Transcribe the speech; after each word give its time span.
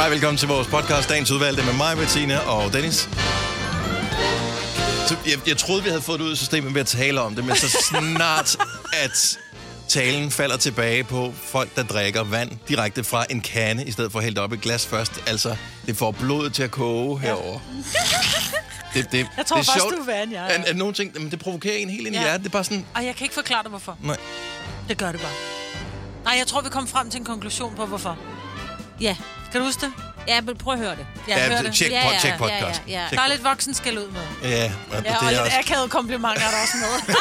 Hej, 0.00 0.08
velkommen 0.08 0.36
til 0.38 0.48
vores 0.48 0.66
podcast, 0.68 1.08
Dagens 1.08 1.30
Udvalgte 1.30 1.64
med 1.64 1.72
mig, 1.72 1.96
Bettina 1.96 2.38
og 2.38 2.72
Dennis. 2.72 2.94
Så 5.08 5.16
jeg, 5.26 5.48
jeg 5.48 5.56
troede, 5.56 5.82
vi 5.82 5.88
havde 5.88 6.02
fået 6.02 6.18
det 6.20 6.26
ud 6.26 6.30
af 6.30 6.36
systemet 6.36 6.74
ved 6.74 6.80
at 6.80 6.86
tale 6.86 7.20
om 7.20 7.34
det, 7.34 7.44
men 7.44 7.56
så 7.56 7.68
snart, 7.90 8.56
at 8.92 9.38
talen 9.88 10.30
falder 10.30 10.56
tilbage 10.56 11.04
på 11.04 11.32
folk, 11.44 11.76
der 11.76 11.82
drikker 11.82 12.24
vand 12.24 12.50
direkte 12.68 13.04
fra 13.04 13.24
en 13.30 13.40
kande, 13.40 13.84
i 13.84 13.92
stedet 13.92 14.12
for 14.12 14.18
at 14.18 14.24
hælde 14.24 14.40
op 14.40 14.52
i 14.52 14.54
et 14.54 14.60
glas 14.60 14.86
først. 14.86 15.12
Altså, 15.26 15.56
det 15.86 15.96
får 15.96 16.10
blodet 16.10 16.54
til 16.54 16.62
at 16.62 16.70
koge 16.70 17.20
herover. 17.20 17.58
Det, 18.94 19.12
det, 19.12 19.26
Jeg 19.36 19.46
tror 19.46 19.56
det 19.56 19.68
er 19.68 19.72
faktisk, 19.72 19.72
sjovt, 19.72 19.94
du 19.96 20.00
er 20.10 20.18
vand, 20.18 20.30
ja, 20.32 20.42
ja. 20.44 20.52
At, 20.54 20.64
at 20.64 20.76
nogle 20.76 20.94
ting, 20.94 21.12
jamen, 21.14 21.30
det 21.30 21.38
provokerer 21.38 21.76
en 21.76 21.90
helt 21.90 22.06
ind 22.06 22.16
i 22.16 22.18
Ja. 22.18 22.24
hjertet. 22.24 22.40
Det 22.40 22.48
er 22.48 22.52
bare 22.52 22.64
sådan, 22.64 22.86
Og 22.94 23.04
jeg 23.04 23.14
kan 23.16 23.24
ikke 23.24 23.34
forklare 23.34 23.62
dig, 23.62 23.70
hvorfor. 23.70 23.96
nej. 24.02 24.16
Det 24.88 24.98
gør 24.98 25.12
det 25.12 25.20
bare. 25.20 25.32
Nej, 26.24 26.34
jeg 26.38 26.46
tror, 26.46 26.60
vi 26.60 26.68
kom 26.68 26.86
frem 26.88 27.10
til 27.10 27.18
en 27.18 27.24
konklusion 27.24 27.74
på, 27.76 27.86
hvorfor. 27.86 28.18
Ja. 29.00 29.16
Kan 29.52 29.60
du 29.60 29.66
huske 29.66 29.80
det? 29.86 29.92
Ja, 30.28 30.40
men 30.40 30.56
prøv 30.56 30.72
at 30.74 30.78
høre 30.80 30.90
det. 30.90 31.06
Ja, 31.28 31.38
Ja, 31.38 31.48
hør 31.56 31.62
det. 31.62 31.74
tjek, 31.74 31.90
Ja, 31.90 32.08
ja, 32.10 32.18
tjek 32.20 32.32
ja, 32.32 32.36
podcast. 32.38 32.82
ja, 32.88 32.92
ja. 32.92 33.08
Tjek 33.08 33.18
Der 33.18 33.24
er 33.24 33.28
lidt 33.28 33.44
voksen 33.44 33.74
skal 33.74 33.98
ud 33.98 34.08
med. 34.10 34.20
Ja, 34.50 34.64
og 34.90 34.94
Ja, 34.94 34.98
det, 34.98 35.06
og 35.20 35.26
er 35.26 35.30
lidt 35.30 35.40
også, 35.40 35.58
akavede 35.58 35.88
komplimenter 35.88 36.42
er 36.46 36.50
der 36.50 36.62
også 36.62 36.74
med. 36.80 37.14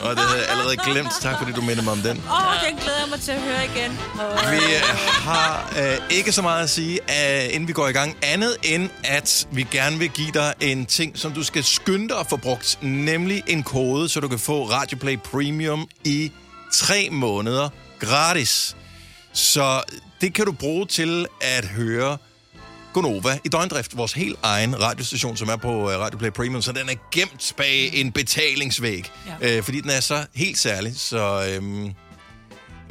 og 0.10 0.16
det 0.16 0.24
havde 0.24 0.40
jeg 0.40 0.48
allerede 0.50 0.76
glemt. 0.76 1.08
Tak 1.20 1.38
fordi 1.38 1.52
du 1.52 1.60
minder 1.62 1.82
mig 1.82 1.92
om 1.92 1.98
den. 1.98 2.22
Åh, 2.30 2.48
oh, 2.48 2.68
den 2.68 2.76
glæder 2.78 2.98
jeg 3.00 3.08
mig 3.10 3.20
til 3.20 3.32
at 3.32 3.40
høre 3.40 3.64
igen. 3.64 3.98
Oh. 4.20 4.52
Vi 4.52 4.56
øh, 4.56 4.82
har 5.24 5.72
øh, 5.78 5.96
ikke 6.10 6.32
så 6.32 6.42
meget 6.42 6.62
at 6.62 6.70
sige, 6.70 6.98
øh, 7.10 7.44
inden 7.54 7.68
vi 7.68 7.72
går 7.72 7.88
i 7.88 7.92
gang. 7.92 8.16
Andet 8.22 8.56
end, 8.62 8.90
at 9.04 9.46
vi 9.50 9.66
gerne 9.70 9.98
vil 9.98 10.08
give 10.08 10.30
dig 10.32 10.54
en 10.60 10.86
ting, 10.86 11.18
som 11.18 11.32
du 11.32 11.44
skal 11.44 11.64
skynde 11.64 12.08
dig 12.08 12.18
at 12.18 12.26
få 12.30 12.36
brugt. 12.36 12.78
Nemlig 12.80 13.42
en 13.46 13.62
kode, 13.62 14.08
så 14.08 14.20
du 14.20 14.28
kan 14.28 14.38
få 14.38 14.64
Radioplay 14.70 15.18
Premium 15.18 15.88
i 16.04 16.32
tre 16.72 17.08
måneder 17.12 17.68
gratis. 18.00 18.76
Så 19.32 19.82
det 20.20 20.34
kan 20.34 20.46
du 20.46 20.52
bruge 20.52 20.86
til 20.86 21.26
at 21.40 21.64
høre 21.64 22.18
Gonova 22.92 23.38
i 23.44 23.48
døgndrift, 23.48 23.96
vores 23.96 24.12
helt 24.12 24.38
egen 24.42 24.82
radiostation, 24.82 25.36
som 25.36 25.48
er 25.48 25.56
på 25.56 25.90
øh, 25.90 25.98
Radio 25.98 26.18
Play 26.18 26.30
Premium, 26.30 26.62
så 26.62 26.72
den 26.72 26.88
er 26.88 26.94
gemt 27.12 27.52
bag 27.56 27.94
en 27.94 28.12
betalingsvæg, 28.12 29.10
ja. 29.40 29.56
øh, 29.56 29.62
fordi 29.62 29.80
den 29.80 29.90
er 29.90 30.00
så 30.00 30.26
helt 30.34 30.58
særlig, 30.58 30.96
så, 30.96 31.48
øhm, 31.50 31.92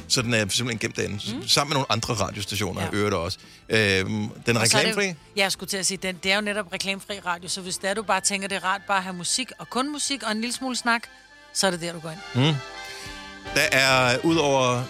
så 0.08 0.22
den 0.22 0.34
er 0.34 0.38
simpelthen 0.38 0.80
gemt 0.80 0.96
derinde, 0.96 1.36
mm. 1.36 1.48
sammen 1.48 1.70
med 1.70 1.76
nogle 1.76 1.92
andre 1.92 2.14
radiostationer, 2.14 2.82
ja. 2.82 2.88
Øvrigt 2.94 3.16
også. 3.16 3.38
Øhm, 3.70 3.78
den 3.78 4.20
er 4.20 4.30
Og 4.30 4.48
er 4.48 4.52
det 4.52 4.62
reklamefri. 4.62 5.06
Ja, 5.06 5.14
jeg 5.36 5.52
skulle 5.52 5.70
til 5.70 5.78
at 5.78 5.86
sige, 5.86 5.98
den, 5.98 6.20
det 6.24 6.32
er 6.32 6.36
jo 6.36 6.42
netop 6.42 6.74
reklamefri 6.74 7.20
radio, 7.26 7.50
så 7.50 7.62
hvis 7.62 7.78
det 7.78 7.90
er, 7.90 7.94
du 7.94 8.04
bare 8.04 8.22
tænker, 8.22 8.48
det 8.48 8.56
er 8.56 8.64
rart 8.64 8.82
bare 8.88 8.98
at 8.98 9.04
have 9.04 9.16
musik, 9.16 9.52
og 9.60 9.70
kun 9.70 9.92
musik 9.92 10.24
og 10.24 10.32
en 10.32 10.42
lille 10.42 10.54
smule 10.54 10.76
snak, 10.76 11.02
så 11.54 11.68
er 11.68 11.72
det 11.72 11.82
der, 11.82 11.94
du 11.94 12.00
går 12.00 12.12
ind. 12.36 12.56
Der 13.56 13.62
er, 13.72 14.18
udover 14.24 14.84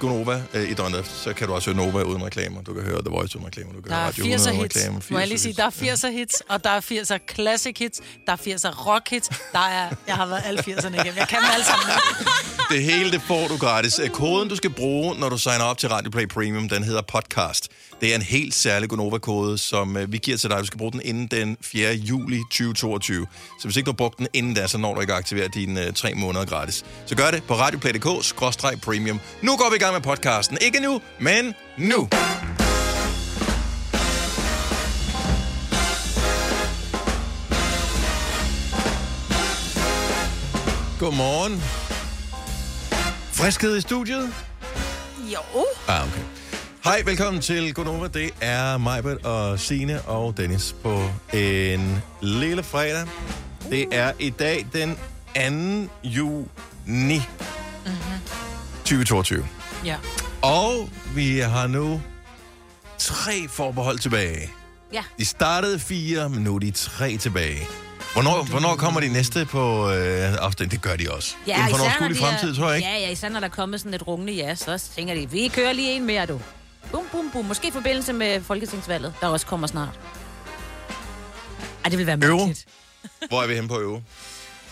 Gonova 0.00 0.42
øh, 0.54 0.70
i 0.70 0.74
døgndrift, 0.74 1.10
så 1.24 1.32
kan 1.32 1.46
du 1.48 1.54
også 1.54 1.72
høre 1.74 1.86
Nova 1.86 2.02
uden 2.02 2.24
reklamer. 2.24 2.62
Du 2.62 2.74
kan 2.74 2.82
høre 2.82 3.00
The 3.02 3.10
Voice 3.10 3.36
uden 3.36 3.46
reklamer. 3.46 3.72
Du 3.72 3.80
kan 3.80 3.90
Der 3.90 3.96
er 3.96 4.06
Radio 4.06 4.24
80'er 4.24 4.28
100 4.28 4.52
uden 4.52 4.62
hits. 4.62 4.76
reklamer. 4.76 5.00
Må 5.10 5.18
jeg 5.18 5.28
lige 5.28 5.38
sige, 5.38 5.52
der 5.54 5.64
er 5.64 5.70
80'er 5.70 6.08
hits, 6.10 6.34
og 6.48 6.64
der 6.64 6.70
er 6.70 6.80
80'er 6.80 7.34
classic 7.34 7.76
hits, 7.78 8.00
der 8.26 8.32
er 8.32 8.36
80'er 8.36 8.86
rock 8.86 9.10
hits, 9.10 9.28
der 9.52 9.58
er, 9.58 9.88
jeg 10.06 10.14
har 10.16 10.26
været 10.26 10.42
alle 10.44 10.60
80'erne 10.60 10.94
igennem. 10.94 11.16
Jeg 11.16 11.28
kan 11.28 11.38
dem 11.38 11.48
alle 11.54 11.64
sammen. 11.66 11.86
Det 12.70 12.82
hele, 12.82 13.10
det 13.10 13.22
får 13.22 13.48
du 13.48 13.56
gratis. 13.56 13.98
Øh, 13.98 14.08
Koden, 14.10 14.48
du 14.48 14.56
skal 14.56 14.70
bruge, 14.70 15.14
når 15.20 15.28
du 15.28 15.38
signer 15.38 15.64
op 15.64 15.78
til 15.78 15.88
Radio 15.88 16.10
Play 16.10 16.26
Premium, 16.28 16.68
den 16.68 16.82
hedder 16.84 17.02
podcast. 17.02 17.68
Det 18.00 18.10
er 18.10 18.14
en 18.14 18.22
helt 18.22 18.54
særlig 18.54 18.88
Gonova-kode, 18.88 19.58
som 19.58 19.96
øh, 19.96 20.12
vi 20.12 20.18
giver 20.18 20.36
til 20.36 20.50
dig. 20.50 20.58
Du 20.58 20.64
skal 20.64 20.78
bruge 20.78 20.92
den 20.92 21.00
inden 21.04 21.26
den 21.26 21.56
4. 21.62 21.92
juli 21.94 22.38
2022. 22.50 23.26
Så 23.60 23.68
hvis 23.68 23.76
ikke 23.76 23.86
du 23.86 23.90
har 23.90 23.96
brugt 23.96 24.18
den 24.18 24.26
inden 24.32 24.54
da, 24.54 24.66
så 24.66 24.78
når 24.78 24.94
du 24.94 25.00
ikke 25.00 25.12
at 25.12 25.18
aktivere 25.18 25.48
dine 25.54 25.86
øh, 25.86 25.92
tre 25.92 26.14
måneder 26.14 26.44
gratis. 26.44 26.84
Så 27.06 27.16
gør 27.16 27.30
det 27.30 27.42
på 27.42 27.54
radioplay.dk-premium. 27.54 29.20
Nu 29.42 29.56
går 29.56 29.70
vi 29.72 29.77
i 29.78 29.80
gang 29.80 29.94
med 29.94 30.02
podcasten. 30.02 30.58
Ikke 30.60 30.80
nu, 30.80 31.00
men 31.18 31.54
nu. 31.76 32.08
Godmorgen. 40.98 41.62
Friskhed 43.32 43.76
i 43.76 43.80
studiet? 43.80 44.34
Jo. 45.32 45.38
Ah, 45.88 46.08
okay. 46.08 46.20
Hej, 46.84 47.02
velkommen 47.04 47.42
til 47.42 47.74
Gonova. 47.74 48.08
Det 48.08 48.30
er 48.40 48.78
Majbert 48.78 49.24
og 49.24 49.60
Sine 49.60 50.00
og 50.02 50.36
Dennis 50.36 50.74
på 50.82 51.10
en 51.32 52.02
lille 52.22 52.62
fredag. 52.62 53.06
Det 53.70 53.86
er 53.92 54.12
i 54.18 54.30
dag 54.30 54.66
den 54.72 54.96
2. 55.88 55.92
juni 56.04 57.20
2022. 58.84 59.57
Ja. 59.84 59.96
Og 60.42 60.88
vi 61.14 61.38
har 61.38 61.66
nu 61.66 62.02
tre 62.98 63.48
forbehold 63.48 63.98
tilbage. 63.98 64.50
Ja. 64.92 65.02
De 65.18 65.24
startede 65.24 65.78
fire, 65.78 66.28
men 66.28 66.42
nu 66.42 66.54
er 66.54 66.58
de 66.58 66.70
tre 66.70 67.16
tilbage. 67.16 67.66
Hvornår, 68.12 68.42
hvornår 68.50 68.76
kommer 68.76 69.00
de 69.00 69.08
næste 69.08 69.44
på 69.46 69.90
øh, 69.90 70.34
afstemning? 70.38 70.72
Det 70.72 70.82
gør 70.82 70.96
de 70.96 71.10
også. 71.12 71.34
Ja, 71.46 71.56
Inden 71.56 71.70
for 71.70 71.86
især 71.86 72.00
når 72.00 72.08
de 72.08 72.14
fremtid, 72.14 72.54
tror 72.54 72.66
jeg 72.68 72.76
ikke. 72.76 72.88
Ja, 72.88 72.98
ja, 72.98 73.10
især 73.10 73.28
når 73.28 73.40
der 73.40 73.46
er 73.46 73.50
kommet 73.50 73.80
sådan 73.80 73.94
et 73.94 74.06
rungende 74.06 74.32
ja, 74.32 74.54
så 74.54 74.82
tænker 74.96 75.14
de, 75.14 75.30
vi 75.30 75.48
kører 75.48 75.72
lige 75.72 75.92
en 75.92 76.06
mere, 76.06 76.26
du. 76.26 76.40
Bum, 76.92 77.04
bum, 77.12 77.30
bum. 77.32 77.44
Måske 77.44 77.68
i 77.68 77.70
forbindelse 77.70 78.12
med 78.12 78.42
Folketingsvalget, 78.42 79.14
der 79.20 79.26
også 79.26 79.46
kommer 79.46 79.66
snart. 79.66 80.00
Ej, 81.84 81.90
det 81.90 81.98
vil 81.98 82.06
være 82.06 82.16
mærkeligt. 82.16 82.64
Hvor 83.28 83.42
er 83.42 83.46
vi 83.46 83.54
henne 83.54 83.68
på 83.68 83.78
øve? 83.80 84.02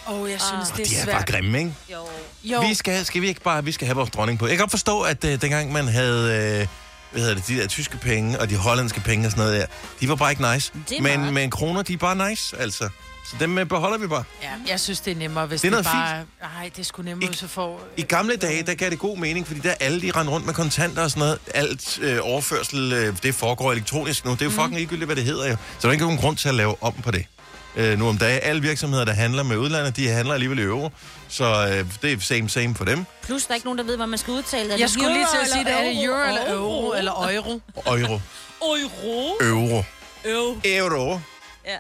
Åh, 0.09 0.21
oh, 0.21 0.31
jeg 0.31 0.41
synes, 0.41 0.69
det 0.69 0.81
er, 0.81 0.85
De 0.85 0.97
er 0.97 1.03
svært. 1.05 1.15
bare 1.15 1.25
grimme, 1.25 1.59
ikke? 1.59 1.75
Jo. 1.93 2.07
Jo, 2.45 2.61
Vi 2.61 2.75
skal, 2.75 3.05
skal 3.05 3.23
vi 3.23 3.29
ikke 3.29 3.41
bare 3.41 3.65
vi 3.65 3.73
skal 3.73 3.87
have 3.87 3.97
vores 3.97 4.11
dronning 4.11 4.39
på? 4.39 4.47
Jeg 4.47 4.57
kan 4.57 4.59
godt 4.63 4.71
forstå, 4.71 5.01
at 5.01 5.25
øh, 5.25 5.41
dengang 5.41 5.73
man 5.73 5.89
havde 5.89 6.59
øh, 6.61 6.67
hvad 7.13 7.21
hedder 7.23 7.35
det, 7.35 7.49
de 7.49 7.57
der 7.57 7.67
tyske 7.67 7.97
penge 7.99 8.41
og 8.41 8.51
de 8.51 8.57
hollandske 8.57 9.01
penge 9.01 9.27
og 9.27 9.31
sådan 9.31 9.45
noget 9.45 9.61
der, 9.61 9.67
de 10.01 10.09
var 10.09 10.15
bare 10.15 10.31
ikke 10.31 10.53
nice. 10.53 10.73
Det 10.89 11.01
Men, 11.03 11.21
meget. 11.21 11.33
men 11.35 11.51
kroner, 11.51 11.83
de 11.83 11.93
er 11.93 11.97
bare 11.97 12.31
nice, 12.31 12.57
altså. 12.59 12.89
Så 13.31 13.37
dem 13.41 13.59
øh, 13.59 13.67
beholder 13.67 13.99
vi 13.99 14.07
bare. 14.07 14.25
ja, 14.43 14.49
jeg 14.69 14.81
synes, 14.81 15.01
det 15.01 15.11
er 15.11 15.17
nemmere, 15.17 15.47
hvis 15.47 15.61
Det 15.61 15.73
det, 15.73 15.79
er 15.79 15.83
det 15.83 15.93
noget 15.95 16.25
bare... 16.41 16.51
Nej, 16.61 16.69
det 16.77 16.79
er 16.81 16.85
sgu 16.85 17.03
nemmere, 17.03 17.25
I- 17.25 17.27
hvis 17.29 17.39
du 17.39 17.49
får... 17.49 17.81
I 17.97 18.03
gamle 18.03 18.37
dage, 18.37 18.63
der 18.63 18.75
gav 18.75 18.91
det 18.91 18.99
god 18.99 19.19
mening, 19.19 19.47
fordi 19.47 19.61
der 19.61 19.75
alle 19.81 20.03
de 20.03 20.11
rendte 20.11 20.33
rundt 20.33 20.47
med 20.47 20.55
kontanter 20.55 21.03
og 21.03 21.11
sådan 21.11 21.21
noget. 21.21 21.39
Alt 21.55 21.99
øh, 22.03 22.19
overførsel, 22.23 22.93
øh, 22.93 23.17
det 23.23 23.35
foregår 23.35 23.73
elektronisk 23.73 24.25
nu. 24.25 24.31
Det 24.31 24.41
er 24.41 24.45
jo 24.45 24.51
fucking 24.51 24.75
ligegyldigt, 24.75 25.07
hvad 25.07 25.17
det 25.17 25.25
hedder 25.25 25.49
jo. 25.49 25.53
Så 25.57 25.79
der 25.83 25.89
er 25.89 25.93
ikke 25.93 26.05
nogen 26.05 26.19
grund 26.19 26.37
til 26.37 26.49
at 26.49 26.55
lave 26.55 26.75
om 26.83 26.93
på 26.93 27.11
det. 27.11 27.27
Øh, 27.77 27.99
nu 27.99 28.09
om 28.09 28.19
dagen, 28.19 28.41
alle 28.43 28.63
virksomheder, 28.63 29.05
der 29.05 29.13
handler 29.13 29.43
med 29.43 29.57
udlandet, 29.57 29.97
de 29.97 30.09
handler 30.09 30.35
alligevel 30.35 30.59
i 30.59 30.63
euro. 30.63 30.91
Så 31.29 31.45
øh, 31.45 31.87
det 32.03 32.13
er 32.13 32.21
same 32.21 32.49
same 32.49 32.75
for 32.75 32.85
dem. 32.85 33.05
Plus, 33.23 33.45
der 33.47 33.51
er 33.51 33.55
ikke 33.55 33.67
nogen, 33.67 33.79
der 33.79 33.85
ved, 33.85 33.97
hvad 33.97 34.07
man 34.07 34.19
skal 34.19 34.33
udtale. 34.33 34.69
Er 34.73 34.77
Jeg 34.77 34.79
det 34.79 34.91
skulle 34.91 35.13
lige 35.13 35.27
til 35.33 35.39
at 35.43 35.49
sige, 35.53 35.65
det 35.65 35.73
er 35.73 35.83
det 35.85 36.05
euro 36.05 36.29
eller 36.29 36.53
Euro? 36.53 36.93
eller 36.93 37.13
euro. 37.13 37.61
Euro. 37.87 38.21
Euro? 38.71 39.37
Euro. 39.41 39.85
Euro. 40.25 40.61
Euro. 40.65 41.21
Ja. 41.67 41.77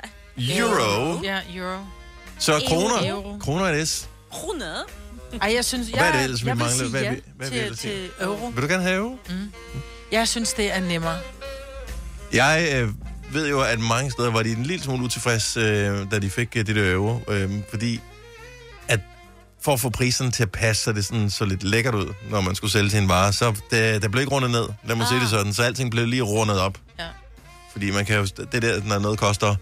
Euro. 0.60 1.20
Ja, 1.24 1.38
euro. 1.54 1.78
Så 2.38 2.62
kroner. 2.68 3.10
Euro. 3.10 3.38
Kroner 3.38 3.64
er 3.66 3.72
det. 3.74 3.88
S. 3.88 4.08
Kroner? 4.32 4.74
Ej, 5.42 5.52
jeg 5.54 5.64
synes... 5.64 5.88
Hvad 5.88 6.00
er 6.00 6.06
det 6.06 6.14
jeg- 6.18 6.24
ellers, 6.24 6.44
vi 6.44 6.48
jeg 6.48 6.56
vil 6.56 6.64
mangler? 6.64 6.78
sige 6.78 6.90
Hvad 6.90 7.02
ja 7.02 7.10
vi- 7.10 7.22
hvad 7.36 7.46
er 7.46 7.50
vi 7.50 7.56
til, 7.56 7.64
ellers 7.64 7.78
til 7.80 8.10
euro. 8.20 8.46
Vil 8.46 8.62
du 8.62 8.68
gerne 8.68 8.82
have 8.82 8.96
euro? 8.96 9.18
Jeg 10.12 10.28
synes, 10.28 10.52
det 10.52 10.72
er 10.76 10.80
nemmere. 10.80 11.18
Jeg 12.32 12.68
øh, 12.74 12.88
ved 13.32 13.48
jo, 13.48 13.60
at 13.60 13.80
mange 13.80 14.10
steder 14.10 14.30
var 14.30 14.42
de 14.42 14.52
en 14.52 14.62
lille 14.62 14.84
smule 14.84 15.04
utilfreds, 15.04 15.56
øh, 15.56 16.10
da 16.10 16.18
de 16.18 16.30
fik 16.30 16.56
øh, 16.56 16.66
det 16.66 16.76
der 16.76 16.92
euro. 16.92 17.20
Øh, 17.28 17.50
fordi 17.70 18.00
at 18.88 19.00
for 19.60 19.72
at 19.72 19.80
få 19.80 19.90
priserne 19.90 20.30
til 20.30 20.42
at 20.42 20.50
passe, 20.50 20.82
så 20.82 20.92
det 20.92 21.04
sådan, 21.04 21.30
så 21.30 21.44
lidt 21.44 21.62
lækkert 21.62 21.94
ud, 21.94 22.14
når 22.30 22.40
man 22.40 22.54
skulle 22.54 22.70
sælge 22.70 22.90
til 22.90 22.98
en 22.98 23.08
vare, 23.08 23.32
så 23.32 23.54
det, 23.70 24.02
der 24.02 24.08
blev 24.08 24.20
ikke 24.20 24.34
rundet 24.34 24.50
ned. 24.50 24.68
Lad 24.84 24.96
mig 24.96 25.04
ah. 25.04 25.08
sige 25.08 25.20
det 25.20 25.28
sådan. 25.28 25.54
Så 25.54 25.62
alting 25.62 25.90
blev 25.90 26.06
lige 26.06 26.22
rundet 26.22 26.60
op. 26.60 26.78
Ja. 26.98 27.08
Fordi 27.72 27.90
man 27.90 28.04
kan 28.04 28.16
jo, 28.16 28.26
det 28.52 28.62
der, 28.62 28.82
når 28.84 28.98
noget 28.98 29.18
koster 29.18 29.54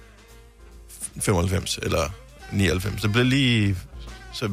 95 1.21 1.79
eller 1.83 2.11
99, 2.53 3.03
det 3.03 3.13
blev 3.13 3.25
lige, 3.25 3.77
så 4.33 4.51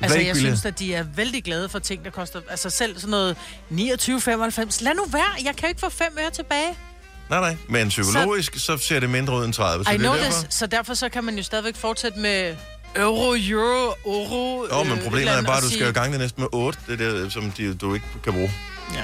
Altså, 0.00 0.18
jeg 0.18 0.36
synes, 0.36 0.64
at 0.64 0.78
de 0.78 0.94
er 0.94 1.02
vældig 1.02 1.44
glade 1.44 1.68
for 1.68 1.78
ting, 1.78 2.04
der 2.04 2.10
koster... 2.10 2.40
Altså, 2.50 2.70
selv 2.70 2.98
sådan 2.98 3.10
noget 3.10 3.36
29,95. 3.70 4.84
Lad 4.84 4.94
nu 4.94 5.04
være. 5.04 5.44
Jeg 5.44 5.56
kan 5.56 5.62
jo 5.62 5.68
ikke 5.68 5.80
få 5.80 5.88
5 5.88 6.18
øre 6.18 6.30
tilbage. 6.30 6.76
Nej, 7.30 7.40
nej. 7.40 7.56
Men 7.68 7.88
psykologisk, 7.88 8.54
så, 8.54 8.60
så 8.60 8.76
ser 8.78 9.00
det 9.00 9.10
mindre 9.10 9.36
ud 9.36 9.44
end 9.44 9.52
30. 9.52 9.84
Så 9.84 9.90
I 9.90 9.92
det 9.92 10.00
know 10.00 10.12
er 10.12 10.16
derfor. 10.16 10.32
this. 10.42 10.54
Så 10.54 10.66
derfor 10.66 10.94
så 10.94 11.08
kan 11.08 11.24
man 11.24 11.36
jo 11.36 11.42
stadigvæk 11.42 11.76
fortsætte 11.76 12.18
med 12.18 12.54
euro, 12.96 13.34
euro, 13.34 13.94
euro... 14.06 14.66
Jo, 14.72 14.82
men 14.82 14.92
øh, 14.92 14.98
et 14.98 15.04
problemet 15.04 15.34
er 15.34 15.42
bare, 15.42 15.56
at 15.56 15.62
du 15.62 15.68
sige- 15.68 15.78
skal 15.78 15.86
jo 15.86 15.92
gange 15.92 16.12
det 16.12 16.20
næsten 16.20 16.40
med 16.42 16.48
8, 16.52 16.78
det 16.88 16.98
der, 16.98 17.28
som 17.28 17.50
de, 17.50 17.74
du 17.74 17.94
ikke 17.94 18.06
kan 18.24 18.32
bruge. 18.32 18.52
Ja. 18.94 19.02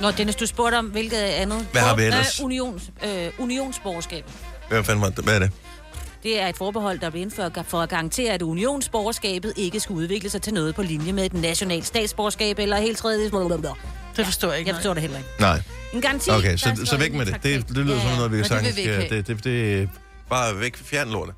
Nå, 0.00 0.10
Dennis, 0.10 0.36
du 0.36 0.46
spurgte 0.46 0.76
om, 0.76 0.86
hvilket 0.86 1.16
andet... 1.16 1.66
Hvad 1.72 1.82
har 1.82 1.96
vi 1.96 2.02
Øh, 2.02 2.06
ellers? 2.08 2.40
unions, 2.40 2.82
øh, 3.04 3.30
unionsborgerskab. 3.38 4.24
Hvad 4.68 4.84
fanden 4.84 5.02
var 5.02 5.08
det? 5.08 5.24
Hvad 5.24 5.34
er 5.34 5.38
det? 5.38 5.50
Det 6.22 6.40
er 6.40 6.46
et 6.46 6.56
forbehold, 6.56 6.98
der 6.98 7.10
blev 7.10 7.22
indført 7.22 7.58
for 7.68 7.80
at 7.80 7.88
garantere, 7.88 8.32
at 8.32 8.42
unionsborgerskabet 8.42 9.52
ikke 9.56 9.80
skal 9.80 9.94
udvikle 9.94 10.30
sig 10.30 10.42
til 10.42 10.54
noget 10.54 10.74
på 10.74 10.82
linje 10.82 11.12
med 11.12 11.24
et 11.26 11.34
nationalt 11.34 11.86
statsborgerskab 11.86 12.58
eller 12.58 12.76
helt 12.76 12.98
tredje... 12.98 13.30
Det 14.20 14.26
forstår 14.26 14.50
jeg 14.50 14.58
ikke. 14.58 14.68
Jeg 14.68 14.76
forstår 14.76 14.94
det 14.94 15.00
heller 15.00 15.18
ikke. 15.18 15.30
Nej. 15.40 15.62
En 15.92 16.00
garanti. 16.00 16.30
Okay, 16.30 16.56
så, 16.56 16.80
så 16.84 16.96
væk 16.96 17.12
med 17.12 17.26
det. 17.26 17.34
Det, 17.42 17.68
det 17.68 17.76
lyder 17.76 17.94
Ja, 17.96 18.02
som 18.02 18.10
noget, 18.16 18.32
vi 18.32 18.36
det 18.42 18.50
vil 18.52 18.76
vi 18.76 18.82
skal... 18.82 19.02
ikke 19.02 19.16
Det, 19.16 19.26
det, 19.26 19.44
det, 19.44 19.88
bare 20.28 20.60
væk, 20.60 20.76
fjern 20.76 21.08
lortet. 21.10 21.34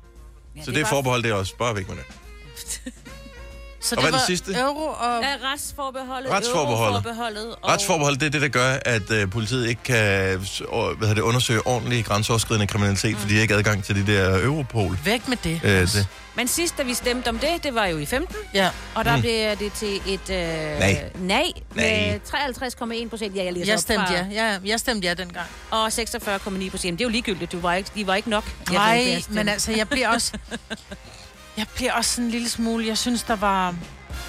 ja, 0.55 0.63
Så 0.63 0.71
det, 0.71 0.81
bare- 0.83 0.89
forbehold, 0.89 1.23
det 1.23 1.31
er 1.31 1.35
også 1.35 1.55
bare 1.57 1.75
væk 1.75 1.87
med 1.89 1.95
det. 1.97 2.05
Så 3.83 3.95
Og 3.95 4.01
hvad 4.01 4.11
er 4.11 4.17
den 4.17 4.25
sidste? 4.27 4.55
euro 4.59 4.85
og... 4.85 5.21
Ja, 5.21 5.35
retsforbeholdet, 5.51 6.31
Retsforbeholdet. 6.31 6.87
euroforbeholdet 6.87 7.55
og... 7.61 7.69
Retsforbehold, 7.69 8.17
det 8.17 8.25
er 8.25 8.29
det, 8.29 8.41
der 8.41 8.47
gør, 8.47 8.77
at 8.85 9.11
øh, 9.11 9.29
politiet 9.29 9.69
ikke 9.69 9.83
kan 9.83 9.95
øh, 10.33 10.39
hvad 10.39 11.07
hedder 11.07 11.13
det, 11.13 11.21
undersøge 11.21 11.67
ordentlig 11.67 12.05
grænseoverskridende 12.05 12.67
kriminalitet, 12.67 13.11
mm. 13.11 13.17
fordi 13.19 13.31
de 13.33 13.37
har 13.37 13.41
ikke 13.41 13.53
adgang 13.55 13.83
til 13.83 13.95
de 14.07 14.13
der 14.13 14.43
Europol. 14.43 14.97
Væk 15.05 15.27
med 15.27 15.37
det. 15.43 15.61
Øh, 15.63 15.81
det. 15.81 16.07
Men 16.35 16.47
sidst, 16.47 16.77
da 16.77 16.83
vi 16.83 16.93
stemte 16.93 17.27
om 17.29 17.39
det, 17.39 17.49
det 17.63 17.75
var 17.75 17.85
jo 17.85 17.97
i 17.97 18.05
15, 18.05 18.35
Ja. 18.53 18.69
og 18.95 19.05
der 19.05 19.15
Mm. 19.15 19.21
blev 19.21 19.55
det 19.59 19.73
til 19.73 19.95
et 20.07 20.29
øh, 20.29 20.79
Nej. 20.79 21.03
nej 21.19 21.43
med 21.75 22.19
53,1 23.03 23.09
procent. 23.09 23.35
Ja, 23.35 23.43
jeg 23.43 23.67
Jeg 23.67 23.79
stemte 23.79 24.05
fra, 24.07 24.13
ja. 24.13 24.25
ja. 24.51 24.57
Jeg 24.65 24.79
stemte 24.79 25.07
ja 25.07 25.13
dengang. 25.13 25.47
Og 25.71 25.87
46,9 25.87 26.69
procent. 26.69 26.99
Det 26.99 27.01
er 27.05 27.05
jo 27.05 27.09
ligegyldigt. 27.09 27.51
Du 27.51 27.59
var 27.59 27.73
ikke, 27.73 27.89
de 27.95 28.07
var 28.07 28.15
ikke 28.15 28.29
nok. 28.29 28.43
Jeg 28.71 28.73
Nej, 28.73 29.21
men 29.29 29.49
altså, 29.49 29.71
jeg 29.71 29.89
bliver 29.89 30.09
også... 30.09 30.31
Jeg 31.57 31.65
bliver 31.75 31.93
også 31.93 32.11
sådan 32.11 32.25
en 32.25 32.31
lille 32.31 32.49
smule... 32.49 32.87
Jeg 32.87 32.97
synes, 32.97 33.23
der 33.23 33.35
var... 33.35 33.75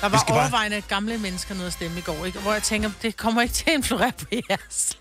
Der 0.01 0.09
var 0.09 0.19
skal 0.19 0.29
bare- 0.33 0.41
overvejende 0.43 0.81
gamle 0.89 1.19
mennesker 1.19 1.55
nede 1.55 1.67
at 1.67 1.73
stemme 1.73 1.99
i 1.99 2.03
går, 2.03 2.25
ikke? 2.27 2.39
Hvor 2.39 2.53
jeg 2.53 2.63
tænker, 2.63 2.91
det 3.03 3.17
kommer 3.17 3.43
ikke 3.43 3.55
til 3.55 3.65
at 3.67 3.75
influere 3.75 4.13
på 4.19 4.25
jeres. 4.51 4.99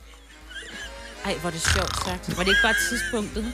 Ej, 1.25 1.33
hvor 1.37 1.49
er 1.49 1.51
det 1.53 1.61
sjovt 1.61 1.95
sagt. 2.05 2.37
Var 2.37 2.43
det 2.43 2.49
ikke 2.51 2.61
bare 2.63 2.75
tidspunktet? 2.89 3.53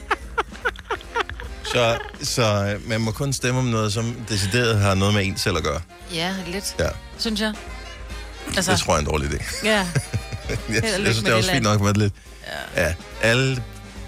Så, 1.72 1.98
så 2.22 2.42
øh, 2.74 2.88
man 2.88 3.00
må 3.00 3.10
kun 3.12 3.32
stemme 3.32 3.60
om 3.60 3.66
noget, 3.66 3.92
som 3.92 4.16
decideret 4.28 4.78
har 4.80 4.94
noget 4.94 5.14
med 5.14 5.24
en 5.26 5.36
selv 5.38 5.56
at 5.56 5.62
gøre. 5.62 5.80
Ja, 6.14 6.34
lidt, 6.46 6.76
Ja, 6.78 6.88
synes 7.18 7.40
jeg. 7.40 7.54
Altså, 8.56 8.72
det 8.72 8.80
tror 8.80 8.92
jeg 8.92 8.96
er 8.96 9.00
en 9.00 9.06
dårlig 9.06 9.28
idé. 9.30 9.66
ja. 9.66 9.70
Jeg, 10.48 10.82
jeg 10.82 10.82
synes, 10.94 11.16
det 11.16 11.18
er 11.18 11.22
det 11.24 11.34
også 11.34 11.50
fint 11.52 11.62
nok 11.62 11.80
med 11.80 11.94
lidt. 11.94 12.14
Ja. 12.76 12.82
ja 12.88 12.94
alle, 13.22 13.62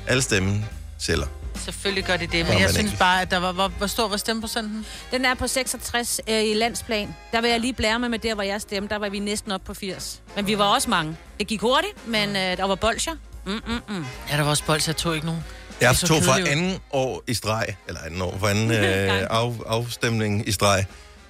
alle 0.07 0.23
stemmen 0.23 0.65
sælger. 0.99 1.27
Selvfølgelig 1.65 2.05
gør 2.05 2.17
de 2.17 2.27
det, 2.27 2.49
men 2.49 2.61
jeg 2.61 2.71
synes 2.71 2.93
bare, 2.99 3.23
at 3.23 3.31
der 3.31 3.37
var... 3.39 3.53
Hvor, 3.53 3.69
hvor 3.69 3.87
stor 3.87 4.09
var 4.09 4.17
stemmeprocenten? 4.17 4.87
Den 5.11 5.25
er 5.25 5.35
på 5.35 5.47
66 5.47 6.21
øh, 6.29 6.45
i 6.45 6.55
landsplan. 6.55 7.15
Der 7.33 7.41
vil 7.41 7.51
jeg 7.51 7.61
lige 7.61 7.73
blære 7.73 7.99
mig 7.99 8.11
med 8.11 8.19
der, 8.19 8.35
hvor 8.35 8.43
jeg 8.43 8.61
stemte. 8.61 8.89
Der 8.95 8.99
var 8.99 9.09
vi 9.09 9.19
næsten 9.19 9.53
op 9.53 9.61
på 9.65 9.75
80. 9.75 10.23
Men 10.37 10.47
vi 10.47 10.59
var 10.59 10.65
også 10.65 10.91
mange. 10.91 11.17
Det 11.39 11.47
gik 11.47 11.61
hurtigt, 11.61 12.09
men 12.09 12.29
øh, 12.29 12.57
der 12.57 12.65
var 12.65 12.75
bolcher. 12.75 13.13
Mm, 13.47 13.53
mm, 13.53 13.81
mm. 13.89 14.05
Ja, 14.31 14.37
der 14.37 14.43
var 14.43 14.51
også 14.51 14.65
bold, 14.65 14.81
jeg 14.87 14.97
tog 14.97 15.15
ikke 15.15 15.27
nogen. 15.27 15.45
Jeg 15.81 15.97
tog 15.97 16.23
for 16.23 16.51
anden 16.51 16.79
år 16.91 17.23
i 17.27 17.35
streg, 17.35 17.67
eller 17.89 18.01
anden 18.01 18.23
år, 18.23 18.37
for 18.39 18.47
anden 18.47 18.71
øh, 18.85 19.31
af, 19.31 19.53
afstemning 19.67 20.49
i 20.49 20.53
streg, 20.53 20.85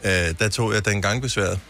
øh, 0.05 0.11
der 0.38 0.49
tog 0.49 0.75
jeg 0.75 0.85
den 0.85 1.02
gangbesværet. 1.02 1.61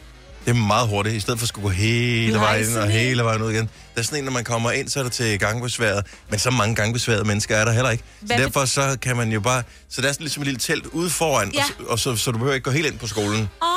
Det 0.44 0.50
er 0.50 0.55
meget 0.55 0.89
hurtigt, 0.89 1.17
i 1.17 1.21
stedet 1.21 1.41
for 1.41 1.44
at 1.44 1.49
skulle 1.49 1.62
gå 1.62 1.69
hele 1.69 2.33
Nej, 2.33 2.41
vejen 2.43 2.77
og 2.77 2.89
hele 2.89 3.23
vejen 3.25 3.43
ud 3.43 3.50
igen. 3.53 3.71
Der 3.94 4.00
er 4.00 4.03
sådan 4.03 4.19
en, 4.19 4.25
når 4.25 4.33
man 4.33 4.44
kommer 4.44 4.71
ind, 4.71 4.89
så 4.89 4.99
er 4.99 5.03
der 5.03 5.11
til 5.11 5.39
gangbesværet, 5.39 6.06
men 6.31 6.39
så 6.39 6.50
mange 6.50 6.75
gangbesværede 6.75 7.25
mennesker 7.25 7.56
er 7.56 7.65
der 7.65 7.73
heller 7.73 7.91
ikke. 7.91 8.05
Så 8.21 8.27
Hvad 8.27 8.37
bet- 8.37 8.43
derfor 8.43 8.65
så 8.65 8.97
kan 9.03 9.17
man 9.17 9.33
jo 9.33 9.41
bare... 9.41 9.62
Så 9.89 10.00
der 10.03 10.09
er 10.09 10.12
sådan 10.12 10.25
ligesom 10.25 10.41
et 10.43 10.47
lille 10.47 10.59
telt 10.59 10.87
ude 10.87 11.11
foran, 11.11 11.50
Ja. 11.55 11.61
og, 11.62 11.67
så, 11.67 11.75
og 11.89 12.17
så, 12.17 12.25
så 12.25 12.31
du 12.31 12.39
behøver 12.39 12.55
ikke 12.55 12.65
gå 12.65 12.71
helt 12.71 12.87
ind 12.87 12.99
på 12.99 13.06
skolen. 13.06 13.49
Oh. 13.61 13.69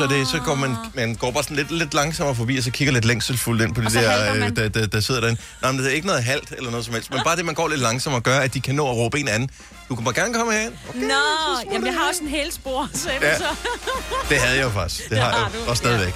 Så, 0.00 0.06
det, 0.10 0.28
så 0.28 0.38
går 0.44 0.54
man, 0.54 0.76
man 0.94 1.14
går 1.14 1.30
bare 1.30 1.42
sådan 1.42 1.56
lidt, 1.56 1.70
lidt 1.70 1.94
langsommere 1.94 2.34
forbi, 2.34 2.56
og 2.56 2.62
så 2.64 2.70
kigger 2.70 2.92
lidt 2.94 3.04
længselsfuldt 3.04 3.62
ind 3.62 3.74
på 3.74 3.80
de 3.80 3.86
Og 3.86 3.90
så 3.92 3.98
der, 4.00 4.10
halter 4.10 4.34
øh, 4.34 4.40
man. 4.40 4.56
der, 4.56 4.68
der, 4.68 4.86
der 4.86 5.00
sidder 5.00 5.20
derinde. 5.20 5.40
Nej, 5.62 5.72
men 5.72 5.80
det 5.80 5.90
er 5.90 5.94
ikke 5.94 6.06
noget 6.06 6.24
halvt 6.24 6.50
eller 6.56 6.70
noget 6.70 6.84
som 6.84 6.94
helst, 6.94 7.10
men 7.10 7.20
bare 7.24 7.36
det, 7.36 7.44
man 7.44 7.54
går 7.54 7.68
lidt 7.68 7.80
langsommere, 7.80 8.20
gør, 8.22 8.38
at 8.38 8.54
de 8.54 8.60
kan 8.60 8.74
nå 8.74 8.90
at 8.90 8.96
råbe 8.96 9.20
en 9.20 9.28
anden. 9.28 9.50
Du 9.88 9.94
kan 9.94 10.04
bare 10.04 10.14
gerne 10.14 10.34
komme 10.34 10.52
herind. 10.52 10.72
Okay, 10.88 10.98
Nå, 11.00 11.72
jamen 11.72 11.86
jeg 11.86 11.94
har 11.94 12.08
også 12.08 12.22
en 12.22 12.28
hel 12.28 12.52
spor, 12.52 12.88
så 12.94 13.10
Ja. 13.20 13.28
ja. 13.28 13.38
så. 13.38 13.44
Det 14.28 14.38
havde 14.38 14.56
jeg 14.56 14.64
jo 14.64 14.70
faktisk. 14.70 15.10
Det 15.10 15.18
har 15.18 15.30
har 15.30 15.38
jeg 15.38 15.48
jo. 15.66 15.70
Og 15.70 15.76
stadigvæk. 15.76 16.14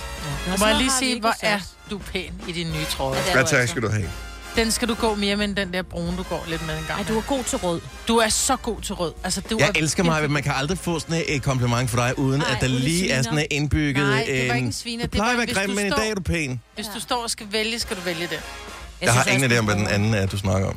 Nå, 0.49 0.57
Må 0.59 0.67
jeg 0.67 0.77
lige 0.77 0.91
sige, 0.99 1.21
hvor 1.21 1.35
er 1.43 1.61
du 1.91 1.99
pæn 1.99 2.33
i 2.49 2.53
din 2.53 2.67
nye 2.73 2.85
trøje. 2.91 3.19
Ja, 3.19 3.25
det 3.25 3.33
Hvad 3.33 3.45
tak 3.45 3.61
altså. 3.61 3.73
skal 3.73 3.83
du 3.83 3.89
have? 3.91 4.11
Den 4.59 4.71
skal 4.71 4.89
du 4.89 4.95
gå 4.95 5.15
mere 5.15 5.37
med 5.37 5.45
end 5.45 5.57
den 5.57 5.73
der 5.73 5.83
brune, 5.83 6.17
du 6.17 6.23
går 6.23 6.45
lidt 6.49 6.67
med 6.67 6.79
en 6.79 6.85
gang. 6.89 7.01
Ej, 7.01 7.07
du 7.09 7.19
er 7.19 7.23
god 7.23 7.45
til 7.45 7.59
rød. 7.59 7.81
du 8.09 8.17
er 8.17 8.29
så 8.29 8.57
god 8.57 8.81
til 8.81 8.95
rød. 8.95 9.13
Altså, 9.25 9.41
du 9.41 9.57
Jeg 9.59 9.69
er 9.69 9.73
elsker 9.77 10.03
mig, 10.03 10.23
at 10.23 10.31
man 10.31 10.43
kan 10.43 10.53
aldrig 10.57 10.79
få 10.79 10.99
sådan 10.99 11.23
et 11.29 11.43
kompliment 11.43 11.91
for 11.91 11.97
dig, 11.97 12.19
uden 12.19 12.41
Ej, 12.43 12.53
at 12.55 12.61
der 12.61 12.67
lige 12.67 13.11
er 13.11 13.15
sviner. 13.15 13.23
sådan 13.23 13.39
en 13.39 13.47
indbygget 13.51 14.07
Nej, 14.09 14.25
det 14.29 14.49
var 14.49 14.55
en... 14.55 14.57
ikke 14.57 14.67
en 14.67 14.73
sviner. 14.73 15.05
Du 15.07 15.11
plejer 15.11 15.31
at 15.33 15.37
være 15.39 15.47
hvis 15.47 15.57
grim, 15.57 15.69
du 15.71 15.75
men 15.75 15.87
i 15.87 15.91
står- 15.91 15.99
dag 15.99 16.11
er 16.11 16.15
du 16.15 16.23
pæn. 16.23 16.61
Hvis 16.75 16.87
du 16.95 17.01
står 17.01 17.23
og 17.23 17.31
skal 17.31 17.47
vælge, 17.51 17.79
skal 17.79 17.97
du 17.97 18.01
vælge 18.03 18.27
det. 18.27 18.41
Jeg 19.01 19.13
har 19.13 19.25
ingen 19.25 19.53
idé 19.53 19.57
om, 19.59 19.65
hvad 19.65 19.75
den 19.75 19.87
anden. 19.87 20.15
er, 20.15 20.27
du 20.27 20.39
snakker 20.39 20.69
om. 20.69 20.77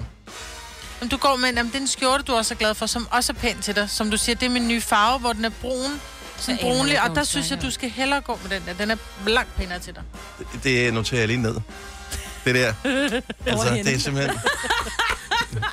Jamen, 1.02 1.10
du 1.10 1.18
går 1.18 1.36
med 1.36 1.50
en, 1.50 1.56
jamen, 1.56 1.72
det 1.72 1.78
er 1.78 1.82
en 1.82 1.88
skjorte, 1.88 2.24
du 2.24 2.34
også 2.34 2.54
er 2.54 2.58
glad 2.58 2.74
for, 2.76 2.86
som 2.86 3.08
også 3.12 3.34
er 3.34 3.38
pæn 3.38 3.62
til 3.62 3.76
dig. 3.76 3.90
Som 3.90 4.12
du 4.12 4.18
siger, 4.18 4.36
det 4.36 4.46
er 4.46 4.50
min 4.50 4.68
nye 4.68 4.82
farve, 4.82 5.20
hvor 5.20 5.34
den 5.34 5.46
er 5.46 5.50
brun. 5.62 6.02
Sådan 6.38 6.56
Jeg 6.60 6.66
aner 6.66 6.76
brunlig, 6.78 7.02
og 7.10 7.16
der 7.16 7.24
synes 7.24 7.52
jeg, 7.52 7.62
du 7.62 7.72
skal 7.72 7.90
hellere 7.90 8.22
gå 8.22 8.40
med 8.44 8.60
den 8.60 8.64
der. 8.68 8.74
Den 8.74 8.92
er 8.92 8.96
langt 9.28 9.56
pænere 9.58 9.80
til 9.80 9.94
dig. 9.96 10.04
Det, 10.54 10.64
det 10.64 10.94
noterer 10.94 11.20
jeg 11.22 11.28
lige 11.28 11.42
ned. 11.42 11.56
Det 12.46 12.56
der. 12.56 12.74
Altså, 13.46 13.70
det 13.84 13.94
er 13.96 14.00
simpelthen... 14.00 14.38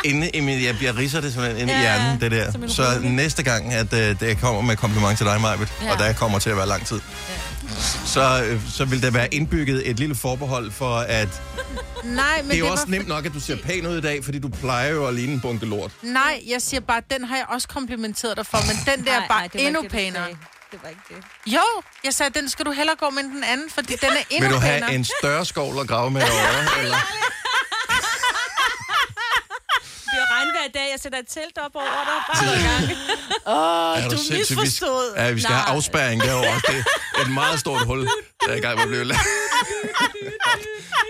Inde 0.05 0.31
i 0.31 0.41
min, 0.41 0.63
jeg, 0.65 0.77
jeg 0.83 0.97
riser 0.97 1.21
det 1.21 1.33
simpelthen 1.33 1.61
inde 1.63 1.73
i 1.73 1.77
Ja, 1.77 1.83
hjernen, 1.83 2.21
det 2.21 2.31
der. 2.31 2.53
Så 2.69 2.83
rulle. 2.95 3.17
næste 3.17 3.43
gang, 3.43 3.73
at 3.75 3.93
uh, 3.93 3.99
det 3.99 4.39
kommer 4.41 4.61
med 4.63 4.77
kompliment 4.77 5.17
til 5.19 5.27
dig, 5.27 5.41
Majbet, 5.41 5.69
Ja. 5.83 5.93
og 5.93 5.99
der 5.99 6.13
kommer 6.13 6.39
til 6.39 6.51
at 6.51 6.57
være 6.57 6.67
lang 6.69 6.87
tid, 6.87 7.01
så, 8.07 8.45
øh, 8.45 8.61
så 8.71 8.85
vil 8.85 9.03
der 9.03 9.11
være 9.11 9.35
indbygget 9.35 9.91
et 9.91 9.99
lille 9.99 10.15
forbehold 10.15 10.71
for, 10.73 10.97
at 10.97 11.29
Nej, 12.05 12.25
men 12.43 12.49
det 12.51 12.55
er 12.55 12.59
jo 12.59 12.65
var 12.65 12.73
også 12.73 12.85
nemt 12.89 13.09
nok, 13.09 13.27
at 13.27 13.33
du 13.35 13.41
ser 13.41 13.57
pæn 13.65 13.87
ud 13.87 13.99
i 13.99 14.01
dag, 14.01 14.25
fordi 14.25 14.39
du 14.39 14.49
plejer 14.49 14.91
jo 14.91 15.07
at 15.07 15.15
ligne 15.15 15.33
en 15.33 15.41
bunke 15.41 15.67
lort. 15.67 15.91
Nej, 16.03 16.41
jeg 16.49 16.63
siger 16.63 16.81
bare, 16.81 17.03
den 17.11 17.25
har 17.25 17.37
jeg 17.37 17.45
også 17.49 17.69
komplimenteret 17.69 18.37
dig 18.37 18.47
for, 18.47 18.59
men 18.67 18.97
den 18.97 19.07
der 19.07 19.13
er 19.13 19.29
bare 19.29 19.49
endnu 19.55 19.83
pænere. 19.91 20.27
Det 20.73 20.83
var 20.83 20.89
ikke 20.89 21.01
det. 21.09 21.17
Jo, 21.47 21.63
jeg 22.05 22.15
sagde, 22.15 22.41
den 22.41 22.49
skal 22.49 22.67
du 22.67 22.73
hellere 22.73 22.97
gå 22.97 23.11
med 23.11 23.23
den 23.23 23.45
anden, 23.45 23.71
fordi 23.71 23.97
den 23.97 24.11
er 24.11 24.23
endnu 24.31 24.49
Vil 24.49 24.57
du 24.57 24.61
pænere. 24.61 24.81
have 24.89 24.95
en 24.95 25.05
større 25.21 25.45
skovl 25.45 25.79
at 25.81 25.89
grave 25.89 26.11
med 26.11 26.21
derovre? 26.21 26.79
eller? 26.83 26.97
Det 26.97 27.05
bliver 30.13 30.27
regnvejr 30.37 30.65
i 30.69 30.73
dag. 30.75 30.89
Jeg 30.93 31.01
sætter 31.01 31.19
et 31.19 31.29
telt 31.29 31.59
op 31.59 31.71
over 31.75 31.85
dig. 31.85 32.23
Bare 32.29 32.61
i 32.61 32.63
gang. 32.63 32.83
Åh, 33.47 34.05
Er 34.05 34.09
du 34.09 34.17
sindssyg? 34.17 34.57
Vi- 34.57 34.61
misforstod. 34.61 35.15
Ja, 35.17 35.31
vi 35.31 35.41
skal 35.41 35.55
have 35.55 35.67
Nej. 35.67 35.75
afspærring 35.77 36.21
derovre. 36.23 36.55
Det 36.67 36.85
er 37.17 37.21
et 37.21 37.31
meget 37.31 37.61
stort 37.61 37.87
hul, 37.87 38.09
der 38.47 38.53
er 38.53 38.57
i 38.57 38.61
gang 38.61 38.75
med 38.75 38.83
at 38.83 38.89
blive 38.89 39.05
lavet. 39.05 39.23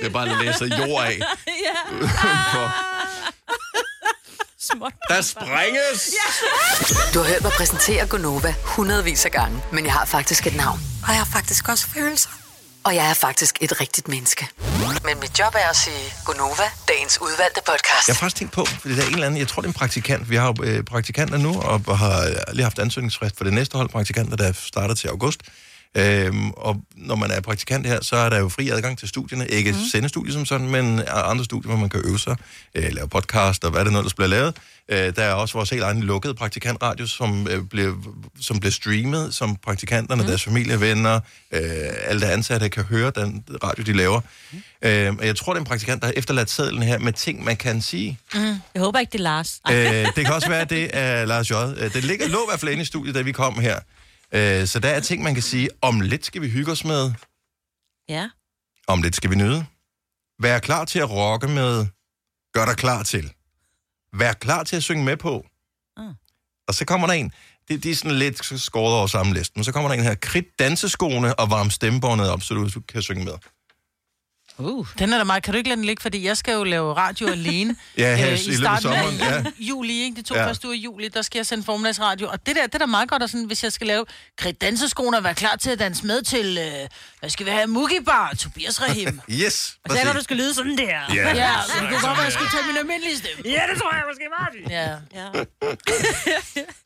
Det 0.01 0.07
er 0.07 0.11
bare 0.11 0.45
læsset 0.45 0.79
jord 0.79 1.05
af. 1.05 1.19
ja, 1.47 1.75
For 2.55 2.73
småt. 4.73 4.93
der 5.09 5.23
sprænges! 5.23 6.11
Du 7.15 7.19
har 7.19 7.26
hørt 7.26 7.43
mig 7.43 7.53
præsentere 7.53 8.06
Gonova 8.06 8.55
hundredvis 8.65 9.25
af 9.25 9.31
gange, 9.31 9.62
men 9.73 9.85
jeg 9.85 9.93
har 9.93 10.05
faktisk 10.05 10.47
et 10.47 10.56
navn. 10.56 10.81
Og 11.03 11.09
jeg 11.09 11.19
har 11.19 11.29
faktisk 11.32 11.69
også 11.69 11.87
følelser. 11.94 12.31
Og 12.85 12.94
jeg 12.94 13.11
er 13.11 13.15
faktisk 13.15 13.59
et 13.61 13.81
rigtigt 13.81 14.09
menneske. 14.09 14.49
Men 15.05 15.20
mit 15.20 15.38
job 15.38 15.55
er 15.55 15.70
at 15.70 15.76
sige 15.76 16.12
Gonova, 16.25 16.62
dagens 16.88 17.20
udvalgte 17.20 17.61
podcast. 17.67 18.09
Jeg 18.09 18.15
har 18.15 18.19
faktisk 18.20 18.37
tænkt 18.37 18.53
på, 18.55 18.65
fordi 18.65 18.94
der 18.97 19.03
er 19.03 19.06
en 19.06 19.12
eller 19.12 19.26
anden, 19.26 19.41
jeg 19.41 19.49
tror 19.49 19.62
det 19.62 19.69
er 19.69 19.70
en 19.70 19.75
praktikant. 19.79 20.31
Vi 20.31 20.37
har 20.37 20.47
jo 20.47 20.55
øh, 20.65 20.85
praktikanter 20.85 21.38
nu, 21.38 21.61
og 21.61 21.99
har 21.99 22.53
lige 22.53 22.62
haft 22.62 22.79
ansøgningsfrist 22.79 23.37
for 23.37 23.44
det 23.44 23.53
næste 23.53 23.76
hold 23.76 23.88
praktikanter, 23.88 24.37
der 24.37 24.53
starter 24.53 24.94
til 24.94 25.09
august. 25.09 25.41
Øhm, 25.94 26.50
og 26.50 26.82
når 26.96 27.14
man 27.14 27.31
er 27.31 27.40
praktikant 27.40 27.87
her, 27.87 27.99
så 28.02 28.17
er 28.17 28.29
der 28.29 28.38
jo 28.38 28.49
fri 28.49 28.69
adgang 28.69 28.99
til 28.99 29.08
studierne. 29.08 29.49
Ikke 29.49 29.73
mm. 29.73 29.79
sendestudier 29.93 30.32
som 30.32 30.46
sådan, 30.46 30.69
men 30.69 31.02
andre 31.09 31.45
studier, 31.45 31.68
hvor 31.68 31.80
man 31.80 31.88
kan 31.88 32.00
øve 32.04 32.18
sig, 32.18 32.37
øh, 32.75 32.92
lave 32.92 33.09
podcast 33.09 33.64
og 33.64 33.71
hvad 33.71 33.85
det 33.85 33.92
nu, 33.92 34.02
der 34.02 34.11
bliver 34.16 34.28
lavet. 34.28 34.57
Øh, 34.88 35.16
der 35.16 35.23
er 35.23 35.33
også 35.33 35.54
vores 35.54 35.71
helt 35.71 35.83
egen 35.83 36.02
lukkede 36.02 36.35
praktikantradio, 36.35 37.07
som, 37.07 37.49
øh, 37.50 37.62
bliver, 37.62 37.95
som 38.40 38.61
bliver 38.61 38.73
streamet, 38.73 39.35
som 39.35 39.57
praktikanterne, 39.57 40.23
mm. 40.23 40.28
deres 40.28 40.45
familievenner, 40.45 41.14
øh, 41.52 41.61
alle 42.04 42.21
der 42.21 42.30
ansatte 42.30 42.68
kan 42.68 42.85
høre 42.85 43.12
den 43.14 43.45
radio, 43.64 43.85
de 43.85 43.92
laver. 43.92 44.21
Mm. 44.52 44.59
Øh, 44.83 45.14
og 45.18 45.26
jeg 45.26 45.37
tror, 45.37 45.52
det 45.52 45.59
er 45.59 45.61
en 45.61 45.66
praktikant, 45.66 46.02
der 46.02 46.07
har 46.07 46.14
efterladt 46.16 46.50
sædlen 46.50 46.83
her 46.83 46.99
med 46.99 47.12
ting, 47.12 47.45
man 47.45 47.57
kan 47.57 47.83
sige. 47.83 48.18
Jeg 48.35 48.83
håber 48.83 48.99
ikke, 48.99 49.11
det 49.12 49.18
er 49.18 49.23
Lars. 49.23 49.61
Øh, 49.71 50.07
det 50.16 50.25
kan 50.25 50.35
også 50.35 50.49
være, 50.49 50.64
det 50.64 50.90
er 50.92 51.25
Lars 51.25 51.50
J. 51.50 51.54
Øh, 51.54 51.95
Det 51.95 52.04
ligger, 52.04 52.28
lå 52.28 52.38
i 52.38 52.47
hvert 52.49 52.61
fald 52.61 52.71
inde 52.71 52.83
i 52.83 52.85
studiet, 52.85 53.14
da 53.14 53.21
vi 53.21 53.33
kom 53.33 53.61
her. 53.61 53.78
Øh, 54.35 54.66
så 54.66 54.78
der 54.80 54.88
er 54.88 55.00
ting, 55.00 55.23
man 55.23 55.35
kan 55.35 55.42
sige, 55.42 55.68
om 55.82 56.00
lidt 56.00 56.25
skal 56.26 56.42
vi 56.42 56.49
hygge 56.50 56.73
os 56.73 56.85
med, 56.85 57.12
Ja. 58.08 58.30
om 58.87 59.02
lidt 59.02 59.16
skal 59.16 59.30
vi 59.30 59.37
nyde. 59.37 59.66
Vær 60.42 60.58
klar 60.58 60.85
til 60.85 60.99
at 60.99 61.11
rocke 61.11 61.49
med, 61.49 61.87
gør 62.52 62.64
dig 62.64 62.76
klar 62.76 63.02
til. 63.02 63.32
Vær 64.12 64.32
klar 64.32 64.64
til 64.64 64.76
at 64.76 64.82
synge 64.82 65.04
med 65.04 65.16
på. 65.16 65.47
Ah. 65.97 66.14
Og 66.68 66.75
så 66.75 66.85
kommer 66.85 67.06
der 67.06 67.14
en, 67.14 67.32
det, 67.68 67.82
de 67.82 67.90
er 67.90 67.94
sådan 67.94 68.18
lidt 68.18 68.61
skåret 68.61 68.94
over 68.94 69.06
samme 69.06 69.35
liste, 69.35 69.52
men 69.56 69.64
så 69.64 69.73
kommer 69.73 69.88
der 69.88 69.97
en 69.97 70.02
her, 70.02 70.14
krit 70.14 70.58
danseskoene 70.58 71.38
og 71.38 71.50
varm 71.50 71.70
stemmebåndet 71.70 72.30
op, 72.30 72.42
så 72.42 72.54
du 72.54 72.80
kan 72.80 73.02
synge 73.02 73.25
med. 73.25 73.35
Uh. 74.59 74.87
Den 74.99 75.12
er 75.12 75.19
da 75.19 75.25
meget. 75.25 75.43
Kan 75.43 75.53
du 75.55 75.59
ikke 75.59 75.69
lade 75.69 75.77
den 75.77 75.85
ligge, 75.85 76.03
fordi 76.03 76.25
jeg 76.27 76.37
skal 76.37 76.53
jo 76.55 76.65
lave 76.65 76.95
radio 76.95 77.27
alene. 77.29 77.77
Ja, 77.99 78.17
her 78.17 78.33
øh, 78.33 78.47
i 78.47 78.50
løbet 78.50 78.67
af 78.67 78.81
sommeren, 78.83 79.17
ja. 79.17 79.45
juli, 79.59 79.93
ikke? 80.03 80.17
De 80.17 80.23
to 80.23 80.35
Ja. 80.35 80.47
første 80.49 80.67
uger 80.67 80.77
i 80.77 80.81
juli, 80.81 81.09
der 81.09 81.23
skal 81.23 81.38
jeg 81.38 81.47
sende 81.47 81.65
formiddagsradio. 81.65 82.29
Og 82.29 82.47
det 82.47 82.57
der, 82.57 82.67
det 82.67 82.75
er 82.75 82.79
da 82.79 82.87
meget 82.87 83.09
godt, 83.09 83.23
at 83.23 83.31
sådan, 83.31 83.47
hvis 83.47 83.65
jeg 83.65 83.73
skal 83.73 83.87
lave 83.87 84.05
danseskoene 84.61 85.17
og 85.17 85.25
være 85.25 85.35
klar 85.35 85.57
til 85.57 85.71
at 85.71 85.79
danse 85.79 86.07
med 86.07 86.23
til, 86.23 86.59
øh, 86.59 86.88
hvad 87.21 87.31
skal 87.31 87.47
vi 87.47 87.50
have, 87.50 87.67
Mugi 87.67 88.00
Bar, 88.07 88.35
Tobias 88.38 88.83
Rahim. 88.83 89.21
Yes, 89.43 89.53
Så 89.55 89.99
er 89.99 90.05
der, 90.05 90.12
du 90.12 90.23
skal 90.23 90.37
lyde 90.37 90.55
sådan 90.55 90.79
der. 90.79 91.00
Ja. 91.15 91.35
ja, 91.35 91.55
så 91.67 91.73
det 91.81 91.88
kunne 91.88 91.91
godt 91.91 92.03
være, 92.03 92.19
at 92.19 92.25
jeg 92.25 92.33
skulle 92.33 92.50
tage 92.50 92.67
min 92.67 92.77
almindelige 92.77 93.17
stemme. 93.17 93.43
Ja, 93.50 93.62
det 93.73 93.81
tror 93.83 93.95
jeg 93.95 94.05
måske 94.09 94.25
det. 94.65 94.71
Ja, 94.71 94.97
Ja. 95.15 95.45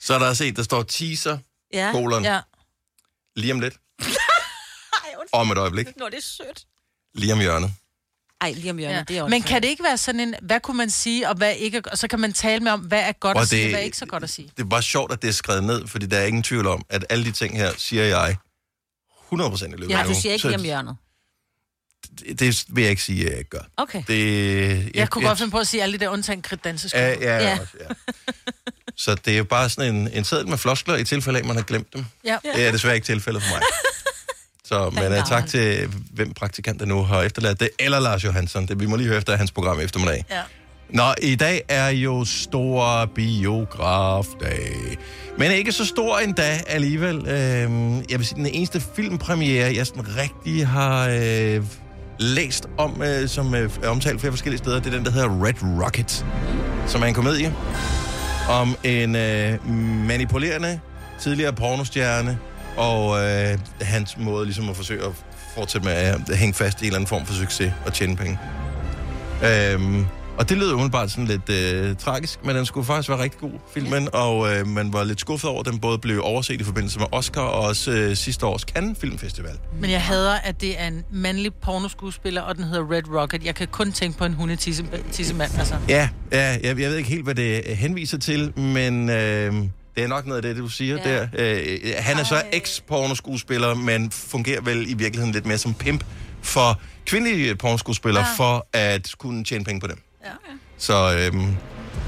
Så 0.07 0.14
er 0.14 0.19
der 0.19 0.35
set, 0.35 0.57
der 0.57 0.62
står 0.62 0.83
teaser, 0.83 1.38
Ja. 1.73 1.91
kolon, 1.93 2.25
ja. 2.25 2.41
lige 3.37 3.52
om 3.52 3.61
lidt, 3.61 3.75
Ej, 4.00 4.09
om 5.33 5.50
et 5.50 5.59
øjeblik, 5.59 5.87
Nå, 5.97 6.07
det 6.09 6.14
er 6.14 6.23
sødt. 6.23 6.64
Lige 7.14 7.33
om 7.33 7.40
hjørnet. 7.40 7.73
Ej, 8.40 8.52
lige 8.52 8.71
om 8.71 8.78
hjørnet, 8.78 8.97
ja. 8.97 9.04
det 9.09 9.19
er 9.19 9.23
også 9.23 9.31
Men 9.31 9.42
kan 9.42 9.62
det 9.62 9.69
ikke 9.69 9.83
være 9.85 9.97
sådan 9.97 10.21
en, 10.21 10.35
hvad 10.42 10.61
kunne 10.61 10.76
man 10.76 10.90
sige, 10.90 11.28
og 11.28 11.35
hvad 11.37 11.54
ikke, 11.57 11.83
og 11.90 11.99
så 11.99 12.09
kan 12.09 12.21
man 12.21 12.33
tale 12.33 12.61
med 12.64 12.73
om, 12.73 12.81
hvad 12.81 13.00
er 13.00 13.12
godt 13.12 13.37
Og 13.37 13.42
at 13.42 13.49
sige, 13.49 13.59
det- 13.61 13.66
og 13.66 13.71
hvad 13.71 13.81
er 13.81 13.85
ikke 13.85 13.97
så 13.97 14.07
godt 14.07 14.23
at 14.23 14.31
sige. 14.31 14.50
det 14.57 14.62
er 14.62 14.69
bare 14.69 14.83
sjovt, 14.83 15.12
at 15.12 15.23
det 15.23 15.28
er 15.28 15.33
skrevet 15.33 15.64
ned, 15.64 15.87
fordi 15.87 16.07
der 16.07 16.19
er 16.19 16.25
ingen 16.26 16.42
tvivl 16.42 16.66
om, 16.66 16.85
at 16.88 17.04
alle 17.11 17.25
de 17.25 17.33
ting 17.33 17.57
her, 17.57 17.73
siger 17.78 18.04
jeg 18.04 18.37
100% 19.33 19.64
i 19.75 19.76
løbet 19.76 19.90
Ja, 19.90 19.99
af 19.99 20.04
Du 20.04 20.11
ugen. 20.11 20.21
siger 20.23 20.33
ikke 20.33 20.47
lige 20.47 20.57
om 20.59 20.64
hjørnet. 20.64 20.97
det, 22.19 22.40
det 22.40 22.64
vil 22.69 22.83
jeg 22.83 22.90
ikke 22.90 23.02
sige, 23.02 23.25
at 23.25 23.31
jeg 23.31 23.38
ikke 23.38 23.50
gør. 23.50 23.62
Okay. 23.76 24.02
Det, 24.09 24.69
jeg, 24.85 24.90
Jeg 24.95 25.11
kunne 25.11 25.26
godt 25.28 25.38
finde 25.38 25.50
på 25.50 25.59
at 25.59 25.69
sige 25.69 25.83
alle 25.83 25.99
de 25.99 26.04
der 26.04 26.09
undtagen 26.09 26.42
kreditdanseskoler. 26.42 27.04
Ja, 27.07 27.11
ja, 27.21 27.37
Ja. 27.37 27.49
ja. 27.49 27.59
Også, 27.61 27.73
ja. 27.81 27.87
Så 28.97 29.14
det 29.14 29.33
er 29.33 29.38
jo 29.38 29.45
bare 29.45 29.69
sådan 29.71 29.95
en, 29.95 30.09
en 30.12 30.25
seddel 30.25 30.49
med 30.49 30.59
floskler 30.59 30.97
i 30.97 31.04
tilfælde 31.04 31.38
af, 31.38 31.42
at 31.42 31.47
man 31.47 31.57
har 31.57 31.62
glemt 31.62 31.92
dem. 31.92 32.04
ja. 32.25 32.38
Det 32.54 32.66
er 32.66 32.73
desværre 32.73 32.95
ikke 32.95 33.04
tilfældet 33.07 33.42
for 33.42 33.50
mig. 33.54 33.62
Så, 34.64 34.90
men 34.95 35.12
uh, 35.12 35.28
tak 35.28 35.47
til 35.47 35.88
hvem 36.12 36.33
praktikant 36.33 36.81
der 36.81 36.87
nu 36.87 37.02
har 37.02 37.23
efterladt 37.23 37.61
det, 37.61 37.69
eller 37.78 38.00
Lars 38.00 38.25
Johansson. 38.25 38.66
Det, 38.66 38.81
vi 38.81 38.87
må 38.87 38.97
lige 38.97 39.09
høre 39.09 39.19
efter 39.19 39.37
hans 39.37 39.52
program 39.52 39.81
i 39.81 39.83
eftermiddag. 39.83 40.25
ja. 40.31 40.40
Nå, 40.90 41.14
i 41.23 41.35
dag 41.35 41.62
er 41.69 41.88
jo 41.88 42.25
stor 42.25 43.04
biografdag. 43.14 44.99
Men 45.38 45.50
ikke 45.50 45.73
så 45.73 45.85
stor 45.85 46.19
endda 46.19 46.61
alligevel. 46.66 47.16
Øhm, 47.16 47.97
jeg 47.97 48.19
vil 48.19 48.26
sige, 48.26 48.37
den 48.37 48.47
eneste 48.47 48.83
filmpremiere, 48.97 49.75
jeg 49.76 49.87
sådan 49.87 50.04
rigtig 50.16 50.66
har 50.66 51.09
øh, 51.09 51.64
læst 52.19 52.66
om, 52.78 53.02
øh, 53.02 53.28
som 53.28 53.54
øh, 53.54 53.71
er 53.83 53.88
omtalt 53.88 54.21
flere 54.21 54.33
forskellige 54.33 54.59
steder, 54.59 54.81
det 54.81 54.87
er 54.87 54.97
den, 54.97 55.04
der 55.04 55.11
hedder 55.11 55.45
Red 55.45 55.83
Rocket, 55.85 56.26
som 56.87 57.02
er 57.02 57.07
en 57.07 57.14
komedie 57.14 57.54
om 58.50 58.76
en 58.85 59.16
øh, 59.16 59.69
manipulerende 60.07 60.81
tidligere 61.21 61.52
pornostjerne, 61.52 62.38
og 62.76 63.25
øh, 63.25 63.59
hans 63.81 64.19
måde 64.19 64.45
ligesom 64.45 64.71
at 64.71 64.76
forsøge 64.76 65.05
at 65.05 65.12
fortsætte 65.55 65.85
med 65.85 65.95
at 65.95 66.37
hænge 66.37 66.55
fast 66.55 66.83
i 66.83 66.85
en 66.85 66.87
eller 66.87 66.97
anden 66.97 67.09
form 67.09 67.26
for 67.26 67.35
succes 67.35 67.73
og 67.87 67.93
tjene 67.93 68.17
penge. 68.17 68.38
Øhm, 69.45 70.07
og 70.38 70.49
det 70.49 70.59
lød 70.59 70.73
umiddelbart 70.73 71.11
sådan 71.11 71.26
lidt 71.26 71.49
øh, 71.49 71.97
tragisk, 71.97 72.45
men 72.45 72.57
den 72.57 72.67
skulle 72.67 72.87
faktisk 72.87 73.09
være 73.09 73.23
rigtig 73.23 73.41
god, 73.41 73.50
filmen, 73.75 74.02
ja. 74.02 74.19
og 74.19 74.55
øh, 74.55 74.67
man 74.67 74.93
var 74.93 75.05
lidt 75.05 75.21
skuffet 75.21 75.50
over, 75.50 75.61
at 75.61 75.67
den 75.67 75.79
både 75.79 75.99
blev 75.99 76.21
overset 76.25 76.61
i 76.61 76.64
forbindelse 76.64 76.99
med 76.99 77.07
Oscar 77.12 77.41
og 77.41 77.61
også 77.61 77.91
øh, 77.91 78.17
sidste 78.17 78.47
års 78.47 78.62
Cannes 78.62 78.99
Filmfestival. 78.99 79.59
Men 79.81 79.91
jeg 79.91 80.02
hader, 80.02 80.35
at 80.35 80.61
det 80.61 80.81
er 80.81 80.87
en 80.87 81.05
mandlig 81.11 81.55
pornoskuespiller, 81.55 82.43
og 82.43 82.57
den 82.57 82.64
hedder 82.64 82.91
Red 82.91 83.21
Rocket. 83.21 83.45
Jeg 83.45 83.55
kan 83.55 83.69
kun 83.69 83.93
tænke 83.93 84.19
på 84.19 84.25
en 84.25 84.35
hundetissemand, 84.35 85.59
altså. 85.59 85.75
Ja, 85.88 86.09
ja 86.33 86.59
jeg, 86.62 86.64
jeg 86.64 86.76
ved 86.76 86.97
ikke 86.97 87.11
helt, 87.11 87.25
hvad 87.25 87.35
det 87.35 87.76
henviser 87.76 88.19
til, 88.19 88.59
men 88.59 89.11
øh, 89.11 89.55
det 89.96 90.04
er 90.04 90.08
nok 90.08 90.26
noget 90.26 90.44
af 90.44 90.54
det, 90.54 90.62
du 90.62 90.68
siger 90.68 90.99
ja. 91.04 91.20
Der. 91.20 91.26
Øh, 91.34 91.78
han 91.99 92.18
er 92.18 92.25
så 92.25 92.42
eks-pornoskuespiller, 92.52 93.75
men 93.75 94.11
fungerer 94.11 94.61
vel 94.61 94.90
i 94.90 94.94
virkeligheden 94.94 95.32
lidt 95.32 95.46
mere 95.46 95.58
som 95.58 95.75
pimp 95.75 96.04
for 96.42 96.80
kvindelige 97.06 97.56
pornoskuespillere, 97.56 98.26
ja. 98.26 98.34
for 98.37 98.66
at 98.72 99.14
kunne 99.18 99.44
tjene 99.44 99.64
penge 99.64 99.80
på 99.80 99.87
dem. 99.87 100.02
Ja. 100.25 100.30
Så, 100.78 101.16
øhm, 101.18 101.56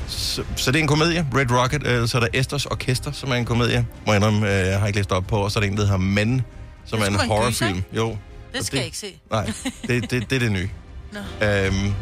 så, 0.08 0.44
så 0.56 0.72
det 0.72 0.78
er 0.78 0.82
en 0.82 0.88
komedie, 0.88 1.26
Red 1.34 1.50
Rocket. 1.50 1.86
Øh, 1.86 2.08
så 2.08 2.18
er 2.18 2.20
der 2.20 2.28
Esters 2.32 2.66
Orkester, 2.66 3.12
som 3.12 3.30
er 3.30 3.34
en 3.34 3.44
komedie. 3.44 3.86
Må 4.06 4.12
jeg 4.12 4.16
indrømme, 4.16 4.60
øh, 4.60 4.66
jeg 4.66 4.80
har 4.80 4.86
ikke 4.86 4.98
læst 4.98 5.12
op 5.12 5.26
på. 5.26 5.36
Og 5.36 5.50
så 5.50 5.58
er 5.58 5.60
der 5.60 5.70
en, 5.70 5.76
der 5.76 5.82
hedder 5.84 5.98
Men, 5.98 6.42
som 6.84 6.98
Det 6.98 7.06
er 7.08 7.10
en 7.10 7.28
horrorfilm. 7.28 7.72
gyser, 7.72 7.82
jo. 7.92 8.16
Det 8.54 8.66
skal 8.66 8.76
jeg 8.76 8.84
ikke 8.86 8.98
se. 8.98 9.18
Nej, 9.30 9.52
det, 9.86 10.10
det, 10.10 10.30
det 10.30 10.36
er 10.36 10.40
det 10.40 10.52
nye. 10.52 10.68
Nå. 11.40 11.46
Øhm, 11.46 11.94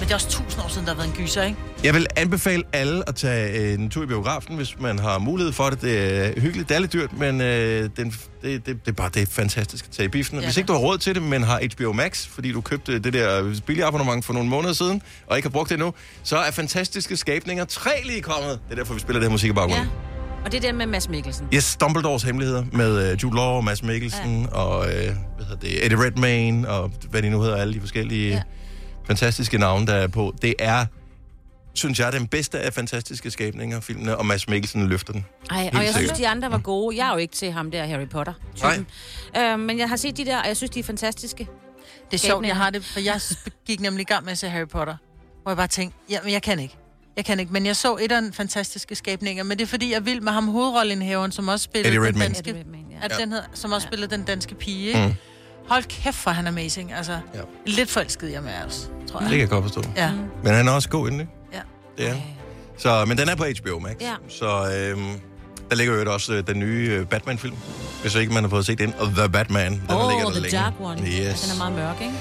Men 0.00 0.08
det 0.08 0.10
er 0.10 0.14
også 0.14 0.28
tusind 0.28 0.64
år 0.64 0.68
siden, 0.68 0.86
der 0.86 0.92
har 0.94 1.02
været 1.02 1.18
en 1.18 1.24
gyser, 1.24 1.42
ikke? 1.42 1.58
jeg 1.84 1.94
vil 1.94 2.06
anbefale 2.16 2.62
alle 2.72 3.08
at 3.08 3.14
tage 3.14 3.74
en 3.74 3.90
tur 3.90 4.02
i 4.02 4.06
biografen, 4.06 4.56
hvis 4.56 4.80
man 4.80 4.98
har 4.98 5.18
mulighed 5.18 5.52
for 5.52 5.70
det. 5.70 5.82
Det 5.82 6.26
er 6.26 6.40
hyggeligt, 6.40 6.68
det 6.68 6.74
er 6.74 6.78
lidt 6.78 6.92
dyrt, 6.92 7.18
men 7.18 7.40
øh, 7.40 7.90
den, 7.96 8.14
det, 8.42 8.66
det, 8.66 8.66
det, 8.66 8.88
er 8.88 8.92
bare 8.92 9.10
det 9.14 9.22
er 9.22 9.26
fantastisk 9.26 9.84
at 9.84 9.90
tage 9.90 10.04
i 10.04 10.08
biffen. 10.08 10.38
Ja, 10.38 10.44
hvis 10.44 10.56
ikke 10.56 10.66
du 10.66 10.72
har 10.72 10.80
råd 10.80 10.98
til 10.98 11.14
det, 11.14 11.22
men 11.22 11.42
har 11.42 11.60
HBO 11.74 11.92
Max, 11.92 12.26
fordi 12.26 12.52
du 12.52 12.60
købte 12.60 12.98
det 12.98 13.12
der 13.12 13.60
billige 13.66 13.84
abonnement 13.84 14.24
for 14.24 14.32
nogle 14.32 14.48
måneder 14.48 14.72
siden, 14.72 15.02
og 15.26 15.36
ikke 15.36 15.48
har 15.48 15.52
brugt 15.52 15.68
det 15.68 15.74
endnu, 15.74 15.94
så 16.22 16.36
er 16.36 16.50
fantastiske 16.50 17.16
skabninger 17.16 17.64
tre 17.64 17.90
lige 18.04 18.20
kommet. 18.22 18.50
Det 18.50 18.72
er 18.72 18.76
derfor, 18.76 18.94
vi 18.94 19.00
spiller 19.00 19.20
det 19.20 19.28
her 19.28 19.32
musik 19.32 19.50
i 19.50 19.52
baggrunden. 19.52 19.86
Ja. 19.86 20.44
Og 20.44 20.52
det 20.52 20.64
er 20.64 20.68
den 20.68 20.78
med 20.78 20.86
Mads 20.86 21.08
Mikkelsen. 21.08 21.46
Yes, 21.54 21.76
Dumbledores 21.76 22.22
hemmeligheder 22.22 22.64
med 22.72 23.12
uh, 23.12 23.22
Jude 23.22 23.36
Law, 23.36 23.60
Mads 23.60 23.82
Mikkelsen 23.82 24.42
ja. 24.42 24.56
og 24.56 24.78
uh, 24.78 24.86
hvad 24.86 25.46
hedder 25.48 25.56
det, 25.60 25.84
Eddie 25.84 26.04
Redmayne 26.04 26.68
og 26.68 26.90
hvad 27.10 27.22
de 27.22 27.30
nu 27.30 27.42
hedder, 27.42 27.56
alle 27.56 27.74
de 27.74 27.80
forskellige 27.80 28.34
ja. 28.34 28.42
Ja. 29.02 29.08
fantastiske 29.08 29.58
navne, 29.58 29.86
der 29.86 29.94
er 29.94 30.06
på. 30.08 30.34
Det 30.42 30.54
er, 30.58 30.86
synes 31.74 32.00
jeg, 32.00 32.12
den 32.12 32.26
bedste 32.26 32.60
af 32.60 32.72
fantastiske 32.72 33.30
skabninger, 33.30 33.80
filmene, 33.80 34.16
og 34.16 34.26
Mads 34.26 34.48
Mikkelsen 34.48 34.88
løfter 34.88 35.12
den. 35.12 35.24
Ej, 35.50 35.70
og 35.74 35.84
jeg 35.84 35.94
synes, 35.94 36.12
de 36.12 36.28
andre 36.28 36.50
var 36.50 36.58
gode. 36.58 36.96
Jeg 36.96 37.08
er 37.08 37.12
jo 37.12 37.18
ikke 37.18 37.34
til 37.34 37.52
ham 37.52 37.70
der, 37.70 37.86
Harry 37.86 38.08
Potter. 38.08 38.32
Nej. 38.62 38.84
Øh, 39.36 39.58
men 39.58 39.78
jeg 39.78 39.88
har 39.88 39.96
set 39.96 40.16
de 40.16 40.24
der, 40.24 40.40
og 40.40 40.46
jeg 40.48 40.56
synes, 40.56 40.70
de 40.70 40.80
er 40.80 40.84
fantastiske. 40.84 41.48
Det 42.10 42.16
er 42.16 42.18
sjovt, 42.18 42.46
jeg 42.46 42.56
har 42.56 42.70
det, 42.70 42.84
for 42.84 43.00
jeg 43.00 43.20
gik 43.66 43.80
nemlig 43.80 44.00
i 44.00 44.04
gang 44.04 44.24
med 44.24 44.32
at 44.32 44.38
se 44.38 44.48
Harry 44.48 44.68
Potter. 44.68 44.96
Hvor 45.42 45.50
jeg 45.50 45.56
bare 45.56 45.66
tænkte, 45.66 45.98
ja, 46.10 46.18
men 46.24 46.32
jeg 46.32 46.42
kan 46.42 46.58
ikke. 46.58 46.76
Jeg 47.16 47.24
kan 47.24 47.40
ikke, 47.40 47.52
men 47.52 47.66
jeg 47.66 47.76
så 47.76 47.96
et 47.96 48.12
af 48.12 48.22
den 48.22 48.32
fantastiske 48.32 48.94
skabninger, 48.94 49.44
men 49.44 49.58
det 49.58 49.64
er 49.64 49.68
fordi, 49.68 49.92
jeg 49.92 50.06
vild 50.06 50.20
med 50.20 50.32
ham 50.32 50.48
hovedrollenhæveren, 50.48 51.32
som 51.32 51.48
også 51.48 51.64
spillede 51.64 51.96
den 51.96 52.14
danske, 52.20 52.50
Eddie 52.50 52.60
Redmayne, 52.60 52.86
ja. 52.90 53.04
at 53.04 53.16
den 53.20 53.32
hedder, 53.32 53.44
som 53.54 53.72
også 53.72 53.86
spillede 53.86 54.10
den 54.10 54.24
danske 54.24 54.54
pige, 54.54 54.86
ikke? 54.86 55.06
Mm. 55.06 55.14
Hold 55.68 55.84
kæft, 55.84 56.16
for 56.16 56.30
han 56.30 56.46
er 56.46 56.50
amazing, 56.50 56.92
altså. 56.92 57.12
Ja. 57.12 57.18
Ja. 57.34 57.42
Lidt 57.66 57.90
forelsket 57.90 58.32
jeg 58.32 58.42
med 58.42 58.52
os, 58.66 58.90
tror 59.10 59.20
jeg. 59.20 59.28
Det 59.28 59.30
kan 59.30 59.40
jeg 59.40 59.48
godt 59.48 59.64
forstå. 59.64 59.82
Ja. 59.96 60.10
Men 60.44 60.54
han 60.54 60.68
er 60.68 60.72
også 60.72 60.88
god 60.88 61.06
inden, 61.06 61.20
ikke? 61.20 61.32
Ja. 61.52 61.60
Det 61.98 62.06
er 62.08 62.12
han. 62.12 62.22
Så, 62.78 63.04
men 63.04 63.18
den 63.18 63.28
er 63.28 63.34
på 63.34 63.44
HBO 63.62 63.78
Max. 63.78 63.92
Ja. 64.00 64.14
Så 64.28 64.46
øhm, 64.46 65.20
der 65.70 65.76
ligger 65.76 65.94
jo 65.94 66.12
også 66.12 66.32
øh, 66.32 66.46
den 66.46 66.58
nye 66.58 66.88
øh, 66.90 67.06
Batman-film. 67.06 67.56
Hvis 68.02 68.14
ikke 68.14 68.32
man 68.32 68.42
har 68.42 68.50
fået 68.50 68.66
set 68.66 68.78
den. 68.78 68.94
Og 68.98 69.06
The 69.06 69.28
Batman. 69.28 69.72
Den 69.72 69.80
Åh, 69.90 70.08
ligger 70.10 70.14
oh, 70.14 70.22
der 70.22 70.30
The 70.30 70.40
længe. 70.40 70.56
Dark 70.58 70.72
One. 70.80 71.00
Yes. 71.00 71.40
Den 71.40 71.50
er 71.50 71.58
meget 71.58 71.72
mørk, 71.72 72.00
ikke? 72.00 72.14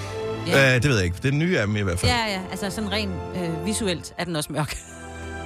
Ja. 0.48 0.76
Øh, 0.76 0.82
det 0.84 0.90
ved 0.90 0.96
jeg 0.96 1.06
ikke. 1.06 1.18
Den 1.24 1.40
nye 1.40 1.58
er 1.58 1.66
dem 1.66 1.76
i 1.76 1.82
hvert 1.82 2.00
fald. 2.00 2.12
Ja, 2.12 2.34
ja. 2.34 2.42
Altså, 2.52 2.70
sådan 2.70 2.92
rent 2.92 3.12
øh, 3.36 3.66
visuelt 3.66 4.14
er 4.18 4.24
den 4.26 4.36
også 4.36 4.54
mørk. 4.54 4.78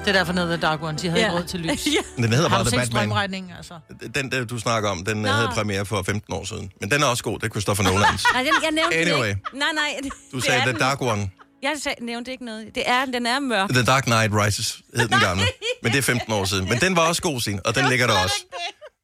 Det 0.05 0.07
er 0.10 0.13
derfor 0.13 0.33
noget 0.33 0.50
The 0.60 0.67
Dark 0.67 0.83
One, 0.83 0.98
de 0.98 1.10
havde 1.10 1.22
Ja. 1.22 1.27
ikke 1.27 1.38
råd 1.38 1.43
til 1.48 1.60
lys. 1.65 1.86
ja. 1.86 2.22
Den 2.24 2.33
hedder 2.33 2.50
bare 2.50 2.63
du 2.63 2.69
The 2.69 2.77
Batman. 2.93 3.51
altså? 3.57 3.79
Den, 4.15 4.31
der 4.31 4.45
du 4.45 4.60
snakker 4.60 4.89
om, 4.89 5.05
den 5.05 5.17
Nå. 5.17 5.22
Nå. 5.27 5.33
havde 5.33 5.48
premiere 5.48 5.86
for 5.86 6.03
15 6.03 6.33
år 6.33 6.43
siden. 6.45 6.72
Men 6.81 6.91
den 6.91 7.03
er 7.03 7.07
også 7.07 7.24
god. 7.24 7.39
Det 7.39 7.45
er 7.45 7.50
Christopher 7.50 7.83
Nolans. 7.83 8.24
Nej, 8.33 8.43
den, 8.43 8.53
jeg 8.63 8.72
nævnte 8.72 8.95
Anyway. 8.98 9.27
ikke. 9.29 9.41
Nej, 9.53 9.67
nej. 9.74 10.10
Du 10.31 10.39
sagde 10.39 10.60
er 10.60 10.63
The 10.63 10.72
den. 10.72 10.79
Dark 10.79 11.01
One. 11.01 11.29
Jeg 11.62 11.72
sagde, 11.83 12.05
nævnte 12.05 12.31
ikke 12.31 12.45
noget. 12.45 12.75
Det 12.75 12.83
er, 12.86 13.05
den 13.05 13.25
er 13.25 13.39
mørk. 13.39 13.69
The 13.69 13.83
Dark 13.83 14.03
Knight 14.03 14.33
Rises 14.33 14.81
hed 14.95 15.07
den 15.07 15.19
gamle. 15.19 15.43
Men 15.83 15.91
det 15.91 15.98
er 15.98 16.01
15 16.01 16.33
år 16.33 16.45
siden. 16.45 16.69
Men 16.69 16.77
den 16.81 16.95
var 16.95 17.07
også 17.07 17.22
god, 17.22 17.41
sin, 17.41 17.60
og 17.65 17.75
den 17.75 17.89
ligger 17.89 18.07
der 18.07 18.13
også. 18.24 18.36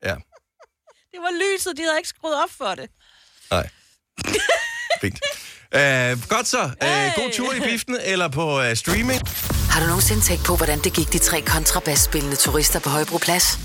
Ja, 0.06 0.15
Det 1.12 1.20
var 1.20 1.32
lyset, 1.56 1.77
de 1.77 1.82
havde 1.82 1.98
ikke 1.98 2.10
skruet 2.10 2.36
op 2.44 2.50
for 2.58 2.75
det. 2.75 2.89
nej. 3.51 3.70
Fint. 5.01 5.20
Uh, 5.75 6.27
godt 6.36 6.48
så. 6.48 6.63
Uh, 6.63 7.24
god 7.24 7.32
tur 7.34 7.53
i 7.53 7.60
biften 7.60 7.98
eller 8.03 8.27
på 8.27 8.60
uh, 8.60 8.74
streaming. 8.74 9.22
Har 9.69 9.79
du 9.81 9.85
nogensinde 9.88 10.21
tænkt 10.21 10.43
på, 10.45 10.55
hvordan 10.55 10.79
det 10.79 10.93
gik 10.93 11.13
de 11.13 11.17
tre 11.19 11.41
kontrabasspillende 11.41 12.35
turister 12.35 12.79
på 12.79 12.89
Højbroplads? 12.89 13.59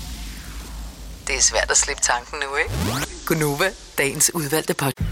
Det 1.27 1.35
er 1.35 1.41
svært 1.41 1.71
at 1.71 1.77
slippe 1.77 2.01
tanken 2.03 2.37
nu, 2.39 2.55
ikke? 2.55 2.71
Gunova, 3.25 3.69
dagens 3.97 4.31
udvalgte 4.33 4.73
podcast. 4.73 5.09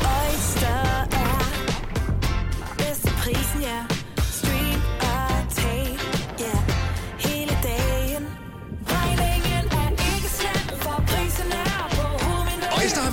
Oyster 0.00 1.17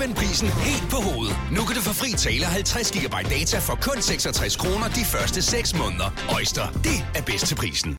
vendt 0.05 0.17
prisen 0.17 0.47
helt 0.67 0.88
på 0.93 1.00
hovedet. 1.07 1.35
Nu 1.55 1.62
kan 1.67 1.74
du 1.77 1.81
få 1.89 1.93
fri 2.01 2.09
tale 2.25 2.45
50 2.45 2.91
GB 2.95 3.15
data 3.35 3.57
for 3.67 3.75
kun 3.88 3.97
66 4.01 4.55
kroner 4.62 4.88
de 5.00 5.03
første 5.13 5.41
6 5.41 5.77
måneder. 5.81 6.09
Øjster, 6.38 6.65
det 6.88 6.97
er 7.17 7.24
bedst 7.29 7.45
til 7.50 7.55
prisen. 7.63 7.91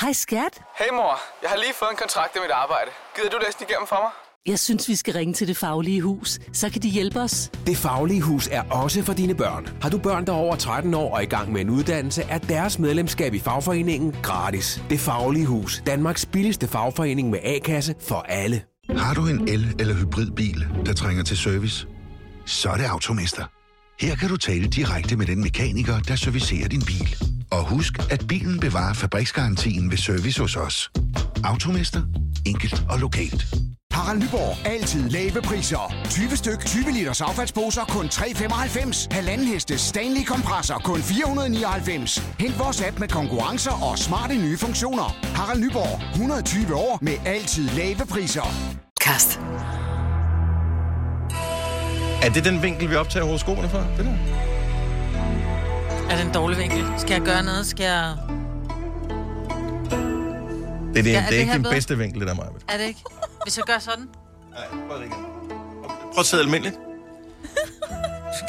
Hej 0.00 0.12
skat. 0.12 0.54
Hey 0.80 0.90
mor, 0.98 1.14
jeg 1.42 1.50
har 1.50 1.58
lige 1.64 1.74
fået 1.80 1.90
en 1.90 1.96
kontrakt 2.04 2.30
med 2.34 2.42
mit 2.42 2.54
arbejde. 2.64 2.90
Gider 3.16 3.30
du 3.30 3.38
læse 3.44 3.58
den 3.58 3.66
igennem 3.68 3.86
for 3.92 4.00
mig? 4.04 4.12
Jeg 4.46 4.58
synes, 4.58 4.88
vi 4.88 4.96
skal 4.96 5.14
ringe 5.14 5.34
til 5.34 5.48
Det 5.48 5.56
Faglige 5.56 6.00
Hus. 6.00 6.38
Så 6.52 6.70
kan 6.70 6.82
de 6.82 6.88
hjælpe 6.88 7.20
os. 7.20 7.50
Det 7.66 7.76
Faglige 7.76 8.22
Hus 8.22 8.48
er 8.52 8.62
også 8.70 9.02
for 9.02 9.12
dine 9.12 9.34
børn. 9.34 9.68
Har 9.82 9.90
du 9.90 9.98
børn, 9.98 10.26
der 10.26 10.32
er 10.32 10.36
over 10.36 10.56
13 10.56 10.94
år 10.94 11.14
og 11.14 11.22
i 11.22 11.26
gang 11.26 11.52
med 11.52 11.60
en 11.60 11.70
uddannelse, 11.70 12.22
er 12.22 12.38
deres 12.38 12.78
medlemskab 12.78 13.34
i 13.34 13.38
fagforeningen 13.38 14.16
gratis. 14.22 14.82
Det 14.90 15.00
Faglige 15.00 15.46
Hus. 15.46 15.82
Danmarks 15.86 16.26
billigste 16.26 16.68
fagforening 16.68 17.30
med 17.30 17.38
A-kasse 17.42 17.94
for 18.00 18.26
alle. 18.28 18.69
Har 18.96 19.14
du 19.14 19.26
en 19.26 19.48
el- 19.48 19.74
eller 19.78 19.94
hybridbil, 19.94 20.66
der 20.86 20.92
trænger 20.92 21.22
til 21.24 21.36
service? 21.36 21.86
Så 22.46 22.68
er 22.70 22.76
det 22.76 22.84
Automester. 22.84 23.44
Her 24.00 24.14
kan 24.16 24.28
du 24.28 24.36
tale 24.36 24.66
direkte 24.68 25.16
med 25.16 25.26
den 25.26 25.40
mekaniker, 25.40 25.98
der 26.00 26.16
servicerer 26.16 26.68
din 26.68 26.82
bil. 26.86 27.16
Og 27.50 27.68
husk, 27.68 27.98
at 28.10 28.24
bilen 28.28 28.60
bevarer 28.60 28.94
fabriksgarantien 28.94 29.90
ved 29.90 29.98
service 29.98 30.40
hos 30.40 30.56
os. 30.56 30.90
Automester. 31.44 32.02
Enkelt 32.46 32.84
og 32.88 32.98
lokalt. 32.98 33.46
Harald 34.00 34.22
Nyborg. 34.22 34.66
Altid 34.66 35.10
lave 35.10 35.42
priser. 35.42 35.94
20 36.10 36.36
styk, 36.36 36.64
20 36.64 36.90
liters 36.92 37.20
affaldsposer 37.20 37.84
kun 37.84 38.06
3,95. 38.06 39.06
Halvanden 39.10 39.46
heste 39.46 39.78
Stanley 39.78 40.24
kompresser 40.24 40.74
kun 40.74 41.02
499. 41.02 42.22
Hent 42.38 42.58
vores 42.58 42.82
app 42.82 42.98
med 42.98 43.08
konkurrencer 43.08 43.90
og 43.90 43.98
smarte 43.98 44.34
nye 44.34 44.58
funktioner. 44.58 45.16
Harald 45.34 45.60
Nyborg. 45.60 46.00
120 46.12 46.74
år 46.74 46.98
med 47.02 47.14
altid 47.26 47.68
lave 47.68 48.06
priser. 48.10 48.46
Kast. 49.00 49.40
Er 52.22 52.30
det 52.34 52.44
den 52.44 52.62
vinkel, 52.62 52.90
vi 52.90 52.94
optager 52.94 53.26
horoskoperne 53.26 53.68
for? 53.68 53.78
Det 53.78 54.04
der? 54.04 54.14
Er 56.10 56.16
det 56.16 56.26
en 56.26 56.32
dårlig 56.34 56.58
vinkel? 56.58 56.84
Skal 56.98 57.12
jeg 57.14 57.22
gøre 57.22 57.42
noget? 57.42 57.66
Skal 57.66 57.84
jeg... 57.84 58.29
Det 60.94 60.98
er, 60.98 61.02
det, 61.02 61.10
Ja, 61.12 61.16
er 61.16 61.20
det 61.20 61.26
er 61.26 61.30
det 61.30 61.36
ikke 61.38 61.52
den 61.52 61.62
bedre? 61.62 61.74
bedste 61.74 61.98
vinkel, 61.98 62.20
det 62.20 62.28
der, 62.28 62.34
Maja. 62.34 62.48
Er 62.68 62.76
det 62.76 62.84
ikke? 62.84 63.00
Hvis 63.44 63.56
jeg 63.56 63.64
gør 63.66 63.78
sådan? 63.78 64.08
Nej, 64.50 64.64
prøv 64.88 64.98
det 64.98 65.04
igen. 65.06 65.24
Prøv 66.12 66.20
at 66.20 66.26
sidde 66.26 66.42
almindeligt. 66.42 66.76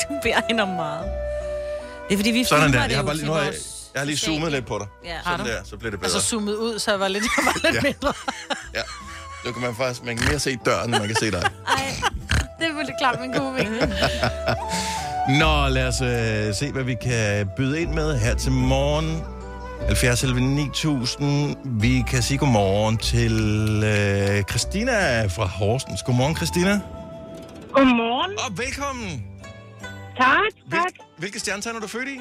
Du 0.10 0.16
beder 0.24 0.42
hende 0.48 0.64
om 0.64 0.70
meget. 0.70 1.04
Det 2.10 2.14
er 2.14 2.18
fordi, 2.18 2.32
vi 2.32 2.44
Sådan 2.44 2.74
der. 2.74 2.86
Jeg 2.86 2.98
har, 2.98 3.04
bare 3.04 3.16
lige, 3.16 3.26
nu 3.26 3.32
har 3.34 3.42
jeg, 3.42 3.54
jeg 3.94 4.00
har 4.00 4.06
lige 4.06 4.18
zoomet 4.18 4.52
lidt 4.52 4.66
på 4.66 4.78
dig. 4.80 4.88
Ja. 5.06 5.18
Sådan 5.24 5.46
der, 5.46 5.64
så 5.64 5.78
bliver 5.78 5.92
det 5.92 6.00
bedre. 6.00 6.14
Altså 6.14 6.30
zoomet 6.30 6.56
ud, 6.56 6.80
så 6.80 6.92
jeg 6.92 7.00
var 7.00 7.08
lidt, 7.08 7.24
jeg 7.38 7.46
var 7.46 7.60
lidt 7.72 7.76
Ja. 7.76 7.82
mindre. 7.82 8.14
Ja. 8.78 8.82
Nu 9.46 9.52
kan 9.52 9.62
man 9.62 9.76
faktisk 9.76 10.04
man 10.06 10.18
kan 10.18 10.28
mere 10.30 10.40
se 10.40 10.58
døren, 10.66 10.90
end 10.94 11.00
man 11.00 11.08
kan 11.08 11.16
se 11.20 11.32
dig. 11.32 11.42
Ej, 11.68 11.94
det 12.60 12.68
er 12.68 12.74
virkelig 12.74 12.96
klart 13.00 13.20
min 13.22 13.32
gode 13.32 13.54
vinkel. 13.56 13.94
Nå, 15.40 15.68
lad 15.68 15.88
os 15.88 16.02
øh, 16.02 16.56
se, 16.56 16.72
hvad 16.72 16.84
vi 16.84 16.96
kan 17.04 17.50
byde 17.58 17.82
ind 17.82 17.94
med 17.94 18.20
her 18.20 18.36
til 18.36 18.52
morgen. 18.52 19.24
70 19.88 20.24
11 20.24 20.42
9000. 20.42 21.56
Vi 21.66 22.04
kan 22.08 22.22
sige 22.24 22.38
godmorgen 22.38 22.98
til 22.98 23.34
øh, 23.86 24.44
Christina 24.44 25.26
fra 25.26 25.46
Horsens. 25.46 26.04
Godmorgen, 26.06 26.36
Christina. 26.36 26.80
Godmorgen. 27.72 28.32
Og 28.40 28.58
velkommen. 28.58 29.26
Tak, 30.18 30.38
Hvil, 30.68 30.80
tak. 30.80 30.92
hvilke 31.18 31.40
stjernetegn 31.40 31.76
er 31.76 31.80
du 31.80 31.88
født 31.88 32.08
i? 32.10 32.20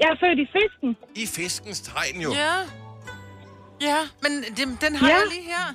Jeg 0.00 0.06
er 0.08 0.16
født 0.20 0.38
i 0.38 0.46
fisken. 0.52 0.96
I 1.14 1.26
fiskens 1.26 1.80
tegn 1.80 2.20
jo. 2.20 2.32
Ja. 2.32 2.54
Ja, 3.80 3.96
men 4.22 4.32
den, 4.56 4.78
den 4.80 4.96
har 4.96 5.08
Ja. 5.08 5.14
jeg 5.14 5.22
lige 5.30 5.42
her. 5.46 5.74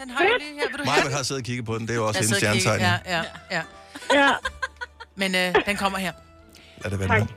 Den 0.00 0.10
har 0.10 0.24
jeg 0.24 0.32
lige 0.38 0.54
her. 0.54 0.68
Vil 0.70 0.78
du 0.78 0.84
Maja 0.84 1.16
har 1.16 1.22
siddet 1.22 1.40
og 1.42 1.46
kigget 1.46 1.66
på 1.66 1.78
den. 1.78 1.82
Det 1.82 1.90
er 1.90 1.94
jo 1.94 2.06
også 2.06 2.20
kigger. 2.20 2.36
stjernetegn. 2.36 2.80
Ja, 2.80 2.94
ja, 3.16 3.22
ja. 3.50 3.62
Ja. 4.14 4.30
Men 5.16 5.34
øh, 5.34 5.54
den 5.66 5.76
kommer 5.76 5.98
her. 5.98 6.12
Lad 6.82 6.90
det 6.90 6.98
være 7.00 7.08
Tak. 7.18 7.28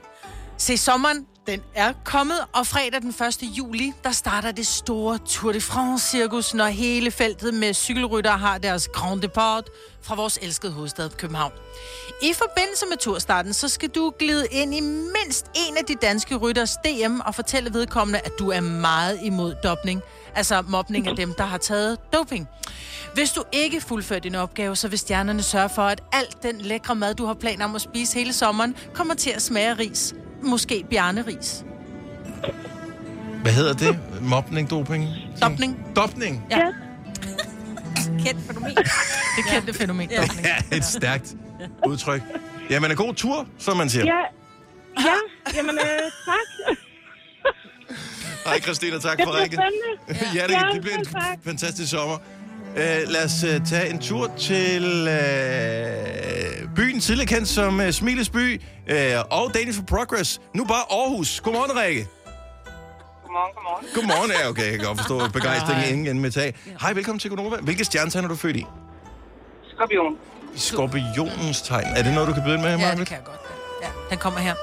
Se, 0.56 0.76
sommeren, 0.78 1.26
den 1.48 1.62
er 1.74 1.92
kommet, 2.04 2.36
og 2.52 2.66
fredag 2.66 3.00
den 3.00 3.10
1. 3.10 3.38
juli, 3.42 3.92
der 4.04 4.10
starter 4.10 4.52
det 4.52 4.66
store 4.66 5.18
Tour 5.26 5.52
de 5.52 5.60
France-cirkus, 5.60 6.54
når 6.54 6.66
hele 6.66 7.10
feltet 7.10 7.54
med 7.54 7.74
cykelryttere 7.74 8.38
har 8.38 8.58
deres 8.58 8.88
Grand 8.88 9.20
Depart 9.20 9.64
fra 10.02 10.14
vores 10.14 10.38
elskede 10.42 10.72
hovedstad 10.72 11.10
København. 11.10 11.52
I 12.22 12.32
forbindelse 12.32 12.86
med 12.86 12.96
turstarten, 12.96 13.52
så 13.52 13.68
skal 13.68 13.88
du 13.88 14.12
glide 14.18 14.46
ind 14.50 14.74
i 14.74 14.80
mindst 14.80 15.46
en 15.68 15.76
af 15.76 15.84
de 15.84 15.94
danske 15.94 16.36
rytters 16.36 16.76
DM 16.84 17.20
og 17.20 17.34
fortælle 17.34 17.72
vedkommende, 17.72 18.20
at 18.24 18.32
du 18.38 18.50
er 18.50 18.60
meget 18.60 19.18
imod 19.22 19.54
dopning. 19.64 20.02
Altså 20.34 20.62
mobning 20.68 21.08
af 21.08 21.16
dem, 21.16 21.34
der 21.34 21.44
har 21.44 21.58
taget 21.58 21.98
doping. 22.12 22.48
Hvis 23.14 23.30
du 23.30 23.42
ikke 23.52 23.80
fuldfører 23.80 24.20
din 24.20 24.34
opgave, 24.34 24.76
så 24.76 24.88
vil 24.88 24.98
stjernerne 24.98 25.42
sørge 25.42 25.68
for, 25.68 25.82
at 25.82 26.02
alt 26.12 26.42
den 26.42 26.60
lækre 26.60 26.94
mad, 26.94 27.14
du 27.14 27.26
har 27.26 27.34
planer 27.34 27.64
om 27.64 27.74
at 27.74 27.80
spise 27.80 28.14
hele 28.14 28.32
sommeren, 28.32 28.76
kommer 28.94 29.14
til 29.14 29.30
at 29.30 29.42
smage 29.42 29.74
ris. 29.74 30.14
Måske 30.42 30.84
bjarneris. 30.90 31.64
Hvad 33.42 33.52
hedder 33.52 33.72
det? 33.74 33.98
Mobning, 34.22 34.70
doping? 34.70 35.08
Dopning. 35.42 35.86
Dopning? 35.96 36.46
Ja. 36.50 36.58
Kendt 38.24 38.40
fænomen. 38.46 38.76
Det 39.36 39.44
kendte 39.52 39.74
fænomen, 39.74 40.08
dopning. 40.20 40.46
Ja, 40.46 40.76
et 40.76 40.84
stærkt 40.84 41.34
udtryk. 41.86 42.22
Jamen, 42.70 42.90
en 42.90 42.96
god 42.96 43.14
tur, 43.14 43.46
som 43.58 43.76
man 43.76 43.90
siger. 43.90 44.04
Ja. 44.04 44.20
Ja, 45.04 45.14
jamen 45.56 45.74
øh, 45.78 46.10
tak. 46.24 46.76
Hej 48.46 48.60
Christina, 48.60 48.98
tak 48.98 49.18
Det 49.18 49.26
for 49.26 49.32
spændende. 49.32 50.26
ja, 50.38 50.46
det, 50.46 50.56
det 50.74 50.80
bliver 50.80 50.96
en 50.96 51.06
fantastisk 51.44 51.90
sommer. 51.90 52.16
Uh, 52.76 53.10
lad 53.12 53.24
os 53.24 53.44
uh, 53.44 53.66
tage 53.66 53.90
en 53.90 53.98
tur 53.98 54.30
til 54.38 55.08
uh, 55.08 56.74
byen, 56.74 57.00
tidligere 57.00 57.26
kendt 57.26 57.48
som 57.48 57.80
uh, 57.80 57.90
Smiles 57.90 58.28
by, 58.30 58.60
uh, 58.90 58.96
og 59.30 59.54
Danish 59.54 59.78
for 59.78 59.84
Progress. 59.84 60.40
Nu 60.54 60.64
bare 60.64 60.84
Aarhus. 60.90 61.40
Godmorgen, 61.40 61.80
Rikke. 61.80 62.06
Godmorgen, 63.22 63.52
godmorgen. 63.54 63.86
Godmorgen, 63.94 64.30
ja, 64.30 64.48
okay, 64.48 64.70
jeg 64.70 64.78
kan 64.78 64.86
godt 64.86 64.98
forstå 64.98 65.28
begejstringen 65.38 65.84
ingen 65.88 66.06
ende 66.06 66.20
med 66.20 66.30
tag. 66.30 66.54
Hej, 66.80 66.92
velkommen 66.92 67.18
til 67.20 67.30
Gonova. 67.30 67.56
Hvilke 67.56 67.84
stjernetegn 67.84 68.24
er 68.24 68.28
du 68.28 68.36
født 68.36 68.56
i? 68.56 68.66
Skorpion. 69.74 70.16
Skorpionens 70.56 71.62
tegn. 71.62 71.86
Er 71.96 72.02
det 72.02 72.14
noget, 72.14 72.28
du 72.28 72.34
kan 72.34 72.42
byde 72.44 72.58
med, 72.58 72.78
Ja, 72.78 72.94
det 72.94 73.06
kan 73.06 73.16
jeg 73.16 73.24
godt. 73.24 73.40
Ja, 73.82 73.88
den 74.10 74.18
kommer 74.18 74.40
her. 74.40 74.54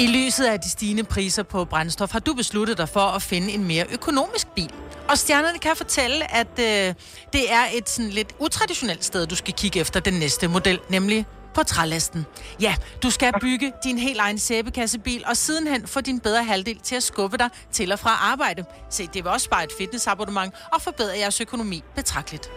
I 0.00 0.06
lyset 0.06 0.44
af 0.44 0.60
de 0.60 0.70
stigende 0.70 1.04
priser 1.04 1.42
på 1.42 1.64
brændstof, 1.64 2.12
har 2.12 2.18
du 2.20 2.34
besluttet 2.34 2.78
dig 2.78 2.88
for 2.88 3.00
at 3.00 3.22
finde 3.22 3.50
en 3.52 3.64
mere 3.64 3.84
økonomisk 3.92 4.46
bil. 4.56 4.70
Og 5.08 5.18
stjernerne 5.18 5.58
kan 5.58 5.76
fortælle, 5.76 6.34
at 6.34 6.58
øh, 6.58 6.94
det 7.32 7.52
er 7.52 7.64
et 7.74 7.88
sådan 7.88 8.10
lidt 8.10 8.34
utraditionelt 8.38 9.04
sted, 9.04 9.26
du 9.26 9.36
skal 9.36 9.54
kigge 9.54 9.80
efter 9.80 10.00
den 10.00 10.14
næste 10.14 10.48
model, 10.48 10.80
nemlig 10.88 11.26
på 11.54 11.62
trælasten. 11.62 12.26
Ja, 12.60 12.74
du 13.02 13.10
skal 13.10 13.32
bygge 13.40 13.72
din 13.84 13.98
helt 13.98 14.18
egen 14.18 14.38
sæbekassebil, 14.38 15.24
og 15.26 15.36
sidenhen 15.36 15.86
få 15.86 16.00
din 16.00 16.20
bedre 16.20 16.44
halvdel 16.44 16.80
til 16.80 16.96
at 16.96 17.02
skubbe 17.02 17.38
dig 17.38 17.50
til 17.72 17.92
og 17.92 17.98
fra 17.98 18.10
arbejde. 18.10 18.64
Se, 18.90 19.06
det 19.06 19.24
vil 19.24 19.26
også 19.26 19.44
spare 19.44 19.64
et 19.64 19.72
fitnessabonnement 19.78 20.54
og 20.72 20.82
forbedre 20.82 21.18
jeres 21.18 21.40
økonomi 21.40 21.84
betragteligt. 21.94 22.50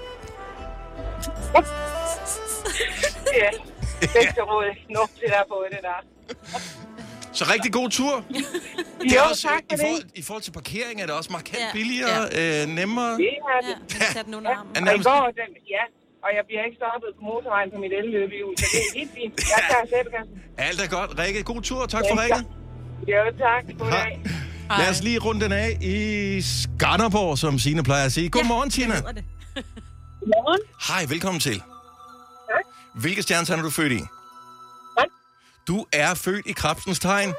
Ja, 3.34 3.50
bedste 4.02 4.42
råd. 4.42 4.76
Nå, 4.90 5.08
det 5.22 5.30
der 5.30 5.44
på 5.48 5.66
det 5.72 5.80
der. 5.82 6.00
Så 7.42 7.46
rigtig 7.54 7.72
god 7.80 7.90
tur. 7.90 8.14
Det 9.02 9.12
er 9.12 9.16
Jo, 9.16 9.30
også, 9.30 9.44
tak 9.52 9.64
i, 9.64 9.66
for 9.72 9.78
forhold, 9.86 10.04
det. 10.04 10.20
I 10.22 10.24
forhold 10.28 10.44
til 10.48 10.52
parkering 10.60 10.96
er 11.02 11.06
det 11.10 11.16
også 11.20 11.32
markant 11.40 11.64
Ja. 11.66 11.70
billigere, 11.80 12.20
øh, 12.40 12.62
nemmere. 12.80 13.12
Det 13.26 13.34
er 13.54 13.60
det. 13.68 13.76
Ja, 14.00 14.06
sæt 14.16 14.26
den 14.26 14.34
under 14.40 14.52
armen. 14.58 14.72
Er 14.88 14.92
Og 14.92 14.98
i 15.00 15.04
går, 15.10 15.26
den, 15.42 15.50
ja, 15.76 15.84
og 16.26 16.30
jeg 16.38 16.44
bliver 16.50 16.64
ikke 16.68 16.78
stoppet 16.82 17.10
på 17.18 17.22
motorvejen 17.30 17.70
på 17.74 17.78
mit 17.84 17.94
elløbehjul, 18.00 18.54
så 18.58 18.66
det 18.74 18.80
er 18.88 18.92
helt 19.00 19.12
fint. 19.20 19.34
Jeg 19.54 19.62
tager 19.72 19.86
sæbekassen. 19.94 20.34
alt 20.68 20.80
er 20.86 20.90
godt. 20.98 21.10
Rikke, 21.22 21.44
god 21.52 21.62
tur. 21.70 21.82
Tak 21.96 22.04
for 22.10 22.16
Ja, 22.16 22.22
rækket. 22.22 22.44
Jo, 23.14 23.22
tak. 23.46 23.62
God 23.80 23.92
dag. 23.92 24.12
Lad 24.80 24.90
os 24.94 25.02
lige 25.08 25.20
runde 25.26 25.42
den 25.46 25.52
af 25.52 25.70
i 25.82 25.98
Skanderborg, 26.42 27.38
som 27.38 27.60
Signe 27.60 27.84
plejer 27.84 28.06
at 28.06 28.12
sige. 28.18 28.30
Godmorgen, 28.30 28.70
Tina. 28.70 28.94
Hedder 28.96 29.12
det. 29.12 29.24
Godmorgen. 30.20 30.62
Hej, 30.88 31.02
velkommen 31.14 31.40
til. 31.40 31.58
Tak. 31.60 32.66
Hvilke 33.04 33.22
stjernetegn 33.22 33.60
er 33.60 33.64
du 33.64 33.70
født 33.70 33.92
i? 33.92 33.96
Hvad? 33.96 34.21
Du 35.68 35.86
er 35.94 36.14
født 36.14 36.46
i 36.46 36.52
krabsens 36.52 37.00
tegn. 37.00 37.34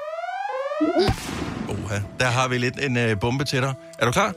Oha, 1.69 1.99
der 2.21 2.27
har 2.27 2.49
vi 2.49 2.59
lidt 2.59 2.85
en 2.85 2.97
øh, 2.97 3.21
bombe 3.21 3.45
til 3.45 3.63
dig. 3.63 3.75
Er 3.99 4.07
du 4.07 4.13
klar? 4.13 4.35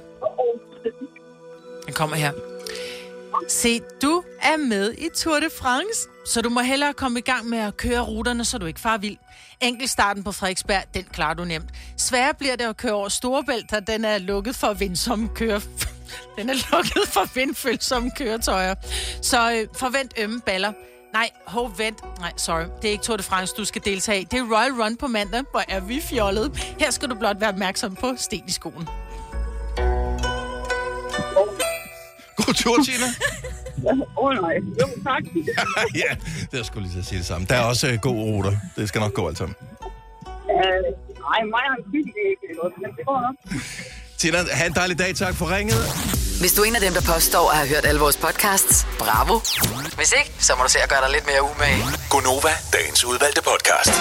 Den 1.86 1.94
kommer 1.94 2.16
her. 2.16 2.32
Se, 3.48 3.82
du 4.02 4.24
er 4.42 4.58
med 4.58 4.94
i 4.94 5.10
Tour 5.16 5.40
de 5.40 5.50
France, 5.60 6.08
så 6.26 6.42
du 6.42 6.50
må 6.50 6.62
hellere 6.62 6.94
komme 6.94 7.20
i 7.20 7.22
gang 7.22 7.46
med 7.46 7.58
at 7.58 7.78
køre 7.78 8.00
ruterne, 8.02 8.46
så 8.46 8.58
du 8.58 8.66
ikke 8.66 8.80
far 8.80 8.98
vild. 8.98 9.18
Enkelstarten 9.62 10.24
på 10.24 10.32
Frederiksberg, 10.32 10.84
den 10.94 11.04
klarer 11.04 11.34
du 11.34 11.46
nemt. 11.46 11.70
Sværere 11.98 12.34
bliver 12.34 12.56
det 12.56 12.66
at 12.66 12.78
køre 12.78 12.94
over 12.94 13.10
Storebælt, 13.10 13.72
da 13.72 13.80
den 13.80 14.06
er 14.06 14.18
lukket 14.18 14.56
for 14.56 14.74
vindsomme 14.74 15.30
køre... 15.36 15.62
Den 16.38 16.50
er 16.50 16.54
lukket 16.72 17.08
for 17.14 17.34
vindfølsomme 17.36 18.12
køretøjer. 18.18 18.76
Så 19.22 19.52
øh, 19.52 19.68
forvent 19.80 20.14
ømme 20.18 20.42
baller. 20.42 20.74
Nej, 21.20 21.30
hov, 21.46 21.72
vent. 21.78 22.20
Nej, 22.20 22.34
sorry. 22.38 22.66
Det 22.82 22.88
er 22.88 22.92
ikke 22.92 23.04
Tour 23.04 23.18
de 23.18 23.24
France, 23.24 23.54
du 23.58 23.66
skal 23.66 23.82
deltage 23.86 24.22
i. 24.22 24.24
Det 24.24 24.40
er 24.40 24.44
Royal 24.44 24.74
Run 24.82 24.98
på 24.98 25.08
mandag, 25.08 25.44
hvor 25.52 25.64
er 25.68 25.80
vi 25.80 26.02
fjollet. 26.02 26.76
Her 26.80 26.92
skal 26.92 27.10
du 27.10 27.16
blot 27.16 27.42
være 27.42 27.50
opmærksom 27.50 27.96
på 27.96 28.14
sten 28.18 28.44
i 28.48 28.52
skoen. 28.52 28.88
God 32.38 32.54
tur, 32.54 32.76
Tina. 32.84 33.10
Åh, 33.92 34.00
oh, 34.16 34.34
nej. 34.36 34.56
Jo, 34.82 34.88
tak. 35.04 35.24
ja, 36.04 36.12
det 36.52 36.60
er 36.60 36.64
skulle 36.64 36.88
lige 36.88 37.00
at 37.00 37.06
sige 37.06 37.18
det 37.18 37.26
samme. 37.26 37.48
Der 37.50 37.56
er 37.56 37.66
også 37.66 37.88
øh, 37.88 37.98
gode 38.02 38.22
ruter. 38.24 38.52
Det 38.76 38.88
skal 38.90 39.02
nok 39.02 39.14
gå 39.14 39.28
alt 39.28 39.38
sammen. 39.38 39.56
Øh, 40.50 40.82
nej, 41.28 41.40
mig 41.54 41.64
har 41.70 41.76
en 41.78 41.92
bil, 41.92 42.06
det 42.06 42.22
er 42.26 42.30
ikke 42.30 42.60
noget, 42.62 42.74
men 42.82 42.92
det 42.98 43.06
går 43.06 43.22
nok. 43.22 43.36
Tina, 44.18 44.38
have 44.52 44.68
en 44.68 44.76
dejlig 44.76 45.00
dag. 45.00 45.16
Tak 45.16 45.36
for 45.36 45.56
ringet. 45.56 45.78
Hvis 46.40 46.54
du 46.54 46.62
er 46.62 46.66
en 46.66 46.76
af 46.76 46.82
dem, 46.82 46.94
der 46.94 47.02
påstår 47.02 47.50
at 47.52 47.58
have 47.58 47.70
hørt 47.70 47.86
alle 47.86 48.00
vores 48.00 48.18
podcasts, 48.18 48.88
bravo. 49.00 49.40
Hvis 49.96 50.14
ikke, 50.20 50.32
så 50.40 50.56
må 50.58 50.64
du 50.64 50.70
se 50.70 50.80
at 50.80 50.90
gøre 50.90 51.02
dig 51.02 51.10
lidt 51.12 51.26
mere 51.26 51.42
umage. 51.44 51.84
Gonova, 52.10 52.50
dagens 52.74 53.06
udvalgte 53.06 53.42
podcast. 53.42 53.94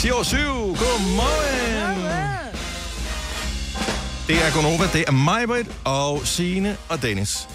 10 0.00 0.10
år 0.10 0.22
7. 0.22 0.36
Godmorgen. 0.38 2.02
Det 4.28 4.36
er 4.44 4.52
Gonova, 4.54 4.88
det 4.92 5.04
er 5.08 5.12
mig, 5.12 5.44
og 5.84 6.26
Signe 6.26 6.76
og 6.88 7.02
Dennis. 7.02 7.48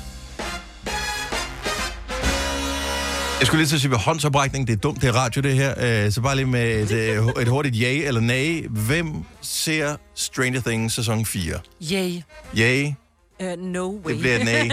Jeg 3.39 3.47
skulle 3.47 3.59
lige 3.59 3.67
til 3.67 3.75
at 3.75 3.81
sige 3.81 3.91
ved 3.91 3.97
håndsoprækning, 3.97 4.67
det 4.67 4.73
er 4.73 4.77
dumt, 4.77 5.01
det 5.01 5.07
er 5.07 5.15
radio 5.15 5.41
det 5.41 5.53
her, 5.55 6.05
øh, 6.05 6.11
så 6.11 6.21
bare 6.21 6.35
lige 6.35 6.45
med 6.45 6.81
et, 6.81 6.91
øh, 6.91 7.41
et 7.41 7.47
hurtigt 7.47 7.79
ja 7.79 7.87
eller 7.89 8.21
nej. 8.21 8.63
Hvem 8.69 9.13
ser 9.41 9.95
Stranger 10.15 10.61
Things 10.61 10.93
sæson 10.93 11.25
4? 11.25 11.59
Yay. 11.91 12.21
Ja, 12.57 12.93
Uh, 13.39 13.59
no 13.59 13.89
way. 14.05 14.13
det 14.13 14.19
bliver 14.19 14.35
et 14.35 14.45
nej. 14.45 14.69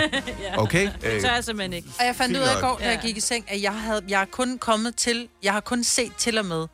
Okay? 0.56 0.88
Så 1.20 1.28
er 1.28 1.34
jeg 1.34 1.44
simpelthen 1.44 1.72
ikke. 1.72 1.88
Og 2.00 2.06
jeg 2.06 2.16
fandt 2.16 2.36
ud 2.36 2.42
af 2.42 2.56
i 2.58 2.60
går, 2.60 2.78
da 2.84 2.88
jeg 2.90 2.98
gik 3.02 3.16
i 3.16 3.20
seng, 3.20 3.44
at 3.48 3.62
jeg, 3.62 3.72
havde, 3.72 4.00
jeg 4.08 4.20
er 4.20 4.24
kun 4.24 4.58
kommet 4.58 4.96
til, 4.96 5.28
jeg 5.42 5.52
har 5.52 5.60
kun 5.60 5.84
set 5.84 6.12
til 6.18 6.38
og 6.38 6.46
med 6.46 6.66